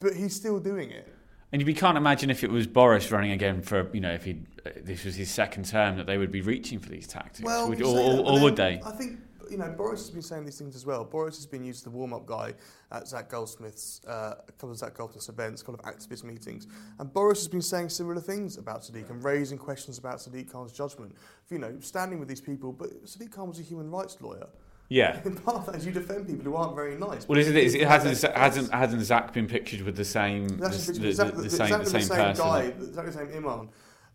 But 0.00 0.14
he's 0.14 0.34
still 0.34 0.58
doing 0.58 0.90
it. 0.90 1.06
And 1.52 1.62
we 1.62 1.72
can't 1.72 1.96
imagine 1.96 2.30
if 2.30 2.42
it 2.42 2.50
was 2.50 2.66
Boris 2.66 3.12
running 3.12 3.30
again 3.30 3.62
for, 3.62 3.88
you 3.92 4.00
know, 4.00 4.12
if 4.12 4.24
he 4.24 4.42
uh, 4.66 4.70
this 4.82 5.04
was 5.04 5.14
his 5.14 5.30
second 5.30 5.66
term, 5.66 5.96
that 5.98 6.06
they 6.06 6.18
would 6.18 6.32
be 6.32 6.40
reaching 6.40 6.80
for 6.80 6.88
these 6.88 7.06
tactics. 7.06 7.42
Well, 7.42 7.68
would, 7.68 7.80
or, 7.80 7.94
that, 7.94 8.00
or, 8.00 8.18
or 8.26 8.32
then 8.32 8.42
would 8.42 8.56
they? 8.56 8.80
I 8.84 8.90
think 8.90 9.20
you 9.50 9.56
know 9.56 9.68
Boris 9.70 10.00
has 10.00 10.10
been 10.10 10.22
saying 10.22 10.44
these 10.44 10.58
things 10.58 10.74
as 10.74 10.86
well. 10.86 11.04
Boris 11.04 11.36
has 11.36 11.46
been 11.46 11.64
used 11.64 11.78
as 11.78 11.82
the 11.84 11.90
warm-up 11.90 12.26
guy 12.26 12.54
at 12.92 13.06
Zach 13.06 13.28
Goldsmith's 13.28 14.00
uh, 14.06 14.34
a 14.48 14.52
couple 14.52 14.70
of 14.70 14.78
Zach 14.78 14.94
Goldsmith's 14.94 15.28
events, 15.28 15.62
a 15.62 15.64
couple 15.64 15.80
of 15.80 15.94
activist 15.94 16.24
meetings, 16.24 16.66
and 16.98 17.12
Boris 17.12 17.40
has 17.40 17.48
been 17.48 17.62
saying 17.62 17.88
similar 17.88 18.20
things 18.20 18.56
about 18.56 18.82
Sadiq 18.82 19.10
and 19.10 19.22
raising 19.22 19.58
questions 19.58 19.98
about 19.98 20.16
Sadiq 20.16 20.50
Khan's 20.50 20.72
judgment. 20.72 21.14
You 21.50 21.58
know, 21.58 21.76
standing 21.80 22.18
with 22.18 22.28
these 22.28 22.40
people, 22.40 22.72
but 22.72 23.04
Sadiq 23.04 23.30
Khan 23.30 23.48
was 23.48 23.58
a 23.58 23.62
human 23.62 23.90
rights 23.90 24.16
lawyer. 24.20 24.48
Yeah. 24.88 25.20
And 25.24 25.42
part 25.42 25.68
of 25.68 25.72
that 25.72 25.82
you 25.82 25.92
defend 25.92 26.26
people 26.26 26.44
who 26.44 26.56
aren't 26.56 26.74
very 26.74 26.96
nice. 26.96 27.26
Well, 27.26 27.38
is 27.38 27.48
it, 27.48 27.56
is 27.56 27.74
it 27.74 27.78
Because 27.78 28.04
hasn't, 28.04 28.36
hasn't, 28.36 28.72
hasn't 28.72 29.02
Zach 29.02 29.32
been 29.32 29.46
pictured 29.46 29.80
with 29.82 29.96
the 29.96 30.04
same, 30.04 30.48
the, 30.48 30.68
the, 30.68 31.08
exactly, 31.08 31.42
the 31.44 31.50
same, 31.50 31.70
the 31.70 31.80
exactly 31.80 31.84
same, 31.86 31.92
the 31.92 32.00
same 32.00 32.08
person? 32.08 32.44
guy, 32.44 32.60
exactly 32.62 33.06
the 33.06 33.12
same 33.12 33.44
Imam 33.44 33.68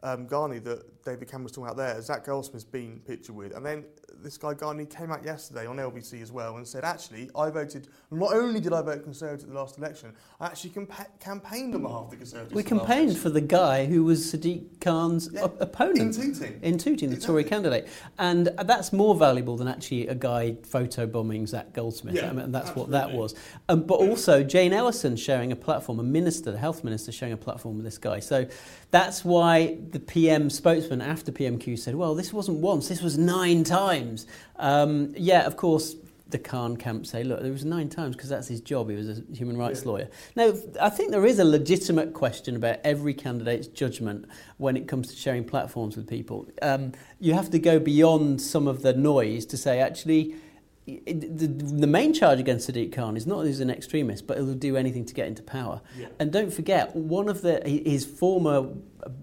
um, 0.03 0.27
Gani 0.27 0.59
that 0.59 1.03
David 1.03 1.29
Cameron's 1.29 1.51
talking 1.51 1.65
about 1.65 1.77
there. 1.77 2.01
Zach 2.01 2.25
Goldsmith's 2.25 2.63
been 2.63 3.01
pictured 3.05 3.35
with, 3.35 3.55
and 3.55 3.65
then 3.65 3.85
this 4.23 4.37
guy 4.37 4.53
Gani 4.53 4.85
came 4.85 5.11
out 5.11 5.23
yesterday 5.23 5.65
on 5.65 5.77
LBC 5.77 6.21
as 6.21 6.31
well 6.31 6.57
and 6.57 6.67
said, 6.67 6.83
actually, 6.83 7.29
I 7.35 7.49
voted. 7.49 7.87
Not 8.11 8.33
only 8.33 8.59
did 8.59 8.73
I 8.73 8.81
vote 8.81 9.03
Conservative 9.03 9.47
at 9.47 9.53
the 9.53 9.59
last 9.59 9.77
election, 9.77 10.13
I 10.39 10.47
actually 10.47 10.71
campa- 10.71 11.07
campaigned 11.19 11.75
on 11.75 11.81
behalf 11.83 12.03
of 12.05 12.09
the 12.11 12.15
Conservatives. 12.17 12.53
We 12.53 12.63
campaigned 12.63 13.17
for 13.17 13.29
the 13.29 13.41
guy 13.41 13.85
who 13.85 14.03
was 14.03 14.33
Sadiq 14.33 14.79
Khan's 14.81 15.29
Yeah, 15.31 15.43
op- 15.43 15.61
opponent. 15.61 16.17
in 16.17 16.33
Tooting. 16.33 16.59
In 16.61 16.77
Tooting, 16.77 17.09
the 17.09 17.17
Tory 17.17 17.43
candidate. 17.43 17.87
And 18.17 18.47
that's 18.65 18.91
more 18.93 19.15
valuable 19.15 19.57
than 19.57 19.67
actually 19.67 20.07
a 20.07 20.15
guy 20.15 20.57
photobombing 20.63 21.47
Zach 21.47 21.73
Goldsmith. 21.73 22.15
Yeah, 22.15 22.29
I 22.29 22.33
mean, 22.33 22.51
that's 22.51 22.75
what 22.75 22.89
that 22.91 23.11
was. 23.11 23.35
Um, 23.67 23.83
but 23.83 23.95
also, 23.95 24.43
Jane 24.43 24.73
Ellison 24.73 25.15
sharing 25.15 25.51
a 25.51 25.55
platform, 25.55 25.99
a 25.99 26.03
minister, 26.03 26.51
the 26.51 26.57
health 26.57 26.83
minister, 26.83 27.11
sharing 27.11 27.33
a 27.33 27.37
platform 27.37 27.75
with 27.75 27.85
this 27.85 27.97
guy. 27.97 28.19
So 28.19 28.47
that's 28.91 29.23
why 29.23 29.77
the 29.91 29.99
PM 29.99 30.49
spokesman 30.49 31.01
after 31.01 31.31
PMQ 31.31 31.77
said, 31.77 31.95
well, 31.95 32.15
this 32.15 32.33
wasn't 32.33 32.57
once, 32.57 32.87
this 32.89 33.01
was 33.01 33.17
nine 33.17 33.63
times. 34.09 34.27
Um, 34.57 35.13
yeah, 35.17 35.45
of 35.45 35.57
course, 35.57 35.95
the 36.29 36.37
Khan 36.37 36.77
camp 36.77 37.05
say, 37.07 37.23
look, 37.23 37.41
there 37.41 37.51
was 37.51 37.65
nine 37.65 37.89
times 37.89 38.15
because 38.15 38.29
that's 38.29 38.47
his 38.47 38.61
job. 38.61 38.89
He 38.89 38.95
was 38.95 39.09
a 39.09 39.23
human 39.33 39.57
rights 39.57 39.81
Yeah. 39.83 39.91
lawyer. 39.91 40.09
Now, 40.35 40.53
I 40.79 40.89
think 40.89 41.11
there 41.11 41.25
is 41.25 41.39
a 41.39 41.45
legitimate 41.45 42.13
question 42.13 42.55
about 42.55 42.77
every 42.83 43.15
candidate's 43.15 43.67
judgment 43.67 44.25
when 44.57 44.77
it 44.77 44.87
comes 44.87 45.07
to 45.07 45.15
sharing 45.15 45.43
platforms 45.43 45.95
with 45.95 46.07
people. 46.07 46.47
Um, 46.61 46.91
you 47.19 47.33
have 47.33 47.49
to 47.51 47.59
go 47.59 47.79
beyond 47.79 48.41
some 48.41 48.67
of 48.67 48.83
the 48.83 48.93
noise 48.93 49.45
to 49.47 49.57
say, 49.57 49.79
actually, 49.79 50.35
the, 50.85 51.47
the 51.47 51.87
main 51.87 52.13
charge 52.13 52.39
against 52.39 52.69
Sadiq 52.69 52.91
Khan 52.93 53.15
is 53.17 53.25
not 53.27 53.41
that 53.41 53.47
he's 53.47 53.59
an 53.59 53.69
extremist, 53.69 54.25
but 54.27 54.37
he'll 54.37 54.53
do 54.53 54.75
anything 54.75 55.05
to 55.05 55.13
get 55.13 55.27
into 55.27 55.43
power. 55.43 55.81
Yeah. 55.97 56.07
And 56.19 56.31
don't 56.31 56.51
forget, 56.53 56.95
one 56.95 57.29
of 57.29 57.41
the 57.41 57.61
his 57.65 58.05
former 58.05 58.67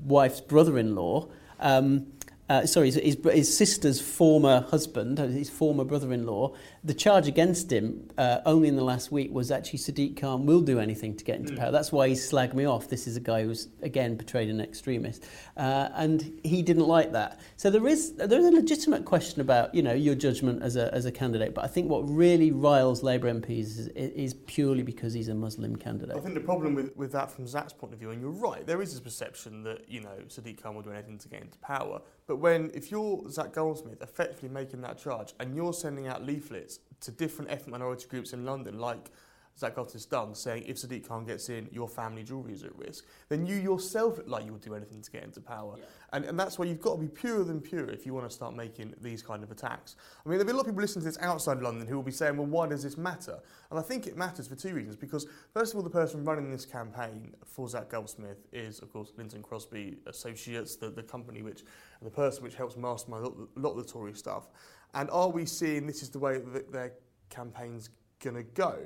wife's 0.05 0.41
brother-in-law. 0.41 1.29
Um, 1.59 2.07
uh, 2.49 2.65
sorry, 2.67 2.91
his, 2.91 2.97
his, 2.97 3.19
his 3.33 3.57
sister's 3.57 4.01
former 4.01 4.61
husband, 4.71 5.19
his 5.19 5.51
former 5.51 5.85
brother-in-law. 5.85 6.55
The 6.87 6.95
charge 6.95 7.27
against 7.27 7.73
him, 7.73 8.09
uh, 8.17 8.39
only 8.47 8.69
in 8.69 8.77
the 8.77 8.85
last 8.85 9.11
week, 9.11 9.33
was 9.33 9.51
actually 9.51 9.81
Sadiq 9.81 10.21
Khan 10.21 10.47
will 10.47 10.61
do 10.61 10.79
anything 10.79 11.17
to 11.17 11.25
get 11.25 11.41
into 11.41 11.57
power. 11.57 11.73
That's 11.73 11.91
why 11.91 12.07
he 12.09 12.15
slagged 12.15 12.55
me 12.55 12.65
off. 12.65 12.89
This 12.89 13.09
is 13.09 13.17
a 13.17 13.21
guy 13.21 13.43
who's 13.43 13.67
again 13.83 14.17
portrayed 14.17 14.49
an 14.49 14.61
extremist, 14.61 15.25
uh, 15.57 15.89
and 15.95 16.41
he 16.45 16.63
didn't 16.63 16.87
like 16.87 17.11
that. 17.11 17.41
So 17.57 17.71
there 17.71 17.89
is 17.89 18.13
there 18.13 18.39
is 18.39 18.47
a 18.47 18.53
legitimate 18.53 19.05
question 19.05 19.41
about 19.41 19.75
you 19.75 19.83
know 19.83 19.95
your 19.95 20.15
judgment 20.15 20.63
as 20.63 20.77
a 20.77 20.95
as 20.95 21.07
a 21.07 21.13
candidate. 21.13 21.55
But 21.55 21.65
I 21.65 21.67
think 21.67 21.91
what 21.91 22.09
really 22.09 22.53
riles 22.53 23.03
Labour 23.03 23.35
MPs 23.35 23.79
is, 23.79 23.89
is 23.89 24.35
purely 24.47 24.85
because 24.85 25.13
he's 25.13 25.29
a 25.29 25.35
Muslim 25.35 25.75
candidate. 25.75 26.17
I 26.17 26.21
think 26.21 26.35
the 26.35 26.41
problem 26.41 26.75
with, 26.75 26.97
with 26.97 27.13
that 27.13 27.31
from 27.33 27.47
Zach's 27.49 27.73
point 27.73 27.93
of 27.93 27.99
view, 27.99 28.11
and 28.11 28.21
you're 28.21 28.31
right, 28.31 28.67
there 28.67 28.81
is 28.81 28.93
this 28.93 29.01
perception 29.01 29.63
that, 29.65 29.89
you 29.89 30.01
know, 30.01 30.17
Sadiq 30.29 30.63
Khan 30.63 30.75
will 30.75 30.83
do 30.83 30.93
anything 30.93 31.19
to 31.19 31.29
get 31.29 31.43
into 31.43 31.59
power. 31.59 32.01
But 32.27 32.37
when, 32.37 32.71
if 32.75 32.91
you're 32.91 33.29
Zach 33.31 33.53
Goldsmith 33.53 34.03
effectively 34.03 34.49
making 34.49 34.81
that 34.83 34.99
charge 34.99 35.35
and 35.41 35.55
you're 35.55 35.73
sending 35.73 36.07
out 36.07 36.25
leaflets 36.25 36.76
to 37.01 37.11
different 37.11 37.51
ethnic 37.51 37.73
minority 37.73 38.07
groups 38.09 38.33
in 38.33 38.45
London, 38.45 38.79
like 38.79 39.11
Zach 39.59 39.75
Goldsmith's 39.75 40.05
done, 40.05 40.35
saying 40.35 40.65
if 40.67 40.77
Sadiq 40.77 41.09
Khan 41.09 41.25
gets 41.25 41.49
in, 41.49 41.69
your 41.73 41.89
family 41.89 42.23
jewellery 42.23 42.53
is 42.53 42.63
at 42.63 42.77
risk, 42.77 43.05
then 43.31 43.47
you 43.47 43.57
yourself 43.57 44.19
look 44.19 44.29
like 44.29 44.45
you 44.45 44.53
would 44.53 44.61
do 44.61 44.75
anything 44.75 45.01
to 45.01 45.11
get 45.11 45.25
into 45.25 45.41
power. 45.41 45.77
And, 46.13 46.27
and 46.27 46.39
that's 46.39 46.59
why 46.59 46.67
you've 46.67 46.83
got 46.83 46.97
to 46.97 47.01
be 47.01 47.09
purer 47.09 47.43
than 47.43 47.63
pure 47.63 47.89
if 47.89 48.05
you 48.05 48.13
want 48.13 48.29
to 48.29 48.35
start 48.35 48.55
making 48.55 48.95
these 49.01 49.23
kind 49.23 49.43
of 49.43 49.51
attacks. 49.51 49.97
I 50.25 50.29
mean, 50.29 50.39
there'll 50.39 50.47
be 50.47 50.53
a 50.53 50.57
lot 50.57 50.61
of 50.63 50.67
people 50.67 50.83
listening 50.83 51.05
to 51.05 51.09
this 51.11 51.19
outside 51.23 51.61
London 51.63 51.87
who 51.87 51.97
will 51.97 52.03
be 52.03 52.13
saying, 52.13 52.37
well, 52.37 52.47
why 52.47 52.67
does 52.67 52.83
this 52.83 52.99
matter? 52.99 53.39
And 53.71 53.79
I 53.79 53.83
think 53.83 54.07
it 54.07 54.17
matters 54.17 54.47
for 54.47 54.57
two 54.57 54.75
reasons. 54.75 54.97
Because, 54.97 55.27
first 55.55 55.73
of 55.73 55.79
all, 55.79 55.83
the 55.83 55.91
person 55.91 56.23
running 56.23 56.51
this 56.51 56.67
campaign 56.67 57.35
for 57.47 57.67
Zach 57.67 57.89
Goldsmith 57.89 58.47
is, 58.53 58.81
of 58.81 58.93
course, 58.93 59.13
Lynton 59.17 59.43
Crosby 59.43 59.97
Associates, 60.07 60.77
the, 60.77 60.91
the 60.91 61.03
company 61.03 61.41
which, 61.41 61.65
the 62.03 62.11
person 62.11 62.45
which 62.45 62.57
helps 62.57 62.77
mastermind 62.77 63.25
a 63.25 63.29
lot, 63.29 63.49
a 63.57 63.61
lot 63.61 63.71
of 63.71 63.87
the 63.87 63.91
Tory 63.91 64.13
stuff. 64.13 64.49
And 64.97 65.11
are 65.11 65.29
we 65.29 65.45
seeing 65.45 65.87
this 65.87 66.03
is 66.03 66.09
the 66.09 66.19
way 66.19 66.39
that 66.39 66.73
their 66.73 66.95
campaign's 67.29 67.91
going 68.21 68.37
to 68.37 68.43
go? 68.43 68.77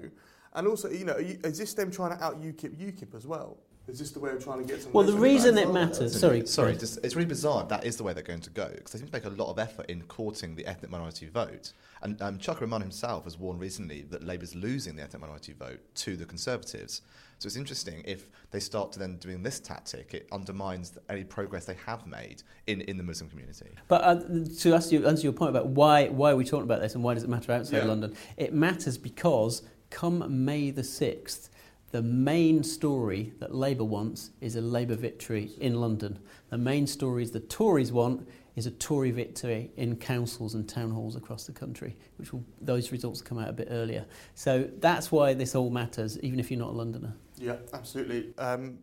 And 0.54 0.66
also, 0.66 0.90
you 0.90 1.04
know, 1.04 1.16
you, 1.18 1.38
is 1.44 1.56
this 1.56 1.72
them 1.72 1.90
trying 1.90 2.18
to 2.18 2.22
out 2.22 2.42
UKIP 2.42 2.76
UKIP 2.76 3.14
as 3.14 3.26
well? 3.26 3.58
Is 3.86 3.98
this 3.98 4.10
the 4.10 4.20
way 4.20 4.30
of 4.30 4.42
trying 4.42 4.58
to 4.58 4.64
get 4.64 4.82
some? 4.82 4.92
Well, 4.92 5.04
the 5.04 5.14
reason 5.14 5.56
it 5.56 5.72
matters. 5.72 6.18
Sorry, 6.18 6.46
Sorry, 6.46 6.72
Chris. 6.72 6.80
just, 6.80 7.04
it's 7.04 7.14
really 7.14 7.28
bizarre. 7.28 7.64
That 7.64 7.84
is 7.84 7.96
the 7.96 8.02
way 8.02 8.12
they're 8.12 8.22
going 8.24 8.40
to 8.40 8.50
go 8.50 8.68
because 8.68 8.92
they 8.92 8.98
seem 8.98 9.06
to 9.06 9.12
make 9.12 9.24
a 9.24 9.30
lot 9.30 9.50
of 9.50 9.58
effort 9.58 9.86
in 9.86 10.02
courting 10.02 10.54
the 10.56 10.66
ethnic 10.66 10.90
minority 10.90 11.26
vote. 11.26 11.72
And 12.02 12.20
um, 12.20 12.38
Chuka 12.38 12.66
Umunna 12.66 12.82
himself 12.82 13.24
has 13.24 13.38
warned 13.38 13.60
recently 13.60 14.02
that 14.02 14.24
Labour's 14.24 14.54
losing 14.54 14.96
the 14.96 15.02
ethnic 15.02 15.22
minority 15.22 15.52
vote 15.52 15.80
to 15.96 16.16
the 16.16 16.24
Conservatives. 16.24 17.02
So 17.40 17.46
it's 17.46 17.56
interesting 17.56 18.02
if 18.04 18.28
they 18.50 18.60
start 18.60 18.92
to 18.92 18.98
then 18.98 19.16
doing 19.16 19.42
this 19.42 19.60
tactic, 19.60 20.12
it 20.12 20.28
undermines 20.30 20.98
any 21.08 21.24
progress 21.24 21.64
they 21.64 21.76
have 21.86 22.06
made 22.06 22.42
in, 22.66 22.82
in 22.82 22.98
the 22.98 23.02
Muslim 23.02 23.30
community. 23.30 23.70
But 23.88 24.02
uh, 24.02 24.16
to 24.58 24.74
answer, 24.74 24.94
you, 24.94 25.06
answer 25.06 25.22
your 25.22 25.32
point 25.32 25.48
about 25.48 25.68
why, 25.68 26.08
why 26.08 26.32
are 26.32 26.36
we 26.36 26.44
talking 26.44 26.64
about 26.64 26.82
this 26.82 26.94
and 26.94 27.02
why 27.02 27.14
does 27.14 27.22
it 27.24 27.30
matter 27.30 27.50
outside 27.52 27.78
Yeah. 27.78 27.84
London, 27.84 28.14
it 28.36 28.52
matters 28.52 28.98
because 28.98 29.62
come 29.88 30.44
May 30.44 30.70
the 30.70 30.82
6th, 30.82 31.48
the 31.92 32.02
main 32.02 32.62
story 32.62 33.32
that 33.38 33.54
Labour 33.54 33.84
wants 33.84 34.32
is 34.42 34.56
a 34.56 34.60
Labour 34.60 34.94
victory 34.94 35.50
in 35.58 35.80
London. 35.80 36.18
The 36.50 36.58
main 36.58 36.86
stories 36.86 37.30
the 37.30 37.40
Tories 37.40 37.90
want 37.90 38.28
is 38.54 38.66
a 38.66 38.70
Tory 38.70 39.10
victory 39.10 39.70
in 39.76 39.96
councils 39.96 40.54
and 40.54 40.68
town 40.68 40.90
halls 40.90 41.16
across 41.16 41.44
the 41.46 41.52
country, 41.52 41.96
which 42.16 42.32
will, 42.32 42.44
those 42.60 42.92
results 42.92 43.22
come 43.22 43.38
out 43.38 43.48
a 43.48 43.52
bit 43.52 43.68
earlier. 43.70 44.04
So 44.34 44.68
that's 44.78 45.10
why 45.10 45.34
this 45.34 45.54
all 45.54 45.70
matters, 45.70 46.18
even 46.20 46.38
if 46.38 46.50
you're 46.50 46.60
not 46.60 46.70
a 46.70 46.72
Londoner. 46.72 47.14
Yeah, 47.40 47.56
absolutely. 47.72 48.34
Um, 48.36 48.78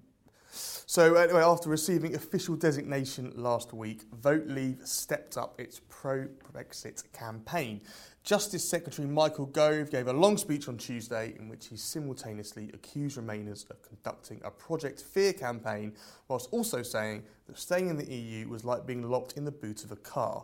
so 0.49 1.15
anyway, 1.15 1.41
after 1.41 1.69
receiving 1.69 2.15
official 2.15 2.55
designation 2.55 3.31
last 3.35 3.71
week, 3.71 4.01
Vote 4.11 4.47
Leave 4.47 4.79
stepped 4.83 5.37
up 5.37 5.59
its 5.59 5.81
pro-Brexit 5.89 7.03
campaign. 7.13 7.81
Justice 8.23 8.67
Secretary 8.67 9.07
Michael 9.07 9.45
Gove 9.45 9.91
gave 9.91 10.07
a 10.07 10.13
long 10.13 10.37
speech 10.37 10.67
on 10.67 10.77
Tuesday 10.77 11.35
in 11.37 11.47
which 11.49 11.67
he 11.67 11.77
simultaneously 11.77 12.71
accused 12.73 13.17
Remainers 13.17 13.69
of 13.69 13.81
conducting 13.83 14.41
a 14.43 14.49
Project 14.49 15.01
Fear 15.01 15.33
campaign, 15.33 15.93
whilst 16.27 16.49
also 16.51 16.81
saying 16.81 17.23
that 17.45 17.59
staying 17.59 17.89
in 17.89 17.95
the 17.95 18.11
EU 18.11 18.49
was 18.49 18.65
like 18.65 18.87
being 18.87 19.03
locked 19.03 19.33
in 19.37 19.45
the 19.45 19.51
boot 19.51 19.83
of 19.83 19.91
a 19.91 19.97
car. 19.97 20.43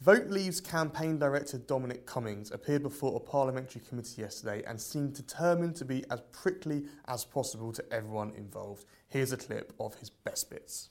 Vote 0.00 0.28
Leave's 0.28 0.60
campaign 0.60 1.18
director 1.18 1.56
Dominic 1.56 2.04
Cummings 2.04 2.50
appeared 2.50 2.82
before 2.82 3.16
a 3.16 3.20
parliamentary 3.20 3.80
committee 3.88 4.20
yesterday 4.20 4.62
and 4.66 4.78
seemed 4.78 5.14
determined 5.14 5.76
to 5.76 5.84
be 5.84 6.04
as 6.10 6.20
prickly 6.30 6.84
as 7.08 7.24
possible 7.24 7.72
to 7.72 7.84
everyone 7.90 8.32
involved. 8.36 8.84
Here's 9.08 9.32
a 9.32 9.36
clip 9.36 9.72
of 9.80 9.94
his 9.94 10.10
best 10.10 10.50
bits. 10.50 10.90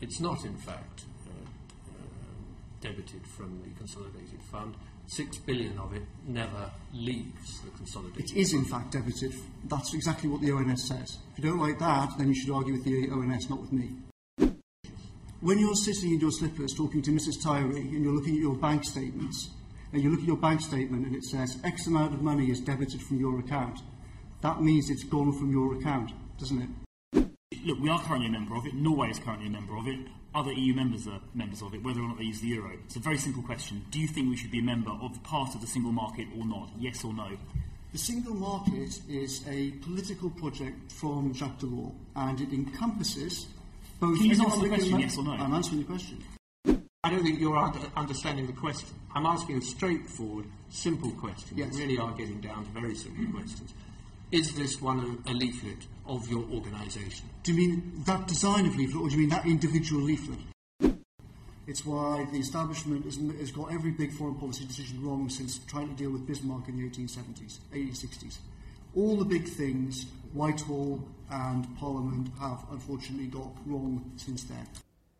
It's 0.00 0.18
not, 0.18 0.44
in 0.44 0.56
fact, 0.56 1.04
uh, 1.28 1.30
uh, 1.30 2.80
debited 2.80 3.24
from 3.28 3.62
the 3.62 3.70
Consolidated 3.78 4.42
Fund. 4.50 4.74
Six 5.06 5.36
billion 5.38 5.78
of 5.78 5.94
it 5.94 6.02
never 6.26 6.70
leaves 6.92 7.60
the 7.60 7.70
Consolidated 7.70 8.24
It 8.24 8.36
is 8.36 8.54
in 8.54 8.64
fact 8.64 8.90
debited. 8.92 9.34
That's 9.66 9.94
exactly 9.94 10.28
what 10.28 10.40
the 10.40 10.50
ONS 10.50 10.88
says. 10.88 11.18
If 11.36 11.44
you 11.44 11.50
don't 11.50 11.60
like 11.60 11.78
that, 11.78 12.18
then 12.18 12.28
you 12.28 12.34
should 12.34 12.50
argue 12.50 12.72
with 12.72 12.84
the 12.84 13.08
ONS, 13.10 13.50
not 13.50 13.60
with 13.60 13.72
me. 13.72 13.90
When 15.42 15.58
you're 15.58 15.74
sitting 15.74 16.12
in 16.12 16.20
your 16.20 16.30
slippers 16.30 16.72
talking 16.72 17.02
to 17.02 17.10
Mrs. 17.10 17.42
Tyrie 17.42 17.80
and 17.80 18.04
you're 18.04 18.14
looking 18.14 18.36
at 18.36 18.40
your 18.40 18.54
bank 18.54 18.84
statements, 18.84 19.50
and 19.92 20.00
you 20.00 20.08
look 20.08 20.20
at 20.20 20.26
your 20.26 20.36
bank 20.36 20.60
statement 20.60 21.04
and 21.04 21.16
it 21.16 21.24
says 21.24 21.58
X 21.64 21.88
amount 21.88 22.14
of 22.14 22.22
money 22.22 22.48
is 22.48 22.60
debited 22.60 23.02
from 23.02 23.18
your 23.18 23.40
account, 23.40 23.80
that 24.40 24.62
means 24.62 24.88
it's 24.88 25.02
gone 25.02 25.32
from 25.32 25.50
your 25.50 25.74
account, 25.74 26.12
doesn't 26.38 26.62
it? 26.62 27.26
look, 27.66 27.80
we 27.80 27.88
are 27.88 28.00
currently 28.04 28.28
a 28.28 28.30
member 28.30 28.54
of 28.54 28.66
it. 28.66 28.74
Norway 28.74 29.10
is 29.10 29.18
currently 29.18 29.48
a 29.48 29.50
member 29.50 29.76
of 29.76 29.88
it. 29.88 29.98
Other 30.32 30.52
EU 30.52 30.74
members 30.74 31.08
are 31.08 31.18
members 31.34 31.60
of 31.60 31.74
it, 31.74 31.82
whether 31.82 31.98
or 31.98 32.06
not 32.06 32.18
they 32.18 32.24
use 32.24 32.40
the 32.40 32.46
euro. 32.46 32.70
It's 32.84 32.94
a 32.94 33.00
very 33.00 33.18
simple 33.18 33.42
question. 33.42 33.84
Do 33.90 33.98
you 33.98 34.06
think 34.06 34.30
we 34.30 34.36
should 34.36 34.52
be 34.52 34.60
a 34.60 34.62
member 34.62 34.92
of 34.92 35.20
part 35.24 35.56
of 35.56 35.60
the 35.60 35.66
single 35.66 35.90
market 35.90 36.28
or 36.38 36.46
not? 36.46 36.70
Yes 36.78 37.02
or 37.02 37.12
no? 37.12 37.36
The 37.90 37.98
single 37.98 38.34
market 38.34 39.00
is 39.08 39.42
a 39.48 39.72
political 39.82 40.30
project 40.30 40.92
from 40.92 41.34
Jacques 41.34 41.58
Delors, 41.58 41.92
and 42.14 42.40
it 42.40 42.52
encompasses 42.52 43.48
both. 44.02 44.18
Can 44.18 44.26
you 44.26 44.44
answer 44.44 44.60
the 44.60 44.68
question, 44.68 45.00
yes 45.00 45.16
or 45.16 45.24
no? 45.24 45.32
I'm 45.32 45.54
answering 45.54 45.78
the 45.78 45.86
question. 45.86 46.24
I 47.04 47.10
don't 47.10 47.22
think 47.22 47.40
you're 47.40 47.56
under, 47.56 47.80
understanding 47.96 48.46
the 48.46 48.52
question. 48.52 48.88
I'm 49.14 49.26
asking 49.26 49.58
a 49.58 49.62
straightforward, 49.62 50.46
simple 50.68 51.10
question. 51.12 51.58
Yes. 51.58 51.72
You 51.72 51.80
really 51.80 51.98
are 51.98 52.12
getting 52.12 52.40
down 52.40 52.64
to 52.64 52.70
very 52.80 52.94
simple 52.94 53.26
questions. 53.32 53.74
Is 54.30 54.54
this 54.54 54.80
one 54.80 55.22
a, 55.26 55.30
a 55.30 55.34
leaflet 55.34 55.86
of 56.06 56.28
your 56.28 56.44
organisation? 56.52 57.28
Do 57.42 57.52
you 57.52 57.58
mean 57.58 58.02
that 58.06 58.26
design 58.26 58.66
of 58.66 58.76
leaflet, 58.76 59.02
or 59.02 59.08
do 59.08 59.14
you 59.14 59.20
mean 59.20 59.30
that 59.30 59.46
individual 59.46 60.02
leaflet? 60.02 60.38
It's 61.66 61.86
why 61.86 62.26
the 62.32 62.38
establishment 62.38 63.04
has, 63.04 63.16
has 63.38 63.52
got 63.52 63.72
every 63.72 63.92
big 63.92 64.12
foreign 64.12 64.34
policy 64.34 64.64
decision 64.64 65.04
wrong 65.04 65.28
since 65.28 65.58
trying 65.58 65.88
to 65.88 65.94
deal 65.94 66.10
with 66.10 66.26
Bismarck 66.26 66.68
in 66.68 66.76
the 66.76 66.88
1870s, 66.88 67.58
1860s. 67.72 68.38
All 68.94 69.16
the 69.16 69.24
big 69.24 69.48
things 69.48 70.06
Whitehall 70.32 71.02
and 71.30 71.66
Parliament 71.78 72.28
have 72.40 72.64
unfortunately 72.70 73.26
got 73.26 73.50
wrong 73.66 74.12
since 74.16 74.44
then. 74.44 74.66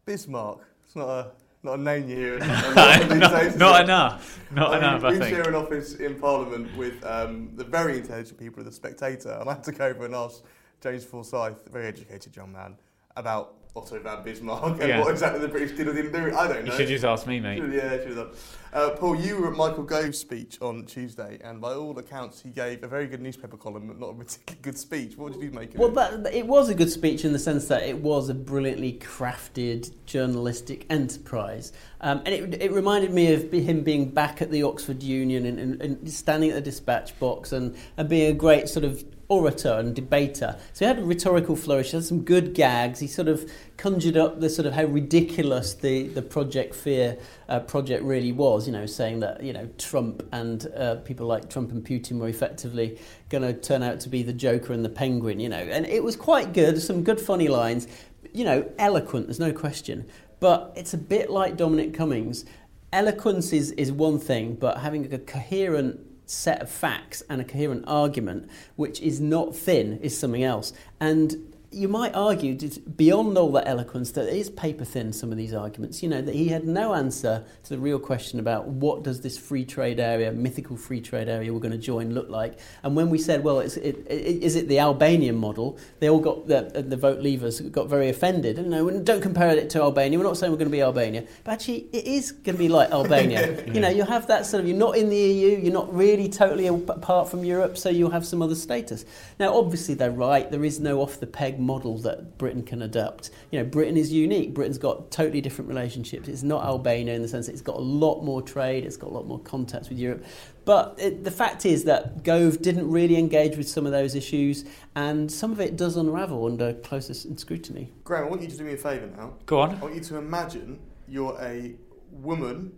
Bismarck. 0.06 0.60
It's 0.84 0.96
not 0.96 1.08
a 1.08 1.30
not 1.64 1.78
a 1.78 1.82
name 1.82 2.08
you 2.08 2.16
hear. 2.16 2.34
a 2.40 2.40
lot 2.74 3.08
these 3.08 3.18
Not- 3.18 3.32
days, 3.40 3.56
not 3.56 3.84
enough. 3.84 4.40
Not 4.50 4.68
I 4.70 4.74
mean, 4.74 4.78
enough, 4.82 5.04
I 5.04 5.10
We 5.10 5.18
think. 5.18 5.30
share 5.36 5.48
an 5.48 5.54
office 5.54 5.94
in 5.94 6.18
Parliament 6.18 6.76
with 6.76 7.04
um, 7.04 7.50
the 7.54 7.62
very 7.64 7.98
intelligent 7.98 8.36
people 8.38 8.58
of 8.60 8.66
the 8.66 8.72
Spectator, 8.72 9.30
and 9.40 9.48
I 9.48 9.54
had 9.54 9.62
to 9.64 9.72
go 9.72 9.86
over 9.86 10.04
and 10.04 10.14
ask 10.14 10.42
James 10.80 11.04
Forsyth, 11.04 11.64
a 11.66 11.70
very 11.70 11.86
educated 11.86 12.34
young 12.34 12.50
man, 12.50 12.76
about 13.16 13.54
Otto 13.74 13.98
von 14.00 14.22
Bismarck 14.22 14.80
and 14.80 14.88
Yeah. 14.88 15.00
what 15.00 15.10
exactly 15.10 15.40
the 15.40 15.48
British 15.48 15.74
did 15.76 15.88
or 15.88 15.94
didn't 15.94 16.12
do. 16.12 16.18
I 16.36 16.46
don't 16.46 16.50
know. 16.50 16.58
You 16.58 16.66
know. 16.66 16.76
should 16.76 16.88
just 16.88 17.04
ask 17.04 17.26
me, 17.26 17.40
mate. 17.40 17.58
Should- 17.58 17.72
yeah, 17.74 17.90
should 17.98 18.06
have 18.08 18.16
done. 18.16 18.28
Uh, 18.74 18.90
Paul, 18.90 19.16
you 19.16 19.36
were 19.38 19.50
at 19.50 19.56
Michael 19.56 19.82
Gove's 19.82 20.18
speech 20.18 20.58
on 20.62 20.84
Tuesday, 20.86 21.38
and 21.44 21.60
by 21.60 21.72
all 21.74 21.98
accounts, 21.98 22.40
he 22.42 22.48
gave 22.50 22.82
a 22.82 22.86
very 22.86 23.06
good 23.06 23.20
newspaper 23.20 23.56
column, 23.56 23.86
but 23.86 23.98
not 23.98 24.10
a 24.10 24.14
particularly 24.14 24.60
good 24.62 24.78
speech. 24.78 25.16
What 25.16 25.32
did 25.32 25.42
you 25.42 25.50
make 25.50 25.74
of 25.74 25.80
Well, 25.80 25.90
it? 25.98 26.22
that, 26.22 26.34
it 26.34 26.46
was 26.46 26.68
a 26.70 26.74
good 26.74 26.90
speech 26.90 27.24
in 27.24 27.32
the 27.32 27.38
sense 27.38 27.68
that 27.68 27.82
it 27.82 27.98
was 27.98 28.28
a 28.28 28.34
brilliantly 28.34 28.94
crafted 28.94 29.90
journalistic 30.06 30.86
enterprise. 30.90 31.72
Um, 32.00 32.22
and 32.26 32.28
it, 32.28 32.62
it 32.62 32.72
reminded 32.72 33.12
me 33.12 33.32
of 33.34 33.50
him 33.52 33.82
being 33.82 34.10
back 34.10 34.40
at 34.42 34.50
the 34.50 34.62
Oxford 34.62 35.02
Union 35.02 35.44
and, 35.46 35.58
and, 35.58 35.80
and 35.82 36.10
standing 36.10 36.50
at 36.50 36.54
the 36.56 36.60
dispatch 36.62 37.18
box 37.18 37.52
and, 37.52 37.76
and 37.96 38.08
being 38.08 38.30
a 38.30 38.34
great 38.34 38.68
sort 38.68 38.84
of 38.84 39.04
orator 39.32 39.72
and 39.72 39.94
debater. 39.94 40.58
So 40.74 40.84
he 40.84 40.86
had 40.86 41.02
rhetorical 41.02 41.56
flourish, 41.56 41.92
he 41.92 41.96
had 41.96 42.04
some 42.04 42.20
good 42.22 42.52
gags. 42.52 43.00
He 43.00 43.06
sort 43.06 43.28
of 43.28 43.50
conjured 43.78 44.18
up 44.18 44.40
the 44.40 44.50
sort 44.50 44.66
of 44.66 44.74
how 44.74 44.84
ridiculous 44.84 45.72
the, 45.72 46.08
the 46.08 46.20
Project 46.20 46.74
Fear 46.74 47.16
uh, 47.48 47.60
project 47.60 48.04
really 48.04 48.30
was, 48.30 48.66
you 48.66 48.74
know, 48.74 48.84
saying 48.84 49.20
that, 49.20 49.42
you 49.42 49.54
know, 49.54 49.70
Trump 49.78 50.22
and 50.32 50.66
uh, 50.76 50.96
people 50.96 51.26
like 51.26 51.48
Trump 51.48 51.70
and 51.72 51.82
Putin 51.82 52.18
were 52.18 52.28
effectively 52.28 52.98
going 53.30 53.42
to 53.42 53.54
turn 53.54 53.82
out 53.82 54.00
to 54.00 54.10
be 54.10 54.22
the 54.22 54.34
Joker 54.34 54.74
and 54.74 54.84
the 54.84 54.90
Penguin, 54.90 55.40
you 55.40 55.48
know. 55.48 55.56
And 55.56 55.86
it 55.86 56.04
was 56.04 56.14
quite 56.14 56.52
good, 56.52 56.82
some 56.82 57.02
good 57.02 57.18
funny 57.18 57.48
lines, 57.48 57.88
you 58.34 58.44
know, 58.44 58.70
eloquent, 58.78 59.28
there's 59.28 59.40
no 59.40 59.52
question. 59.52 60.06
But 60.40 60.74
it's 60.76 60.92
a 60.92 60.98
bit 60.98 61.30
like 61.30 61.56
Dominic 61.56 61.94
Cummings. 61.94 62.44
Eloquence 62.92 63.54
is, 63.54 63.70
is 63.72 63.90
one 63.90 64.18
thing, 64.18 64.56
but 64.56 64.76
having 64.76 65.10
a 65.14 65.18
coherent 65.18 66.11
set 66.32 66.62
of 66.62 66.70
facts 66.70 67.22
and 67.28 67.40
a 67.40 67.44
coherent 67.44 67.84
argument, 67.86 68.48
which 68.76 69.00
is 69.00 69.20
not 69.20 69.54
thin, 69.54 69.98
is 70.00 70.18
something 70.18 70.42
else. 70.42 70.72
And 71.00 71.51
you 71.72 71.88
might 71.88 72.14
argue, 72.14 72.56
beyond 72.96 73.36
all 73.38 73.50
that 73.52 73.66
eloquence, 73.66 74.12
that 74.12 74.28
it 74.28 74.36
is 74.36 74.50
paper 74.50 74.84
thin, 74.84 75.12
some 75.12 75.30
of 75.30 75.38
these 75.38 75.54
arguments. 75.54 76.02
You 76.02 76.08
know, 76.08 76.20
that 76.20 76.34
he 76.34 76.48
had 76.48 76.66
no 76.66 76.94
answer 76.94 77.44
to 77.64 77.68
the 77.68 77.78
real 77.78 77.98
question 77.98 78.38
about 78.38 78.66
what 78.66 79.02
does 79.02 79.20
this 79.20 79.38
free 79.38 79.64
trade 79.64 79.98
area, 79.98 80.32
mythical 80.32 80.76
free 80.76 81.00
trade 81.00 81.28
area 81.28 81.52
we're 81.52 81.60
going 81.60 81.72
to 81.72 81.78
join 81.78 82.12
look 82.12 82.28
like. 82.28 82.58
And 82.82 82.94
when 82.94 83.10
we 83.10 83.18
said, 83.18 83.42
well, 83.42 83.60
it's, 83.60 83.76
it, 83.76 84.06
it, 84.08 84.42
is 84.42 84.56
it 84.56 84.68
the 84.68 84.78
Albanian 84.80 85.36
model, 85.36 85.78
they 86.00 86.08
all 86.08 86.20
got, 86.20 86.46
the, 86.46 86.84
the 86.86 86.96
vote 86.96 87.20
leavers 87.20 87.70
got 87.72 87.88
very 87.88 88.08
offended. 88.08 88.58
And 88.58 88.70
no, 88.70 88.90
don't 89.00 89.22
compare 89.22 89.50
it 89.56 89.70
to 89.70 89.80
Albania. 89.80 90.18
We're 90.18 90.24
not 90.24 90.36
saying 90.36 90.52
we're 90.52 90.58
going 90.58 90.70
to 90.70 90.76
be 90.76 90.82
Albania. 90.82 91.24
But 91.44 91.52
actually, 91.52 91.88
it 91.92 92.06
is 92.06 92.32
going 92.32 92.56
to 92.56 92.62
be 92.62 92.68
like 92.68 92.90
Albania. 92.90 93.62
You 93.72 93.80
know, 93.80 93.88
you 93.88 94.04
have 94.04 94.26
that 94.26 94.44
sort 94.44 94.62
of, 94.62 94.68
you're 94.68 94.76
not 94.76 94.96
in 94.96 95.08
the 95.08 95.16
EU, 95.16 95.58
you're 95.58 95.72
not 95.72 95.94
really 95.94 96.28
totally 96.28 96.66
apart 96.66 97.30
from 97.30 97.42
Europe, 97.44 97.78
so 97.78 97.88
you'll 97.88 98.10
have 98.10 98.26
some 98.26 98.42
other 98.42 98.54
status. 98.54 99.04
Now, 99.38 99.56
obviously, 99.56 99.94
they're 99.94 100.10
right. 100.10 100.50
There 100.50 100.64
is 100.64 100.78
no 100.78 101.00
off 101.00 101.20
the 101.20 101.26
peg 101.26 101.58
model 101.62 101.98
that 101.98 102.38
Britain 102.38 102.62
can 102.62 102.82
adopt. 102.82 103.30
You 103.50 103.60
know, 103.60 103.64
Britain 103.64 103.96
is 103.96 104.12
unique. 104.12 104.54
Britain's 104.54 104.78
got 104.78 105.10
totally 105.10 105.40
different 105.40 105.68
relationships. 105.68 106.28
It's 106.28 106.42
not 106.42 106.64
Albania 106.64 107.14
in 107.14 107.22
the 107.22 107.28
sense 107.28 107.46
that 107.46 107.52
it's 107.52 107.62
got 107.62 107.76
a 107.76 107.80
lot 107.80 108.22
more 108.22 108.42
trade, 108.42 108.84
it's 108.84 108.96
got 108.96 109.10
a 109.10 109.14
lot 109.14 109.26
more 109.26 109.38
contacts 109.40 109.88
with 109.88 109.98
Europe. 109.98 110.24
But 110.64 110.96
it, 110.98 111.24
the 111.24 111.30
fact 111.30 111.66
is 111.66 111.84
that 111.84 112.22
Gove 112.22 112.62
didn't 112.62 112.88
really 112.90 113.16
engage 113.16 113.56
with 113.56 113.68
some 113.68 113.86
of 113.86 113.92
those 113.92 114.14
issues, 114.14 114.64
and 114.94 115.30
some 115.30 115.50
of 115.50 115.60
it 115.60 115.76
does 115.76 115.96
unravel 115.96 116.46
under 116.46 116.74
closer 116.74 117.14
scrutiny. 117.14 117.90
Graeme, 118.04 118.24
I 118.24 118.28
want 118.28 118.42
you 118.42 118.48
to 118.48 118.56
do 118.56 118.64
me 118.64 118.74
a 118.74 118.76
favour 118.76 119.08
now. 119.16 119.34
Go 119.46 119.60
on. 119.60 119.70
I 119.70 119.78
want 119.80 119.94
you 119.94 120.00
to 120.00 120.16
imagine 120.16 120.78
you're 121.08 121.36
a 121.40 121.74
woman 122.10 122.72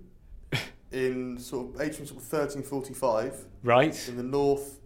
in 0.92 1.38
sort 1.38 1.74
of 1.74 1.80
18, 1.80 2.06
sort 2.06 2.22
of 2.22 2.32
1345. 2.32 3.44
Right. 3.62 4.08
In 4.08 4.16
the 4.16 4.22
north, 4.22 4.80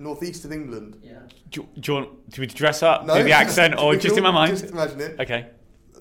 northeast 0.00 0.44
of 0.44 0.52
England. 0.52 1.00
Yeah. 1.02 1.18
Do, 1.50 1.68
do 1.78 1.92
you 1.92 1.98
want 1.98 2.30
do 2.30 2.40
we 2.40 2.46
dress 2.46 2.82
up, 2.82 3.04
No, 3.06 3.16
do 3.18 3.24
the 3.24 3.32
accent, 3.32 3.78
or 3.78 3.94
just 4.06 4.16
in 4.16 4.22
my 4.22 4.30
mind? 4.30 4.56
Just 4.58 4.72
imagine 4.72 5.00
it. 5.00 5.20
Okay. 5.20 5.46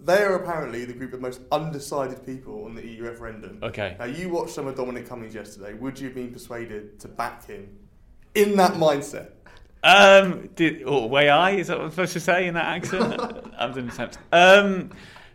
They 0.02 0.24
are 0.24 0.36
apparently 0.36 0.86
the 0.86 0.94
group 0.94 1.14
of 1.14 1.20
most 1.20 1.42
undecided 1.52 2.26
people 2.26 2.64
on 2.66 2.74
the 2.74 2.88
EU 2.88 3.04
referendum. 3.04 3.60
Okay. 3.62 3.98
Now, 4.00 4.06
you 4.06 4.30
watched 4.30 4.52
some 4.54 4.66
of 4.66 4.76
Dominic 4.76 5.08
Cummings 5.10 5.36
yesterday. 5.36 5.74
Would 5.74 6.00
you 6.00 6.06
have 6.06 6.16
been 6.16 6.32
persuaded 6.32 7.00
to 7.02 7.10
back 7.10 7.46
him 7.46 7.78
in 8.34 8.56
that 8.56 8.74
mindset? 8.76 9.32
Um, 9.84 10.50
did, 10.56 10.84
oh, 10.86 11.06
way 11.06 11.30
I 11.30 11.52
is 11.52 11.68
that 11.68 11.78
what 11.78 11.86
I'm 11.86 11.92
supposed 11.92 12.14
to 12.14 12.20
say 12.20 12.48
in 12.48 12.54
that 12.54 12.66
accent? 12.66 13.20
I'm 13.58 13.74
doing 13.74 13.90
attempt. 13.90 14.18
Um, 14.32 14.92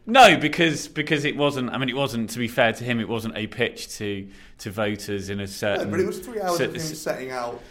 no, 0.07 0.37
because 0.37 0.87
because 0.89 1.25
it 1.25 1.35
wasn't. 1.37 1.71
I 1.71 1.79
mean, 1.79 1.89
it 1.89 1.97
wasn't. 1.97 2.29
To 2.31 2.39
be 2.39 2.49
fair 2.49 2.73
to 2.75 2.85
him, 2.85 3.01
it 3.01 3.09
wasn't 3.09 3.37
a 3.39 3.47
pitch 3.47 3.97
to 3.99 4.29
to 4.59 4.71
voters 4.71 5.31
in 5.31 5.39
a 5.39 5.43
No, 5.43 5.47
certain. 5.47 5.91
but 5.91 5.99
it 6.01 6.07
was 6.07 6.19
three 6.19 6.41
hours 6.43 6.59
cer- 6.59 6.65
of 6.65 6.75
him 6.75 6.81
setting 6.81 7.31
out 7.31 7.63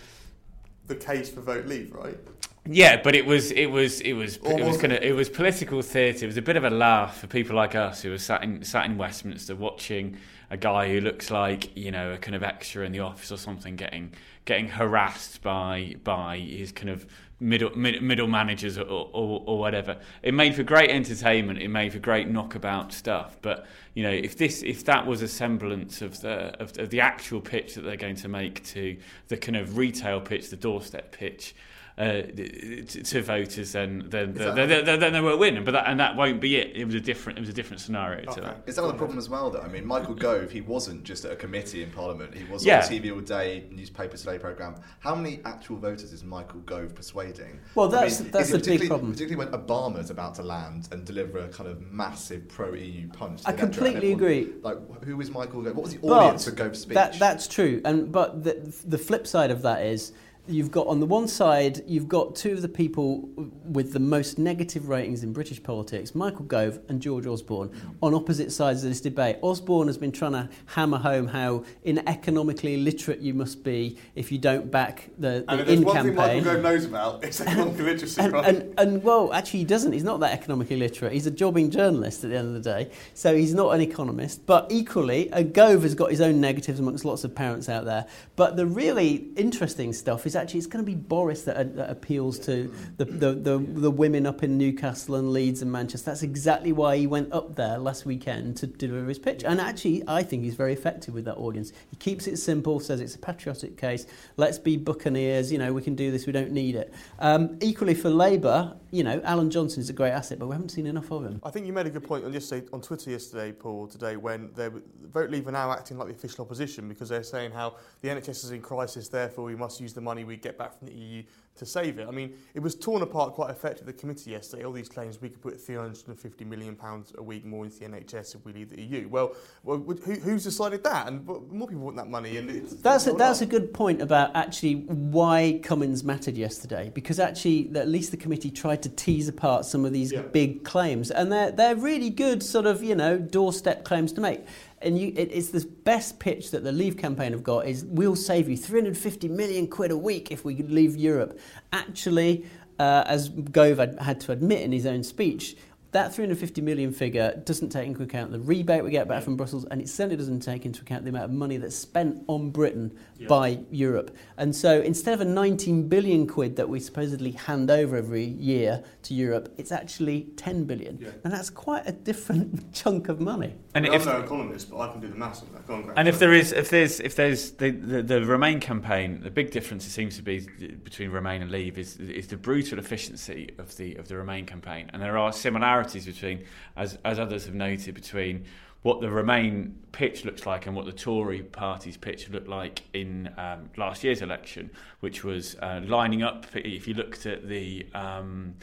the 0.88 0.96
case 0.96 1.30
for 1.30 1.42
vote 1.42 1.66
leave, 1.66 1.94
right? 1.94 2.18
Yeah, 2.66 3.02
but 3.02 3.14
it 3.16 3.26
was 3.26 3.52
it 3.52 3.66
was 3.68 4.00
it 4.02 4.14
was 4.14 4.38
Or 4.38 4.52
it 4.52 4.64
was 4.64 4.74
was 4.74 4.78
kind 4.78 4.94
of 4.94 5.04
it 5.04 5.14
was 5.14 5.30
political 5.30 5.82
theatre. 5.82 6.26
It 6.26 6.28
was 6.28 6.38
a 6.38 6.42
bit 6.42 6.56
of 6.56 6.64
a 6.64 6.70
laugh 6.70 7.20
for 7.20 7.28
people 7.28 7.56
like 7.56 7.76
us 7.76 8.02
who 8.02 8.10
were 8.10 8.18
sat 8.18 8.44
in 8.44 8.64
sat 8.64 8.86
in 8.86 8.98
Westminster 8.98 9.56
watching 9.56 10.18
a 10.50 10.56
guy 10.56 10.90
who 10.90 11.02
looks 11.02 11.30
like 11.30 11.76
you 11.76 11.92
know 11.92 12.14
a 12.14 12.18
kind 12.18 12.36
of 12.36 12.44
extra 12.44 12.86
in 12.86 12.94
the 12.94 13.02
office 13.02 13.32
or 13.32 13.38
something 13.38 13.76
getting 13.76 14.14
getting 14.46 14.68
harassed 14.68 15.42
by 15.42 15.96
by 16.04 16.38
his 16.38 16.72
kind 16.72 16.90
of 16.90 17.06
middle 17.40 17.76
mid, 17.76 18.02
middle 18.02 18.28
managers 18.28 18.78
or, 18.78 18.84
or 18.84 19.44
or 19.46 19.60
whatever. 19.60 19.98
It 20.22 20.34
made 20.34 20.56
for 20.56 20.64
great 20.64 20.90
entertainment. 20.90 21.62
It 21.62 21.68
made 21.68 21.94
for 21.94 22.00
great 22.00 22.28
knockabout 22.28 22.94
stuff. 22.94 23.38
But 23.42 23.66
you 23.94 24.04
know, 24.04 24.12
if 24.12 24.38
this 24.38 24.64
if 24.64 24.86
that 24.86 25.06
was 25.06 25.22
a 25.22 25.28
semblance 25.28 26.02
of 26.02 26.22
the 26.22 26.60
of, 26.62 26.78
of 26.78 26.90
the 26.90 27.02
actual 27.02 27.42
pitch 27.42 27.76
that 27.76 27.82
they're 27.82 27.96
going 27.96 28.16
to 28.18 28.28
make 28.28 28.64
to 28.68 28.98
the 29.28 29.38
kind 29.38 29.56
of 29.56 29.78
retail 29.78 30.22
pitch, 30.22 30.50
the 30.50 30.56
doorstep 30.56 31.12
pitch 31.12 31.56
uh, 31.98 32.04
to, 32.24 32.86
to 33.04 33.22
voters, 33.22 33.72
then 33.74 34.06
then, 34.10 34.34
that- 34.34 34.56
then, 34.56 34.86
then, 34.86 35.00
then 35.00 35.14
they 35.14 35.22
won't 35.22 35.40
win. 35.40 35.64
But 35.64 35.72
that, 35.72 35.88
and 35.88 36.00
that 36.00 36.16
won't 36.16 36.42
be 36.42 36.56
it. 36.56 36.76
It 36.76 36.86
was 36.86 36.96
a 36.96 37.00
different 37.00 37.38
it 37.38 37.42
was 37.42 37.50
a 37.50 37.54
different 37.54 37.82
scenario 37.82 38.32
to 38.34 38.42
that. 38.42 38.64
Is 38.66 38.76
that 38.78 38.82
the 38.82 38.94
problem 38.94 39.18
as 39.20 39.30
well, 39.30 39.50
though? 39.52 39.62
I 39.62 39.68
mean, 39.68 39.86
Michael 39.86 40.16
Gove, 40.16 40.50
he 40.52 40.62
wasn't 40.62 41.04
just 41.04 41.24
at 41.26 41.32
a 41.32 41.36
committee 41.36 41.84
in 41.84 41.92
Parliament. 41.92 42.34
He 42.34 42.44
was 42.52 42.66
Yeah. 42.66 42.78
on 42.84 42.90
TV 42.90 43.12
all 43.14 43.20
day, 43.22 43.66
newspaper 43.72 44.18
today 44.18 44.40
programme. 44.40 44.76
How 45.00 45.14
many 45.14 45.40
actual 45.46 45.78
voters 45.78 46.12
is 46.14 46.24
Michael 46.24 46.62
Gove 46.62 46.96
persuading? 46.96 47.60
Well, 47.76 47.88
I 47.90 47.92
that's- 47.92 48.22
mean, 48.22 48.32
that's 48.32 48.46
is 48.46 48.52
the 48.52 48.58
big 48.58 48.64
particularly- 48.64 48.88
problem. 48.90 49.12
Particularly 49.12 49.52
when 49.52 49.62
Obama's 49.62 50.10
about 50.10 50.36
to 50.36 50.44
land 50.44 50.90
and 50.92 51.06
deliver 51.06 51.40
a 51.40 51.48
kind 51.50 51.70
of 51.70 51.82
massive 51.92 52.48
pro-EU 52.50 53.08
punch. 53.10 53.44
to 53.44 53.50
I 53.50 53.52
the 53.52 53.58
completely 53.60 54.12
and 54.14 54.22
everyone- 54.22 54.44
agree. 54.48 54.54
Like, 54.64 55.04
who 55.04 55.22
is 55.22 55.30
Michael 55.30 55.62
Gove? 55.62 55.76
What 55.76 55.84
was 55.84 55.94
the 55.94 56.00
But 56.00 56.12
audience 56.12 56.46
for 56.46 56.52
Gove's 56.52 56.80
speech? 56.80 56.96
That, 56.96 57.20
that's 57.20 57.48
true. 57.48 57.82
And 57.86 58.12
but 58.12 58.44
the 58.44 58.56
the 58.86 58.98
flip 58.98 59.28
side 59.28 59.52
of 59.52 59.62
that 59.62 59.86
is 59.86 60.12
you've 60.48 60.72
got 60.72 60.88
on 60.88 61.00
the 61.00 61.06
one 61.06 61.28
side 61.28 61.82
you've 61.88 62.10
got 62.10 62.36
two 62.36 62.52
of 62.52 62.62
the 62.62 62.68
people 62.68 63.30
with 63.64 63.94
the 63.94 64.00
most 64.00 64.38
negative 64.38 64.90
ratings 64.90 65.24
in 65.24 65.32
British 65.32 65.64
politics, 65.64 66.14
Michael 66.14 66.44
Gove 66.46 66.80
and 66.90 67.02
George 67.02 67.26
Osborne, 67.26 67.72
on 68.02 68.14
opposite 68.14 68.52
sides 68.52 68.84
of 68.84 68.90
this 68.90 69.00
debate. 69.00 69.38
Osborne 69.42 69.88
has 69.88 69.98
been 69.98 70.12
trying 70.12 70.34
to 70.34 70.50
hammer 70.66 70.98
home 70.98 71.28
how 71.28 71.64
in 71.84 72.06
economically 72.10 72.74
illiterate 72.76 73.20
you 73.20 73.34
must 73.34 73.64
be 73.64 73.98
if 74.16 74.32
you 74.32 74.38
don't 74.38 74.70
back 74.70 75.10
the, 75.18 75.46
And 75.48 75.62
the 75.62 75.64
there's 75.64 75.80
in 75.80 75.86
one 75.86 75.96
thing 75.96 76.16
Michael 76.16 76.42
campaign. 76.42 76.44
Gove 76.44 76.62
knows 76.62 76.86
about, 76.86 77.24
it's 77.24 77.40
economic 77.40 77.78
literacy, 77.80 78.22
And, 78.22 78.34
right? 78.34 78.46
and, 78.46 78.80
and 78.80 79.04
well, 79.04 79.32
actually, 79.34 79.60
he 79.60 79.66
doesn't. 79.66 79.94
He's 79.94 80.04
not 80.04 80.20
that 80.20 80.34
economically 80.34 80.76
literate. 80.76 81.14
He's 81.14 81.26
a 81.26 81.32
jobbing 81.32 81.72
journalist 81.72 82.24
at 82.26 82.32
the 82.32 82.38
end 82.38 82.48
of 82.56 82.62
the 82.62 82.70
day. 82.70 82.92
So 83.14 83.36
he's 83.36 83.54
not 83.54 83.72
an 83.72 83.82
economist. 83.82 84.46
But 84.46 84.68
equally, 84.70 85.32
uh, 85.32 85.44
Gove 85.44 85.84
has 85.84 85.96
got 85.96 86.12
his 86.12 86.20
own 86.20 86.42
negatives 86.42 86.80
amongst 86.80 87.06
lots 87.06 87.24
of 87.24 87.34
parents 87.34 87.70
out 87.70 87.86
there. 87.86 88.06
But 88.36 88.58
the 88.58 88.66
really 88.66 89.28
interesting 89.38 89.94
stuff 89.94 90.26
is 90.26 90.33
is 90.34 90.36
actually 90.36 90.58
it's 90.60 90.68
going 90.68 90.84
to 90.84 90.92
be 90.92 90.96
Boris 90.96 91.44
that, 91.44 91.58
uh, 91.58 91.64
that 91.76 91.90
appeals 91.90 92.40
to 92.40 92.74
the, 92.98 93.06
the, 93.06 93.34
the, 93.34 93.58
the 93.60 93.92
women 93.92 94.26
up 94.26 94.44
in 94.44 94.58
Newcastle 94.58 95.16
and 95.16 95.32
Leeds 95.32 95.62
and 95.62 95.72
Manchester. 95.72 96.06
That's 96.06 96.24
exactly 96.24 96.72
why 96.72 96.98
he 96.98 97.08
went 97.08 97.32
up 97.32 97.56
there 97.56 97.78
last 97.78 98.06
weekend 98.06 98.58
to 98.58 98.68
deliver 98.68 99.08
his 99.08 99.20
pitch. 99.20 99.44
And 99.44 99.62
actually, 99.62 100.04
I 100.08 100.24
think 100.24 100.44
he's 100.44 100.56
very 100.56 100.74
effective 100.74 101.14
with 101.14 101.26
that 101.26 101.36
audience. 101.36 101.72
He 101.90 101.96
keeps 101.98 102.28
it 102.28 102.38
simple, 102.38 102.80
says 102.80 103.00
it's 103.00 103.16
a 103.16 103.20
patriotic 103.20 103.78
case. 103.78 104.06
Let's 104.38 104.58
be 104.58 104.78
buccaneers. 104.78 105.52
You 105.52 105.60
know, 105.60 105.72
we 105.74 105.82
can 105.82 105.96
do 105.96 106.12
this. 106.12 106.26
We 106.26 106.34
don't 106.34 106.52
need 106.52 106.76
it. 106.76 106.94
Um, 107.20 107.58
equally 107.62 107.94
for 107.94 108.10
Labour, 108.10 108.76
you 108.92 109.04
know, 109.04 109.22
Alan 109.24 109.50
Johnson 109.50 109.82
is 109.82 109.90
a 109.90 109.94
great 109.94 110.12
asset, 110.12 110.40
but 110.40 110.48
we 110.48 110.54
haven't 110.54 110.70
seen 110.70 110.88
enough 110.88 111.12
of 111.12 111.26
him. 111.26 111.40
I 111.44 111.50
think 111.50 111.66
you 111.66 111.74
made 111.74 111.88
a 111.88 111.90
good 111.90 112.04
point 112.04 112.26
on 112.26 112.34
yesterday 112.34 112.68
on 112.74 112.82
Twitter 112.82 113.12
yesterday, 113.12 113.52
Paul, 113.52 113.88
today 113.88 114.18
when 114.18 114.52
they 114.56 114.70
Vote 115.14 115.30
Leave 115.30 115.48
are 115.48 115.52
now 115.52 115.72
acting 115.72 115.98
like 116.00 116.08
the 116.08 116.14
official 116.14 116.44
opposition 116.44 116.90
because 116.90 117.10
they're 117.10 117.24
saying 117.24 117.52
how 117.52 117.76
the 118.02 118.10
NHS 118.10 118.46
is 118.46 118.52
in 118.52 118.62
crisis, 118.62 119.10
therefore 119.10 119.46
we 119.46 119.56
must 119.56 119.80
use 119.80 119.94
the 119.94 120.02
money 120.02 120.23
we 120.26 120.38
get 120.38 120.58
back 120.58 120.78
from 120.78 120.88
the 120.88 120.94
EU 120.94 121.24
to 121.56 121.66
save 121.66 122.00
it. 122.00 122.08
I 122.08 122.12
mean, 122.12 122.34
it 122.56 122.62
was 122.62 122.74
torn 122.74 123.04
apart 123.04 123.34
quite 123.34 123.52
effectively 123.52 123.92
at 123.92 123.96
the 123.96 124.02
committee 124.02 124.32
yesterday. 124.32 124.64
All 124.64 124.72
these 124.72 124.90
claims 124.90 125.22
we 125.22 125.30
could 125.30 125.42
put 125.42 125.62
350 125.62 126.46
million 126.46 126.76
pounds 126.76 127.14
a 127.18 127.24
week 127.24 127.46
more 127.46 127.64
into 127.64 127.80
the 127.80 127.86
NHS 127.86 128.36
if 128.36 128.46
we 128.46 128.54
leave 128.54 128.72
the 128.72 128.82
EU. 128.82 129.08
Well, 129.08 129.36
well 129.64 129.78
who, 129.78 130.14
who's 130.14 130.44
decided 130.44 130.84
that? 130.84 131.08
And 131.08 131.26
more 131.26 131.68
people 131.68 131.84
want 131.84 131.98
that 131.98 132.10
money. 132.10 132.38
And 132.38 132.50
it's, 132.50 132.74
that's 132.74 133.06
a, 133.06 133.14
that's 133.14 133.42
a 133.42 133.46
good 133.46 133.72
point 133.72 134.02
about 134.02 134.36
actually 134.36 134.76
why 134.76 135.60
Cummings 135.64 136.04
mattered 136.04 136.38
yesterday, 136.38 136.92
because 136.94 137.20
actually 137.20 137.70
at 137.76 137.88
least 137.88 138.10
the 138.10 138.18
committee 138.18 138.50
tried 138.50 138.82
to 138.84 138.90
tease 138.90 139.28
apart 139.28 139.66
some 139.66 139.86
of 139.86 139.94
these 139.94 140.12
yeah. 140.12 140.22
big 140.22 140.64
claims, 140.64 141.12
and 141.12 141.32
they're 141.32 141.52
they're 141.52 141.76
really 141.76 142.10
good 142.10 142.42
sort 142.42 142.66
of 142.66 142.84
you 142.84 142.96
know 142.96 143.18
doorstep 143.18 143.84
claims 143.84 144.12
to 144.14 144.22
make 144.22 144.42
and 144.84 145.00
you, 145.00 145.14
it, 145.16 145.30
it's 145.32 145.50
the 145.50 145.66
best 145.84 146.20
pitch 146.20 146.52
that 146.52 146.64
the 146.64 146.72
Leave 146.72 146.98
campaign 146.98 147.32
have 147.32 147.44
got 147.44 147.66
is 147.68 147.86
we'll 147.86 148.16
save 148.16 148.50
you 148.50 148.58
350 148.58 149.28
million 149.30 149.68
quid 149.68 149.92
a 149.92 149.98
week 149.98 150.32
if 150.32 150.46
we 150.46 150.56
leave 150.58 150.96
Europe. 150.96 151.40
Actually, 151.72 152.46
uh, 152.80 153.04
as 153.08 153.30
Gove 153.30 153.78
had, 153.78 154.00
had 154.00 154.20
to 154.22 154.32
admit 154.32 154.62
in 154.62 154.72
his 154.72 154.86
own 154.86 155.04
speech, 155.04 155.56
that 155.94 156.14
350 156.14 156.62
million 156.62 156.92
figure 156.92 157.42
doesn't 157.46 157.70
take 157.70 157.88
into 157.88 158.04
account 158.04 158.32
the 158.32 158.40
rebate 158.40 158.84
we 158.84 158.92
get 158.92 159.08
back 159.08 159.24
from 159.24 159.36
Brussels, 159.36 159.66
and 159.72 159.82
it 159.82 159.88
certainly 159.88 160.18
doesn't 160.18 160.42
take 160.42 160.66
into 160.66 160.82
account 160.82 161.04
the 161.04 161.10
amount 161.10 161.26
of 161.26 161.32
money 161.32 161.58
that's 161.58 161.76
spent 161.76 162.24
on 162.28 162.50
Britain 162.50 162.98
yeah. 163.18 163.28
by 163.28 163.60
Europe. 163.72 164.16
And 164.38 164.56
so 164.56 164.82
instead 164.82 165.14
of 165.14 165.22
a 165.22 165.26
19 165.26 165.88
billion 165.88 166.28
quid 166.28 166.56
that 166.56 166.68
we 166.68 166.80
supposedly 166.80 167.32
hand 167.32 167.70
over 167.70 167.96
every 167.96 168.26
year 168.26 168.84
to 169.04 169.14
Europe, 169.14 169.54
it's 169.58 169.72
actually 169.72 170.24
10 170.36 170.66
billion. 170.66 170.98
Yeah. 171.00 171.10
And 171.24 171.32
that's 171.32 171.50
quite 171.50 171.88
a 171.88 171.92
different 171.92 172.74
chunk 172.74 173.10
of 173.10 173.20
money. 173.20 173.54
And 173.76 173.86
if, 173.86 174.08
I'm 174.08 174.20
no 174.20 174.26
economist, 174.26 174.70
but 174.72 174.80
I 174.80 174.92
can 174.92 175.02
do 175.02 175.08
the 175.08 175.16
maths 175.16 175.42
on 175.42 175.48
that. 175.54 175.74
On, 175.74 175.94
and 175.96 176.08
if 176.08 176.20
there 176.20 176.34
is, 176.34 176.52
if 176.52 176.70
there's, 176.70 177.00
if 177.00 177.16
there's 177.16 177.52
the, 177.52 177.72
the, 177.72 178.02
the 178.02 178.26
Remain 178.26 178.60
campaign, 178.60 179.22
the 179.22 179.32
big 179.32 179.52
difference 179.52 179.86
it 179.86 179.92
seems 179.92 180.16
to 180.18 180.24
be 180.24 180.48
between 180.84 181.12
Remain 181.12 181.42
and 181.42 181.52
Leave 181.52 181.78
is, 181.78 181.98
is 181.98 182.28
the 182.28 182.38
brutal 182.38 182.80
efficiency 182.80 183.52
of 183.58 183.76
the 183.78 183.96
of 183.96 184.08
the 184.08 184.18
Remain 184.18 184.46
campaign, 184.46 184.90
and 184.94 185.02
there 185.02 185.18
are 185.18 185.32
similarities 185.32 185.83
similarities 185.84 186.06
between, 186.06 186.46
as, 186.76 186.98
as 187.04 187.20
others 187.20 187.46
have 187.46 187.56
noted, 187.56 187.96
between 187.96 188.46
what 188.82 189.00
the 189.02 189.10
Remain 189.10 189.78
pitch 189.92 190.26
looks 190.26 190.46
like 190.46 190.68
and 190.68 190.76
what 190.76 190.86
the 190.86 190.92
Tory 190.92 191.42
party's 191.42 191.98
pitch 191.98 192.30
looked 192.30 192.50
like 192.50 192.82
in 192.94 193.34
um, 193.38 193.70
last 193.78 194.04
year's 194.04 194.22
election, 194.22 194.70
which 195.00 195.24
was 195.24 195.56
uh, 195.62 195.82
lining 195.86 196.22
up. 196.22 196.46
If 196.54 196.88
you 196.88 196.94
looked 196.94 197.26
at 197.26 197.48
the 197.48 197.88
um, 197.94 198.56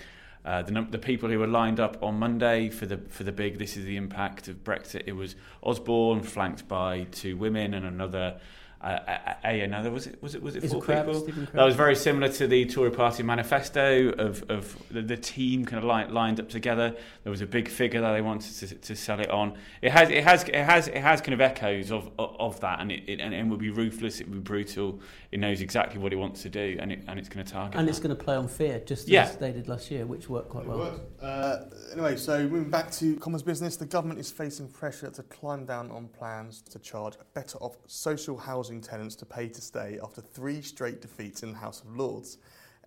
uh, 0.45 0.63
the, 0.63 0.73
num- 0.73 0.91
the 0.91 0.99
people 0.99 1.29
who 1.29 1.39
were 1.39 1.47
lined 1.47 1.81
up 1.81 2.03
on 2.03 2.19
Monday 2.19 2.71
for 2.71 2.87
the 2.87 2.99
for 3.09 3.25
the 3.25 3.33
big 3.33 3.59
"This 3.59 3.77
is 3.77 3.85
the 3.85 3.97
impact 3.97 4.49
of 4.49 4.63
Brexit," 4.63 5.05
it 5.07 5.13
was 5.13 5.37
Osborne 5.63 6.23
flanked 6.23 6.69
by 6.69 7.05
two 7.13 7.37
women 7.37 7.73
and 7.73 7.87
another 7.87 8.41
uh, 8.81 9.35
a, 9.45 9.61
another 9.61 9.91
was 9.91 10.07
it 10.07 10.23
was 10.23 10.35
it 10.35 10.43
was 10.43 10.57
it 10.57 10.63
four 10.65 10.81
people 10.81 11.27
that 11.53 11.65
was 11.65 11.75
very 11.75 11.95
similar 11.95 12.31
to 12.31 12.47
the 12.47 12.65
Tory 12.65 12.91
Party 12.91 13.23
manifesto 13.23 14.09
of 14.13 14.43
of 14.49 14.75
the, 14.91 15.03
the 15.03 15.19
team 15.19 15.67
kind 15.67 15.85
of 15.85 15.85
li- 15.85 16.13
lined 16.13 16.41
up 16.41 16.49
together. 16.49 16.97
There 17.23 17.31
was 17.31 17.43
a 17.43 17.47
big 17.47 17.69
figure 17.69 18.01
that 18.01 18.13
they 18.13 18.23
wanted 18.23 18.55
to, 18.55 18.75
to 18.75 18.97
sell 18.97 19.21
it 19.21 19.31
on. 19.31 19.59
It 19.83 19.93
has 19.93 20.09
it 20.09 20.25
has 20.25 20.45
it 20.45 20.55
has 20.55 20.89
it 20.89 20.97
has 20.97 21.21
kind 21.21 21.35
of 21.35 21.43
echoes 21.43 21.91
of 21.91 22.11
of, 22.19 22.37
of 22.39 22.61
that, 22.61 22.81
and 22.81 22.91
it, 22.91 23.03
it 23.07 23.21
and 23.21 23.35
it 23.35 23.47
will 23.47 23.59
be 23.59 23.69
ruthless. 23.69 24.19
It 24.19 24.29
will 24.29 24.37
be 24.37 24.41
brutal. 24.41 25.01
It 25.31 25.41
knows 25.41 25.61
exactly 25.61 26.01
what 26.01 26.15
it 26.15 26.17
wants 26.17 26.41
to 26.43 26.49
do, 26.49 26.79
and 26.81 26.91
it 26.91 27.05
and 27.07 27.19
it's 27.19 27.29
going 27.29 27.45
to 27.45 27.53
target. 27.53 27.79
And 27.79 27.87
that. 27.87 27.91
it's 27.91 28.01
going 28.01 28.17
to 28.17 28.25
play 28.25 28.37
on 28.37 28.49
fear, 28.49 28.81
just 28.81 29.09
yeah. 29.09 29.25
as 29.25 29.37
they 29.37 29.53
did 29.53 29.69
last 29.69 29.91
year, 29.91 30.07
which 30.07 30.31
worked 30.31 30.49
quite 30.49 30.65
well. 30.65 30.99
Uh, 31.21 31.65
anyway, 31.93 32.17
so 32.17 32.49
moving 32.49 32.71
back 32.71 32.91
to 32.93 33.17
Commons 33.17 33.43
business, 33.43 33.77
the 33.77 33.85
government 33.85 34.19
is 34.19 34.31
facing 34.31 34.69
pressure 34.69 35.11
to 35.11 35.23
climb 35.25 35.67
down 35.67 35.91
on 35.91 36.09
plans 36.09 36.63
to 36.63 36.79
charge 36.79 37.15
better 37.35 37.59
off 37.59 37.77
social 37.87 38.39
housing 38.39 38.70
housing 38.71 38.81
tenants 38.81 39.17
to 39.17 39.27
pay 39.27 39.49
to 39.49 39.61
stay 39.61 39.99
after 40.01 40.21
three 40.21 40.63
straight 40.63 41.01
defeats 41.01 41.43
in 41.43 41.51
the 41.51 41.59
House 41.59 41.81
of 41.81 41.97
Lords. 41.97 42.39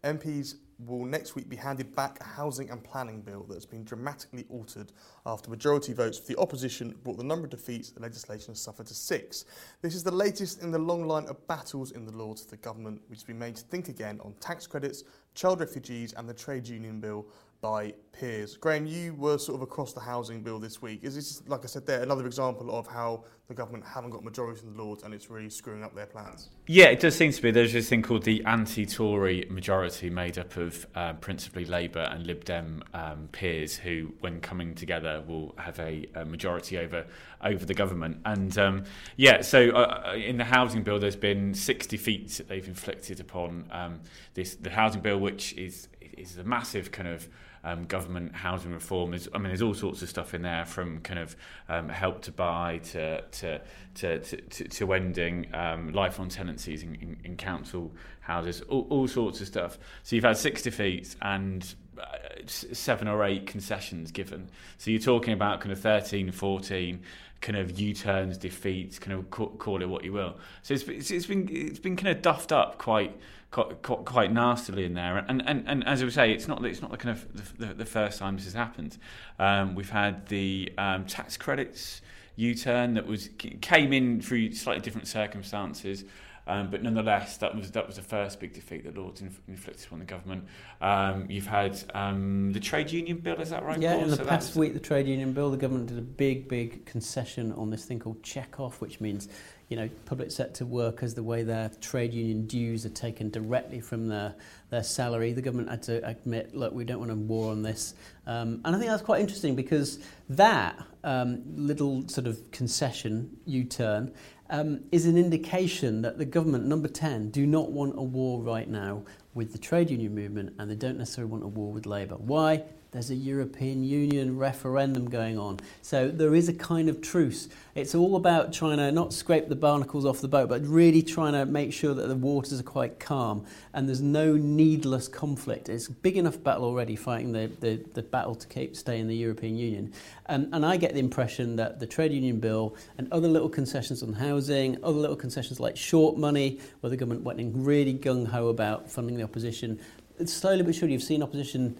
MPs 0.05 0.55
will 0.79 1.03
next 1.03 1.35
week 1.35 1.49
be 1.49 1.57
handed 1.57 1.93
back 1.93 2.17
a 2.21 2.23
housing 2.23 2.69
and 2.69 2.81
planning 2.81 3.21
bill 3.21 3.43
that 3.43 3.55
has 3.55 3.65
been 3.65 3.83
dramatically 3.83 4.45
altered 4.49 4.93
after 5.25 5.49
majority 5.49 5.91
votes 5.91 6.17
for 6.17 6.27
the 6.27 6.39
opposition 6.39 6.95
brought 7.03 7.17
the 7.17 7.23
number 7.23 7.43
of 7.43 7.51
defeats 7.51 7.89
the 7.89 8.01
legislation 8.01 8.53
has 8.53 8.61
suffered 8.61 8.85
to 8.85 8.93
six. 8.93 9.43
This 9.81 9.93
is 9.93 10.03
the 10.03 10.11
latest 10.11 10.61
in 10.61 10.71
the 10.71 10.79
long 10.79 11.05
line 11.05 11.25
of 11.25 11.45
battles 11.47 11.91
in 11.91 12.05
the 12.05 12.15
Lords 12.15 12.43
for 12.43 12.51
the 12.51 12.57
government, 12.57 13.01
which 13.07 13.19
has 13.19 13.25
been 13.25 13.39
made 13.39 13.57
to 13.57 13.63
think 13.63 13.89
again 13.89 14.21
on 14.23 14.35
tax 14.39 14.65
credits, 14.65 15.03
child 15.35 15.59
refugees, 15.59 16.13
and 16.13 16.29
the 16.29 16.33
trade 16.33 16.65
union 16.65 17.01
bill 17.01 17.25
by 17.63 17.93
peers. 18.11 18.57
Graeme, 18.57 18.85
you 18.85 19.15
were 19.15 19.37
sort 19.37 19.55
of 19.55 19.61
across 19.61 19.93
the 19.93 19.99
housing 20.01 20.43
bill 20.43 20.59
this 20.59 20.81
week. 20.81 20.99
Is 21.01 21.15
this, 21.15 21.41
like 21.47 21.63
I 21.63 21.67
said 21.67 21.85
there, 21.85 22.03
another 22.03 22.27
example 22.27 22.77
of 22.77 22.85
how 22.85 23.23
the 23.47 23.53
government 23.53 23.85
haven't 23.85 24.09
got 24.11 24.21
majority 24.21 24.61
in 24.67 24.73
the 24.75 24.83
Lords 24.83 25.03
and 25.03 25.13
it's 25.13 25.29
really 25.29 25.49
screwing 25.49 25.81
up 25.81 25.95
their 25.95 26.05
plans? 26.05 26.49
Yeah, 26.67 26.87
it 26.87 26.99
does 26.99 27.15
seem 27.15 27.31
to 27.31 27.41
be. 27.41 27.51
There's 27.51 27.71
this 27.71 27.87
thing 27.87 28.01
called 28.01 28.23
the 28.23 28.43
anti-Tory 28.43 29.47
majority 29.49 30.09
made 30.09 30.37
up 30.37 30.57
of 30.57 30.85
uh, 30.93 31.13
principally 31.13 31.63
Labour 31.63 32.01
and 32.11 32.27
Lib 32.27 32.43
Dem 32.43 32.83
um, 32.93 33.29
peers 33.31 33.77
who, 33.77 34.13
when 34.19 34.41
coming 34.41 34.75
together, 34.75 35.23
will 35.25 35.55
have 35.57 35.79
a, 35.79 36.05
a 36.15 36.25
majority 36.25 36.77
over 36.77 37.05
over 37.41 37.65
the 37.65 37.73
government. 37.73 38.17
And 38.25 38.57
um, 38.57 38.83
yeah, 39.15 39.41
so 39.41 39.69
uh, 39.71 40.09
uh 40.09 40.13
in 40.15 40.37
the 40.37 40.45
housing 40.45 40.83
bill, 40.83 40.99
there's 40.99 41.15
been 41.15 41.53
six 41.53 41.87
defeats 41.87 42.37
that 42.37 42.49
they've 42.49 42.67
inflicted 42.67 43.21
upon 43.21 43.69
um, 43.71 44.01
this 44.33 44.55
the 44.55 44.69
housing 44.69 45.01
bill, 45.01 45.19
which 45.19 45.53
is 45.53 45.87
is 46.17 46.37
a 46.37 46.43
massive 46.43 46.91
kind 46.91 47.07
of 47.07 47.27
um, 47.63 47.85
government 47.85 48.35
housing 48.35 48.71
reform. 48.71 49.11
There's, 49.11 49.27
I 49.33 49.37
mean, 49.37 49.47
there's 49.47 49.61
all 49.61 49.73
sorts 49.73 50.01
of 50.01 50.09
stuff 50.09 50.33
in 50.33 50.41
there 50.41 50.65
from 50.65 50.99
kind 50.99 51.19
of 51.19 51.35
um, 51.69 51.89
help 51.89 52.21
to 52.23 52.31
buy 52.31 52.79
to 52.91 53.21
to 53.21 53.61
to, 53.95 54.19
to, 54.19 54.67
to 54.67 54.93
ending 54.93 55.47
um, 55.53 55.91
lifelong 55.93 56.29
tenancies 56.29 56.83
in, 56.83 56.95
in, 56.95 57.17
in 57.23 57.37
council 57.37 57.91
houses, 58.21 58.61
all, 58.61 58.87
all 58.89 59.07
sorts 59.07 59.41
of 59.41 59.47
stuff. 59.47 59.77
So 60.03 60.15
you've 60.15 60.25
had 60.25 60.37
six 60.37 60.61
defeats 60.61 61.15
and 61.21 61.73
uh, 61.97 62.03
seven 62.47 63.07
or 63.07 63.23
eight 63.23 63.45
concessions 63.47 64.11
given. 64.11 64.49
So 64.77 64.91
you're 64.91 64.99
talking 64.99 65.33
about 65.33 65.61
kind 65.61 65.71
of 65.71 65.79
13, 65.79 66.31
14 66.31 67.01
kind 67.43 67.57
of 67.57 67.79
U-turns, 67.79 68.37
defeats, 68.37 68.97
kind 68.97 69.13
of 69.17 69.29
call 69.29 69.81
it 69.83 69.89
what 69.89 70.03
you 70.03 70.13
will. 70.13 70.37
So 70.63 70.73
it's, 70.73 70.83
it's, 70.87 71.11
it's 71.11 71.27
been 71.27 71.47
it's 71.51 71.79
been 71.79 71.95
kind 71.95 72.15
of 72.15 72.23
duffed 72.23 72.51
up 72.51 72.79
quite 72.79 73.15
quite, 73.51 73.81
quite 73.83 74.31
nastily 74.31 74.85
in 74.85 74.95
there. 74.95 75.17
And, 75.17 75.43
and, 75.45 75.63
and 75.67 75.87
as 75.87 76.01
I 76.01 76.09
say, 76.09 76.31
it's 76.31 76.47
not 76.47 76.65
it's 76.65 76.81
not 76.81 76.91
the 76.91 76.97
kind 76.97 77.15
of 77.15 77.57
the, 77.59 77.73
the 77.73 77.85
first 77.85 78.17
time 78.17 78.35
this 78.35 78.45
has 78.45 78.53
happened. 78.53 78.97
Um, 79.37 79.75
we've 79.75 79.91
had 79.91 80.25
the 80.27 80.73
um, 80.77 81.05
tax 81.05 81.37
credits 81.37 82.01
U-turn 82.35 82.95
that 82.95 83.05
was 83.05 83.29
came 83.61 83.93
in 83.93 84.21
through 84.21 84.53
slightly 84.53 84.81
different 84.81 85.07
circumstances. 85.07 86.05
Um, 86.45 86.69
but 86.69 86.83
nonetheless, 86.83 87.37
that 87.37 87.55
was 87.55 87.71
that 87.71 87.87
was 87.87 87.95
the 87.95 88.01
first 88.01 88.39
big 88.39 88.53
defeat 88.53 88.83
that 88.83 88.97
Lords 88.97 89.21
inf- 89.21 89.41
inflicted 89.47 89.87
on 89.91 89.99
the 89.99 90.05
government. 90.05 90.45
Um, 90.81 91.25
you've 91.29 91.47
had 91.47 91.81
um, 91.93 92.51
the 92.51 92.59
trade 92.59 92.91
union 92.91 93.17
bill, 93.17 93.39
is 93.39 93.49
that 93.51 93.63
right? 93.63 93.79
Yeah, 93.79 93.93
Paul? 93.93 94.03
in 94.03 94.09
the 94.09 94.17
so 94.17 94.25
past 94.25 94.55
week, 94.55 94.73
the 94.73 94.79
trade 94.79 95.07
union 95.07 95.31
bill, 95.33 95.51
the 95.51 95.57
government 95.57 95.87
did 95.87 95.97
a 95.97 96.01
big, 96.01 96.49
big 96.49 96.85
concession 96.85 97.53
on 97.53 97.69
this 97.69 97.85
thing 97.85 97.99
called 97.99 98.21
check 98.23 98.59
off, 98.59 98.81
which 98.81 98.99
means 98.99 99.29
you 99.73 99.77
know, 99.77 99.89
public 100.05 100.29
sector 100.29 100.67
workers, 100.67 101.15
the 101.15 101.23
way 101.23 101.41
their 101.41 101.71
trade 101.81 102.13
union 102.13 102.45
dues 102.45 102.85
are 102.85 102.89
taken 102.89 103.31
directly 103.31 103.79
from 103.79 104.07
their, 104.07 104.35
their 104.69 104.83
salary. 104.83 105.33
The 105.33 105.41
government 105.41 105.67
had 105.67 105.81
to 105.83 106.07
admit, 106.07 106.53
look, 106.53 106.73
we 106.73 106.83
don't 106.83 106.99
want 106.99 107.11
a 107.11 107.15
war 107.15 107.51
on 107.51 107.63
this. 107.63 107.95
Um, 108.27 108.61
and 108.65 108.75
I 108.75 108.79
think 108.79 108.91
that's 108.91 109.01
quite 109.01 109.21
interesting 109.21 109.55
because 109.55 109.97
that 110.29 110.77
um, 111.03 111.41
little 111.55 112.07
sort 112.07 112.27
of 112.27 112.51
concession, 112.51 113.35
U-turn, 113.45 114.13
um, 114.53 114.81
is 114.91 115.07
an 115.07 115.17
indication 115.17 116.03
that 116.03 116.19
the 116.19 116.25
government, 116.25 116.65
number 116.65 116.87
10, 116.87 117.31
do 117.31 117.47
not 117.47 117.71
want 117.71 117.97
a 117.97 118.03
war 118.03 118.39
right 118.39 118.69
now 118.69 119.03
with 119.33 119.51
the 119.51 119.57
trade 119.57 119.89
union 119.89 120.13
movement 120.13 120.53
and 120.59 120.69
they 120.69 120.75
don't 120.75 120.97
necessarily 120.97 121.31
want 121.31 121.43
a 121.43 121.47
war 121.47 121.73
with 121.73 121.87
Labour. 121.87 122.15
Why? 122.15 122.63
There's 122.93 123.09
a 123.09 123.15
European 123.15 123.83
Union 123.83 124.37
referendum 124.37 125.09
going 125.09 125.39
on. 125.39 125.59
So 125.81 126.09
there 126.09 126.35
is 126.35 126.47
a 126.47 126.53
kind 126.53 126.89
of 126.89 127.01
truce. 127.01 127.49
It's 127.73 127.95
all 127.95 128.15
about 128.15 128.53
trying 128.53 128.77
to 128.77 128.91
not 128.91 129.13
scrape 129.13 129.49
the 129.49 129.55
barnacles 129.55 130.05
off 130.05 130.21
the 130.21 130.27
boat, 130.27 130.47
but 130.47 130.65
really 130.67 131.01
trying 131.01 131.33
to 131.33 131.47
make 131.47 131.73
sure 131.73 131.95
that 131.95 132.07
the 132.07 132.15
waters 132.15 132.59
are 132.59 132.63
quite 132.63 132.99
calm 132.99 133.45
and 133.73 133.87
there's 133.87 134.01
no 134.01 134.35
needless 134.35 135.07
conflict. 135.07 135.69
It's 135.69 135.87
a 135.87 135.91
big 135.91 136.17
enough 136.17 136.41
battle 136.43 136.65
already 136.65 136.95
fighting 136.95 137.31
the, 137.31 137.51
the, 137.61 137.83
the 137.95 138.03
battle 138.03 138.35
to 138.35 138.47
keep 138.47 138.75
stay 138.75 138.99
in 138.99 139.07
the 139.07 139.15
European 139.15 139.57
Union. 139.57 139.91
And, 140.27 140.63
I 140.63 140.77
get 140.77 140.93
the 140.93 140.99
impression 140.99 141.57
that 141.57 141.81
the 141.81 141.85
trade 141.85 142.13
union 142.13 142.39
bill 142.39 142.77
and 142.97 143.11
other 143.11 143.27
little 143.27 143.49
concessions 143.49 144.01
on 144.01 144.13
housing, 144.13 144.77
other 144.81 144.97
little 144.97 145.17
concessions 145.17 145.59
like 145.59 145.75
short 145.75 146.17
money, 146.17 146.61
where 146.79 146.89
the 146.89 146.95
government 146.95 147.23
went 147.25 147.41
in 147.41 147.65
really 147.65 147.93
gung 147.93 148.25
ho 148.25 148.47
about 148.47 148.89
funding 148.89 149.17
the 149.17 149.23
opposition, 149.23 149.77
slowly 150.25 150.63
but 150.63 150.75
surely 150.75 150.93
you've 150.93 151.03
seen 151.03 151.23
opposition 151.23 151.77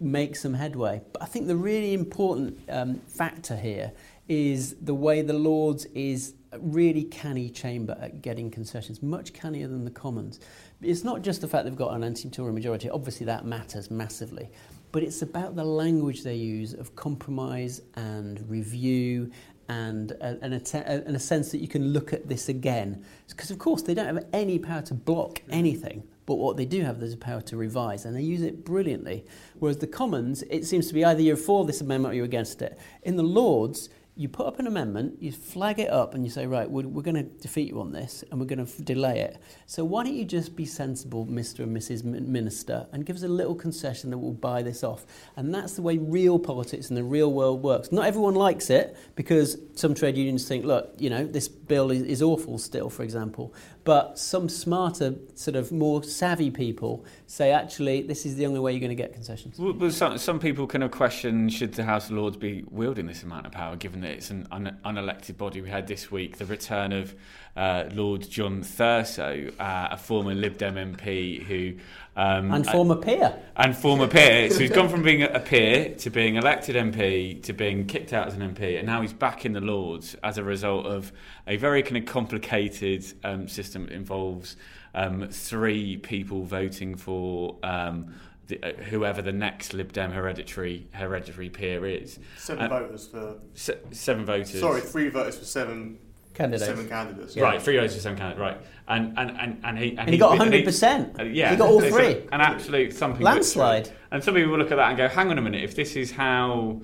make 0.00 0.36
some 0.36 0.54
headway. 0.54 1.00
But 1.12 1.22
I 1.22 1.26
think 1.26 1.46
the 1.46 1.56
really 1.56 1.94
important 1.94 2.58
um, 2.68 3.00
factor 3.06 3.56
here 3.56 3.92
is 4.28 4.76
the 4.82 4.94
way 4.94 5.22
the 5.22 5.32
Lords 5.32 5.86
is 5.86 6.34
a 6.52 6.58
really 6.60 7.04
canny 7.04 7.48
chamber 7.50 7.96
at 8.00 8.22
getting 8.22 8.50
concessions, 8.50 9.02
much 9.02 9.32
cannier 9.32 9.66
than 9.66 9.84
the 9.84 9.90
Commons. 9.90 10.40
It's 10.82 11.04
not 11.04 11.22
just 11.22 11.40
the 11.40 11.48
fact 11.48 11.64
they've 11.64 11.76
got 11.76 11.94
an 11.94 12.04
anti-Tory 12.04 12.52
majority, 12.52 12.90
obviously 12.90 13.26
that 13.26 13.44
matters 13.44 13.90
massively, 13.90 14.50
but 14.92 15.02
it's 15.02 15.22
about 15.22 15.56
the 15.56 15.64
language 15.64 16.22
they 16.22 16.34
use 16.34 16.74
of 16.74 16.94
compromise 16.96 17.82
and 17.94 18.48
review 18.48 19.30
and, 19.68 20.12
and 20.20 20.54
a 20.54 21.18
sense 21.18 21.52
that 21.52 21.58
you 21.58 21.68
can 21.68 21.92
look 21.92 22.12
at 22.12 22.28
this 22.28 22.48
again. 22.48 23.04
Because, 23.28 23.52
of 23.52 23.58
course, 23.58 23.82
they 23.82 23.94
don't 23.94 24.06
have 24.06 24.26
any 24.32 24.58
power 24.58 24.82
to 24.82 24.94
block 24.94 25.42
anything. 25.48 26.02
But 26.30 26.36
what 26.36 26.56
they 26.56 26.64
do 26.64 26.82
have 26.82 27.02
is 27.02 27.10
the 27.10 27.16
power 27.16 27.40
to 27.40 27.56
revise, 27.56 28.04
and 28.04 28.14
they 28.14 28.22
use 28.22 28.42
it 28.42 28.64
brilliantly. 28.64 29.24
Whereas 29.58 29.78
the 29.78 29.88
Commons, 29.88 30.44
it 30.44 30.64
seems 30.64 30.86
to 30.86 30.94
be 30.94 31.04
either 31.04 31.20
you're 31.20 31.36
for 31.36 31.64
this 31.64 31.80
amendment 31.80 32.14
or 32.14 32.14
you're 32.14 32.24
against 32.24 32.62
it. 32.62 32.78
In 33.02 33.16
the 33.16 33.24
Lords, 33.24 33.88
you 34.16 34.28
put 34.28 34.46
up 34.46 34.58
an 34.58 34.66
amendment, 34.66 35.20
you 35.20 35.32
flag 35.32 35.80
it 35.80 35.90
up, 35.90 36.14
and 36.14 36.24
you 36.24 36.30
say, 36.30 36.46
right, 36.46 36.70
we're, 36.70 36.86
we're 36.86 37.02
going 37.02 37.16
to 37.16 37.22
defeat 37.22 37.68
you 37.68 37.80
on 37.80 37.90
this, 37.90 38.22
and 38.30 38.38
we're 38.38 38.46
going 38.46 38.64
to 38.64 38.70
f- 38.70 38.84
delay 38.84 39.20
it. 39.20 39.38
So 39.66 39.84
why 39.84 40.04
don't 40.04 40.14
you 40.14 40.24
just 40.24 40.54
be 40.54 40.66
sensible, 40.66 41.26
Mr. 41.26 41.60
and 41.60 41.76
Mrs. 41.76 42.04
Minister, 42.04 42.86
and 42.92 43.04
give 43.04 43.16
us 43.16 43.22
a 43.22 43.28
little 43.28 43.54
concession 43.56 44.10
that 44.10 44.18
will 44.18 44.34
buy 44.34 44.62
this 44.62 44.84
off? 44.84 45.06
And 45.34 45.52
that's 45.52 45.72
the 45.72 45.82
way 45.82 45.98
real 45.98 46.38
politics 46.38 46.90
in 46.90 46.96
the 46.96 47.02
real 47.02 47.32
world 47.32 47.62
works. 47.62 47.90
Not 47.90 48.06
everyone 48.06 48.34
likes 48.34 48.70
it 48.70 48.96
because 49.16 49.56
some 49.74 49.94
trade 49.94 50.16
unions 50.16 50.46
think, 50.46 50.64
look, 50.64 50.94
you 50.98 51.10
know, 51.10 51.24
this 51.24 51.48
bill 51.48 51.90
is, 51.90 52.02
is 52.02 52.22
awful 52.22 52.58
still, 52.58 52.90
for 52.90 53.02
example. 53.02 53.54
But 53.84 54.18
some 54.18 54.48
smarter, 54.48 55.14
sort 55.34 55.56
of 55.56 55.72
more 55.72 56.02
savvy 56.02 56.50
people 56.50 57.04
say, 57.26 57.50
actually, 57.50 58.02
this 58.02 58.26
is 58.26 58.36
the 58.36 58.46
only 58.46 58.60
way 58.60 58.72
you're 58.72 58.80
going 58.80 58.90
to 58.90 58.94
get 58.94 59.14
concessions. 59.14 59.58
Well, 59.58 59.90
some, 59.90 60.18
some 60.18 60.38
people 60.38 60.66
kind 60.66 60.84
of 60.84 60.90
question 60.90 61.48
should 61.48 61.72
the 61.72 61.84
House 61.84 62.10
of 62.10 62.16
Lords 62.16 62.36
be 62.36 62.64
wielding 62.70 63.06
this 63.06 63.22
amount 63.22 63.46
of 63.46 63.52
power, 63.52 63.76
given 63.76 64.02
that 64.02 64.10
it's 64.10 64.30
an 64.30 64.46
un- 64.50 64.76
unelected 64.84 65.38
body. 65.38 65.62
We 65.62 65.70
had 65.70 65.86
this 65.86 66.10
week 66.10 66.36
the 66.36 66.44
return 66.44 66.92
of 66.92 67.14
uh, 67.56 67.84
Lord 67.92 68.28
John 68.28 68.62
Thurso, 68.62 69.52
uh, 69.58 69.88
a 69.90 69.96
former 69.96 70.34
Lib 70.34 70.58
Dem 70.58 70.74
MP 70.74 71.42
who. 71.44 71.74
Um, 72.16 72.52
and 72.52 72.66
former 72.66 72.96
peer. 72.96 73.34
And 73.56 73.76
former 73.76 74.06
peer. 74.06 74.50
So 74.50 74.58
he's 74.58 74.70
gone 74.70 74.88
from 74.88 75.02
being 75.02 75.22
a 75.22 75.40
peer 75.40 75.94
to 75.96 76.10
being 76.10 76.36
elected 76.36 76.76
MP 76.76 77.42
to 77.44 77.52
being 77.52 77.86
kicked 77.86 78.12
out 78.12 78.28
as 78.28 78.34
an 78.34 78.54
MP, 78.54 78.78
and 78.78 78.86
now 78.86 79.00
he's 79.00 79.12
back 79.12 79.44
in 79.44 79.52
the 79.52 79.60
Lords 79.60 80.16
as 80.22 80.38
a 80.38 80.44
result 80.44 80.86
of 80.86 81.12
a 81.46 81.56
very 81.56 81.82
kind 81.82 81.96
of 81.96 82.06
complicated 82.06 83.04
um, 83.24 83.48
system 83.48 83.86
that 83.86 83.92
involves 83.92 84.56
um, 84.94 85.28
three 85.28 85.96
people 85.96 86.44
voting 86.44 86.96
for. 86.96 87.56
Um, 87.62 88.14
the, 88.48 88.60
uh, 88.64 88.82
whoever 88.82 89.22
the 89.22 89.32
next 89.32 89.74
Lib 89.74 89.92
Dem 89.92 90.10
hereditary 90.10 90.88
hereditary 90.90 91.48
peer 91.48 91.86
is. 91.86 92.18
Seven 92.36 92.64
uh, 92.64 92.80
voters 92.80 93.06
for 93.06 93.36
se- 93.54 93.78
seven 93.92 94.26
voters. 94.26 94.58
Sorry, 94.58 94.80
three 94.80 95.08
voters 95.08 95.38
for 95.38 95.44
seven 95.44 95.98
candidates. 96.34 96.66
Seven 96.66 96.88
candidates. 96.88 97.36
Yeah. 97.36 97.44
Right, 97.44 97.62
three 97.62 97.76
voters 97.76 97.94
for 97.94 98.00
seven 98.00 98.18
candidates. 98.18 98.40
Right, 98.40 98.58
and 98.88 99.18
and 99.18 99.30
and, 99.30 99.60
and 99.64 99.78
he 99.78 99.90
and, 99.90 100.00
and 100.00 100.08
he, 100.08 100.14
he 100.14 100.18
got 100.18 100.36
hundred 100.36 100.64
percent. 100.64 101.18
Uh, 101.18 101.24
yeah, 101.24 101.50
he 101.50 101.56
got 101.56 101.68
all 101.68 101.80
three. 101.80 102.26
An 102.32 102.40
absolute 102.40 102.92
something 102.92 103.22
landslide. 103.22 103.90
And 104.10 104.22
some 104.22 104.34
people 104.34 104.50
will 104.50 104.58
look 104.58 104.72
at 104.72 104.76
that 104.76 104.88
and 104.88 104.96
go, 104.96 105.08
"Hang 105.08 105.30
on 105.30 105.38
a 105.38 105.42
minute, 105.42 105.62
if 105.62 105.74
this 105.74 105.96
is 105.96 106.12
how 106.12 106.80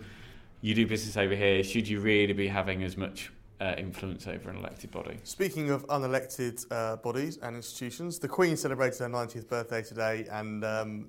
you 0.61 0.75
do 0.75 0.87
business 0.87 1.17
over 1.17 1.35
here, 1.35 1.63
should 1.63 1.89
you 1.89 2.01
really 2.01 2.33
be 2.33 2.49
having 2.49 2.83
as 2.83 2.97
much 2.97 3.31
uh, 3.61 3.75
influence 3.79 4.27
over 4.27 4.51
an 4.51 4.57
elected 4.57 4.91
body. 4.91 5.19
Speaking 5.25 5.71
of 5.71 5.87
unelected 5.87 6.65
uh, 6.71 6.97
bodies 6.97 7.39
and 7.43 7.57
institutions, 7.57 8.19
the 8.19 8.29
Queen 8.29 8.57
celebrated 8.57 8.99
her 8.99 9.09
90th 9.09 9.49
birthday 9.49 9.83
today, 9.83 10.27
and 10.31 10.65
um, 10.65 11.09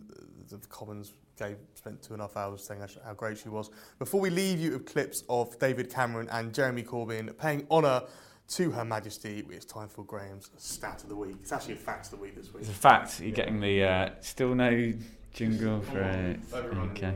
the 0.50 0.58
Commons 0.70 1.14
gave, 1.38 1.58
spent 1.76 2.02
two 2.02 2.14
and 2.14 2.22
a 2.22 2.26
half 2.26 2.38
hours 2.38 2.64
saying 2.64 2.82
how 3.06 3.14
great 3.14 3.38
she 3.38 3.50
was. 3.50 3.70
Before 4.00 4.20
we 4.20 4.30
leave 4.30 4.60
you 4.60 4.72
with 4.72 4.86
clips 4.86 5.24
of 5.30 5.58
David 5.60 5.92
Cameron 5.92 6.28
and 6.32 6.54
Jeremy 6.54 6.84
Corbyn 6.84 7.38
paying 7.38 7.68
honour 7.70 8.04
to 8.50 8.72
Her 8.72 8.86
Majesty, 8.86 9.46
it's 9.50 9.66
time 9.66 9.90
for 9.90 10.06
Graeme's 10.06 10.50
stat 10.58 11.04
of 11.04 11.10
the 11.10 11.16
week. 11.16 11.36
It's 11.42 11.52
actually 11.52 11.74
a 11.74 11.78
fact 11.78 12.06
of 12.06 12.12
the 12.12 12.18
week 12.18 12.36
this 12.36 12.54
week. 12.54 12.62
It's 12.62 12.70
a 12.70 12.74
fact. 12.74 13.20
You're 13.20 13.30
yeah. 13.30 13.36
getting 13.36 13.60
the 13.60 13.84
uh, 13.84 14.10
still 14.22 14.56
no 14.56 14.94
jingle 15.34 15.82
for 15.82 16.00
it. 16.00 16.40
Okay. 16.54 17.16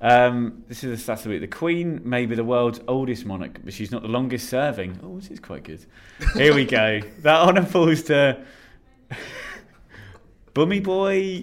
Um, 0.00 0.64
this 0.68 0.82
is 0.82 0.90
the 0.90 1.02
stat 1.02 1.18
of 1.18 1.24
the 1.24 1.30
week. 1.30 1.40
The 1.42 1.48
Queen 1.48 2.00
may 2.04 2.24
be 2.24 2.34
the 2.34 2.44
world's 2.44 2.80
oldest 2.88 3.26
monarch, 3.26 3.58
but 3.62 3.74
she's 3.74 3.90
not 3.90 4.02
the 4.02 4.08
longest 4.08 4.48
serving. 4.48 4.98
Oh, 5.02 5.16
this 5.16 5.30
is 5.30 5.40
quite 5.40 5.64
good. 5.64 5.84
Here 6.34 6.54
we 6.54 6.64
go. 6.64 7.00
That 7.20 7.40
honour 7.40 7.66
falls 7.66 8.02
to 8.04 8.42
Bummy 10.54 10.80
Boy 10.80 11.42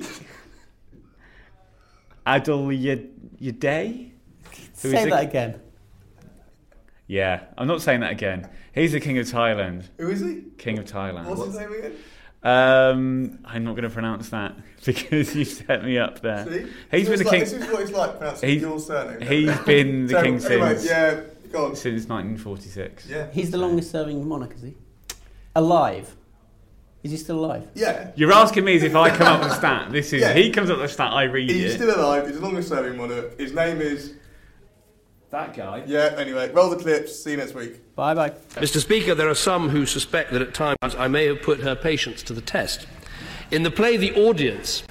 Adol 2.26 3.21
Yaday. 3.39 4.12
Say 4.73 5.10
that 5.10 5.23
again. 5.23 5.62
Yeah, 7.08 7.43
I'm 7.58 7.67
not 7.67 7.82
saying 7.82 8.02
that 8.02 8.12
again. 8.12 8.50
He's 8.74 8.91
the 8.91 9.00
King 9.00 9.17
of 9.17 9.26
Thailand. 9.28 9.86
Who 9.98 10.10
is 10.10 10.20
he? 10.20 10.43
King 10.58 10.78
of 10.78 10.86
Thailand. 10.86 11.26
What's 11.26 11.46
his 11.46 11.56
name 11.56 11.72
again? 11.72 11.96
Um, 12.43 13.39
I'm 13.46 13.63
not 13.63 13.72
going 13.72 13.84
to 13.84 13.89
pronounce 13.89 14.30
that 14.30 14.56
because 14.86 15.36
you 15.36 15.46
set 15.46 15.84
me 15.84 15.98
up 15.98 16.22
there. 16.22 16.46
See? 16.46 16.72
He's 16.91 17.08
so 17.08 17.12
been 17.12 17.20
the 17.20 17.26
like, 17.26 17.28
king. 17.32 17.39
This 17.39 17.54
is 17.54 17.67
what 17.72 17.82
it's 17.82 17.91
like 17.91 18.17
pronouncing 18.17 18.50
he's, 18.50 18.62
your 18.62 18.80
surname. 18.80 19.28
He's 19.28 19.58
been 19.65 20.08
the 20.08 20.13
so, 20.13 20.22
king 20.24 20.46
anyway, 20.46 20.76
since 20.76 20.86
yeah, 20.86 21.22
go 21.52 21.65
on. 21.67 21.76
since 21.76 22.08
1946. 22.08 23.08
Yeah, 23.08 23.28
he's 23.32 23.52
the 23.52 23.58
longest 23.58 23.91
serving 23.91 24.28
monarch, 24.28 24.54
is 24.56 24.62
he? 24.62 24.76
Alive. 25.56 26.15
Is 27.04 27.12
he 27.12 27.17
still 27.17 27.39
alive? 27.43 27.67
Yeah. 27.74 28.12
You're 28.15 28.34
asking 28.34 28.65
me 28.65 28.76
as 28.76 28.84
if 28.84 28.96
I 28.96 29.15
come 29.15 29.28
up 29.28 29.41
with 29.41 29.52
a 29.54 29.56
stat. 29.56 29.91
This 29.91 30.12
is 30.13 30.22
Yeah. 30.22 30.34
he 30.34 30.52
comes 30.52 30.70
up 30.70 30.78
with 30.78 30.89
a 30.89 30.93
stat. 30.93 31.12
I 31.13 31.24
read 31.24 31.50
He's 31.50 31.74
it. 31.74 31.76
still 31.76 31.96
alive. 32.00 32.28
He's 32.28 32.36
the 32.36 32.41
longest 32.41 32.70
serving 32.70 32.98
monarch. 32.98 33.39
His 33.39 33.54
name 33.54 33.82
is. 33.82 34.13
That 35.32 35.56
guy. 35.56 35.84
Yeah, 35.86 36.16
anyway, 36.18 36.52
roll 36.52 36.70
the 36.70 36.78
clips. 36.78 37.24
See 37.24 37.32
you 37.32 37.38
next 37.38 37.54
week. 37.54 37.96
Bye 37.96 38.13
bye. 38.13 38.30
Mr. 38.56 38.80
Speaker, 38.80 39.13
there 39.13 39.30
are 39.30 39.36
some 39.36 39.70
who 39.70 39.86
suspect 39.86 40.32
that 40.32 40.42
at 40.42 40.54
times 40.54 40.96
I 40.98 41.08
may 41.08 41.26
have 41.26 41.42
put 41.42 41.60
her 41.62 41.76
patience 41.76 42.24
to 42.24 42.34
the 42.34 42.42
test. 42.42 42.88
In 43.52 43.63
the 43.63 43.72
play 43.72 43.98
The 43.98 44.13
Audience, 44.13 44.84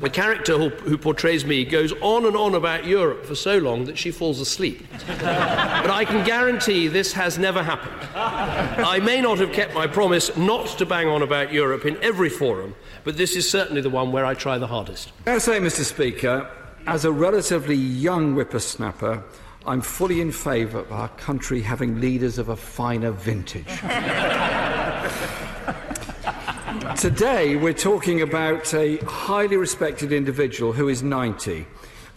the 0.00 0.10
character 0.10 0.56
who, 0.56 0.68
who, 0.68 0.96
portrays 0.96 1.44
me 1.44 1.64
goes 1.64 1.92
on 2.00 2.24
and 2.24 2.36
on 2.36 2.54
about 2.54 2.84
Europe 2.84 3.26
for 3.26 3.34
so 3.34 3.58
long 3.58 3.84
that 3.84 3.98
she 3.98 4.10
falls 4.10 4.40
asleep. 4.40 4.86
but 5.06 5.90
I 5.90 6.04
can 6.06 6.24
guarantee 6.24 6.88
this 6.88 7.12
has 7.12 7.38
never 7.38 7.62
happened. 7.62 8.08
I 8.14 8.98
may 9.00 9.20
not 9.20 9.38
have 9.38 9.52
kept 9.52 9.74
my 9.74 9.86
promise 9.86 10.34
not 10.36 10.66
to 10.78 10.86
bang 10.86 11.08
on 11.08 11.22
about 11.22 11.52
Europe 11.52 11.84
in 11.84 12.02
every 12.02 12.30
forum, 12.30 12.74
but 13.04 13.16
this 13.16 13.36
is 13.36 13.50
certainly 13.50 13.82
the 13.82 13.90
one 13.90 14.12
where 14.12 14.24
I 14.24 14.34
try 14.34 14.56
the 14.58 14.68
hardest. 14.68 15.12
I 15.26 15.38
say, 15.38 15.58
Mr. 15.58 15.84
Speaker, 15.84 16.48
as 16.86 17.04
a 17.04 17.12
relatively 17.12 17.76
young 17.76 18.34
whippersnapper, 18.34 19.22
I'm 19.66 19.82
fully 19.82 20.22
in 20.22 20.32
favour 20.32 20.78
of 20.78 20.90
our 20.90 21.08
country 21.08 21.60
having 21.60 22.00
leaders 22.00 22.38
of 22.38 22.48
a 22.48 22.56
finer 22.56 23.10
vintage. 23.10 23.66
Today, 26.98 27.56
we're 27.56 27.74
talking 27.74 28.22
about 28.22 28.72
a 28.72 28.96
highly 28.98 29.58
respected 29.58 30.12
individual 30.12 30.72
who 30.72 30.88
is 30.88 31.02
90. 31.02 31.66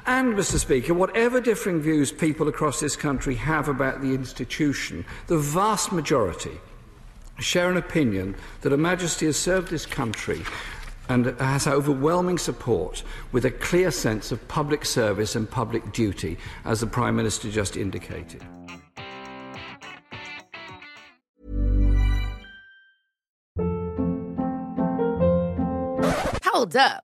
And, 0.05 0.35
Mr. 0.35 0.57
Speaker, 0.57 0.93
whatever 0.93 1.41
differing 1.41 1.81
views 1.81 2.13
people 2.13 2.47
across 2.47 2.79
this 2.79 2.95
country 2.95 3.35
have 3.35 3.67
about 3.67 4.01
the 4.01 4.13
institution, 4.13 5.05
the 5.27 5.37
vast 5.37 5.91
majority 5.91 6.61
share 7.39 7.69
an 7.69 7.77
opinion 7.77 8.35
that 8.61 8.71
Her 8.71 8.77
Majesty 8.77 9.25
has 9.25 9.37
served 9.37 9.69
this 9.69 9.85
country 9.85 10.43
and 11.09 11.25
has 11.39 11.67
overwhelming 11.67 12.37
support 12.37 13.03
with 13.31 13.45
a 13.45 13.51
clear 13.51 13.91
sense 13.91 14.31
of 14.31 14.47
public 14.47 14.85
service 14.85 15.35
and 15.35 15.49
public 15.49 15.91
duty, 15.91 16.37
as 16.65 16.79
the 16.79 16.87
Prime 16.87 17.15
Minister 17.15 17.49
just 17.49 17.77
indicated. 17.77 18.43
Hold 26.43 26.75
up. 26.75 27.03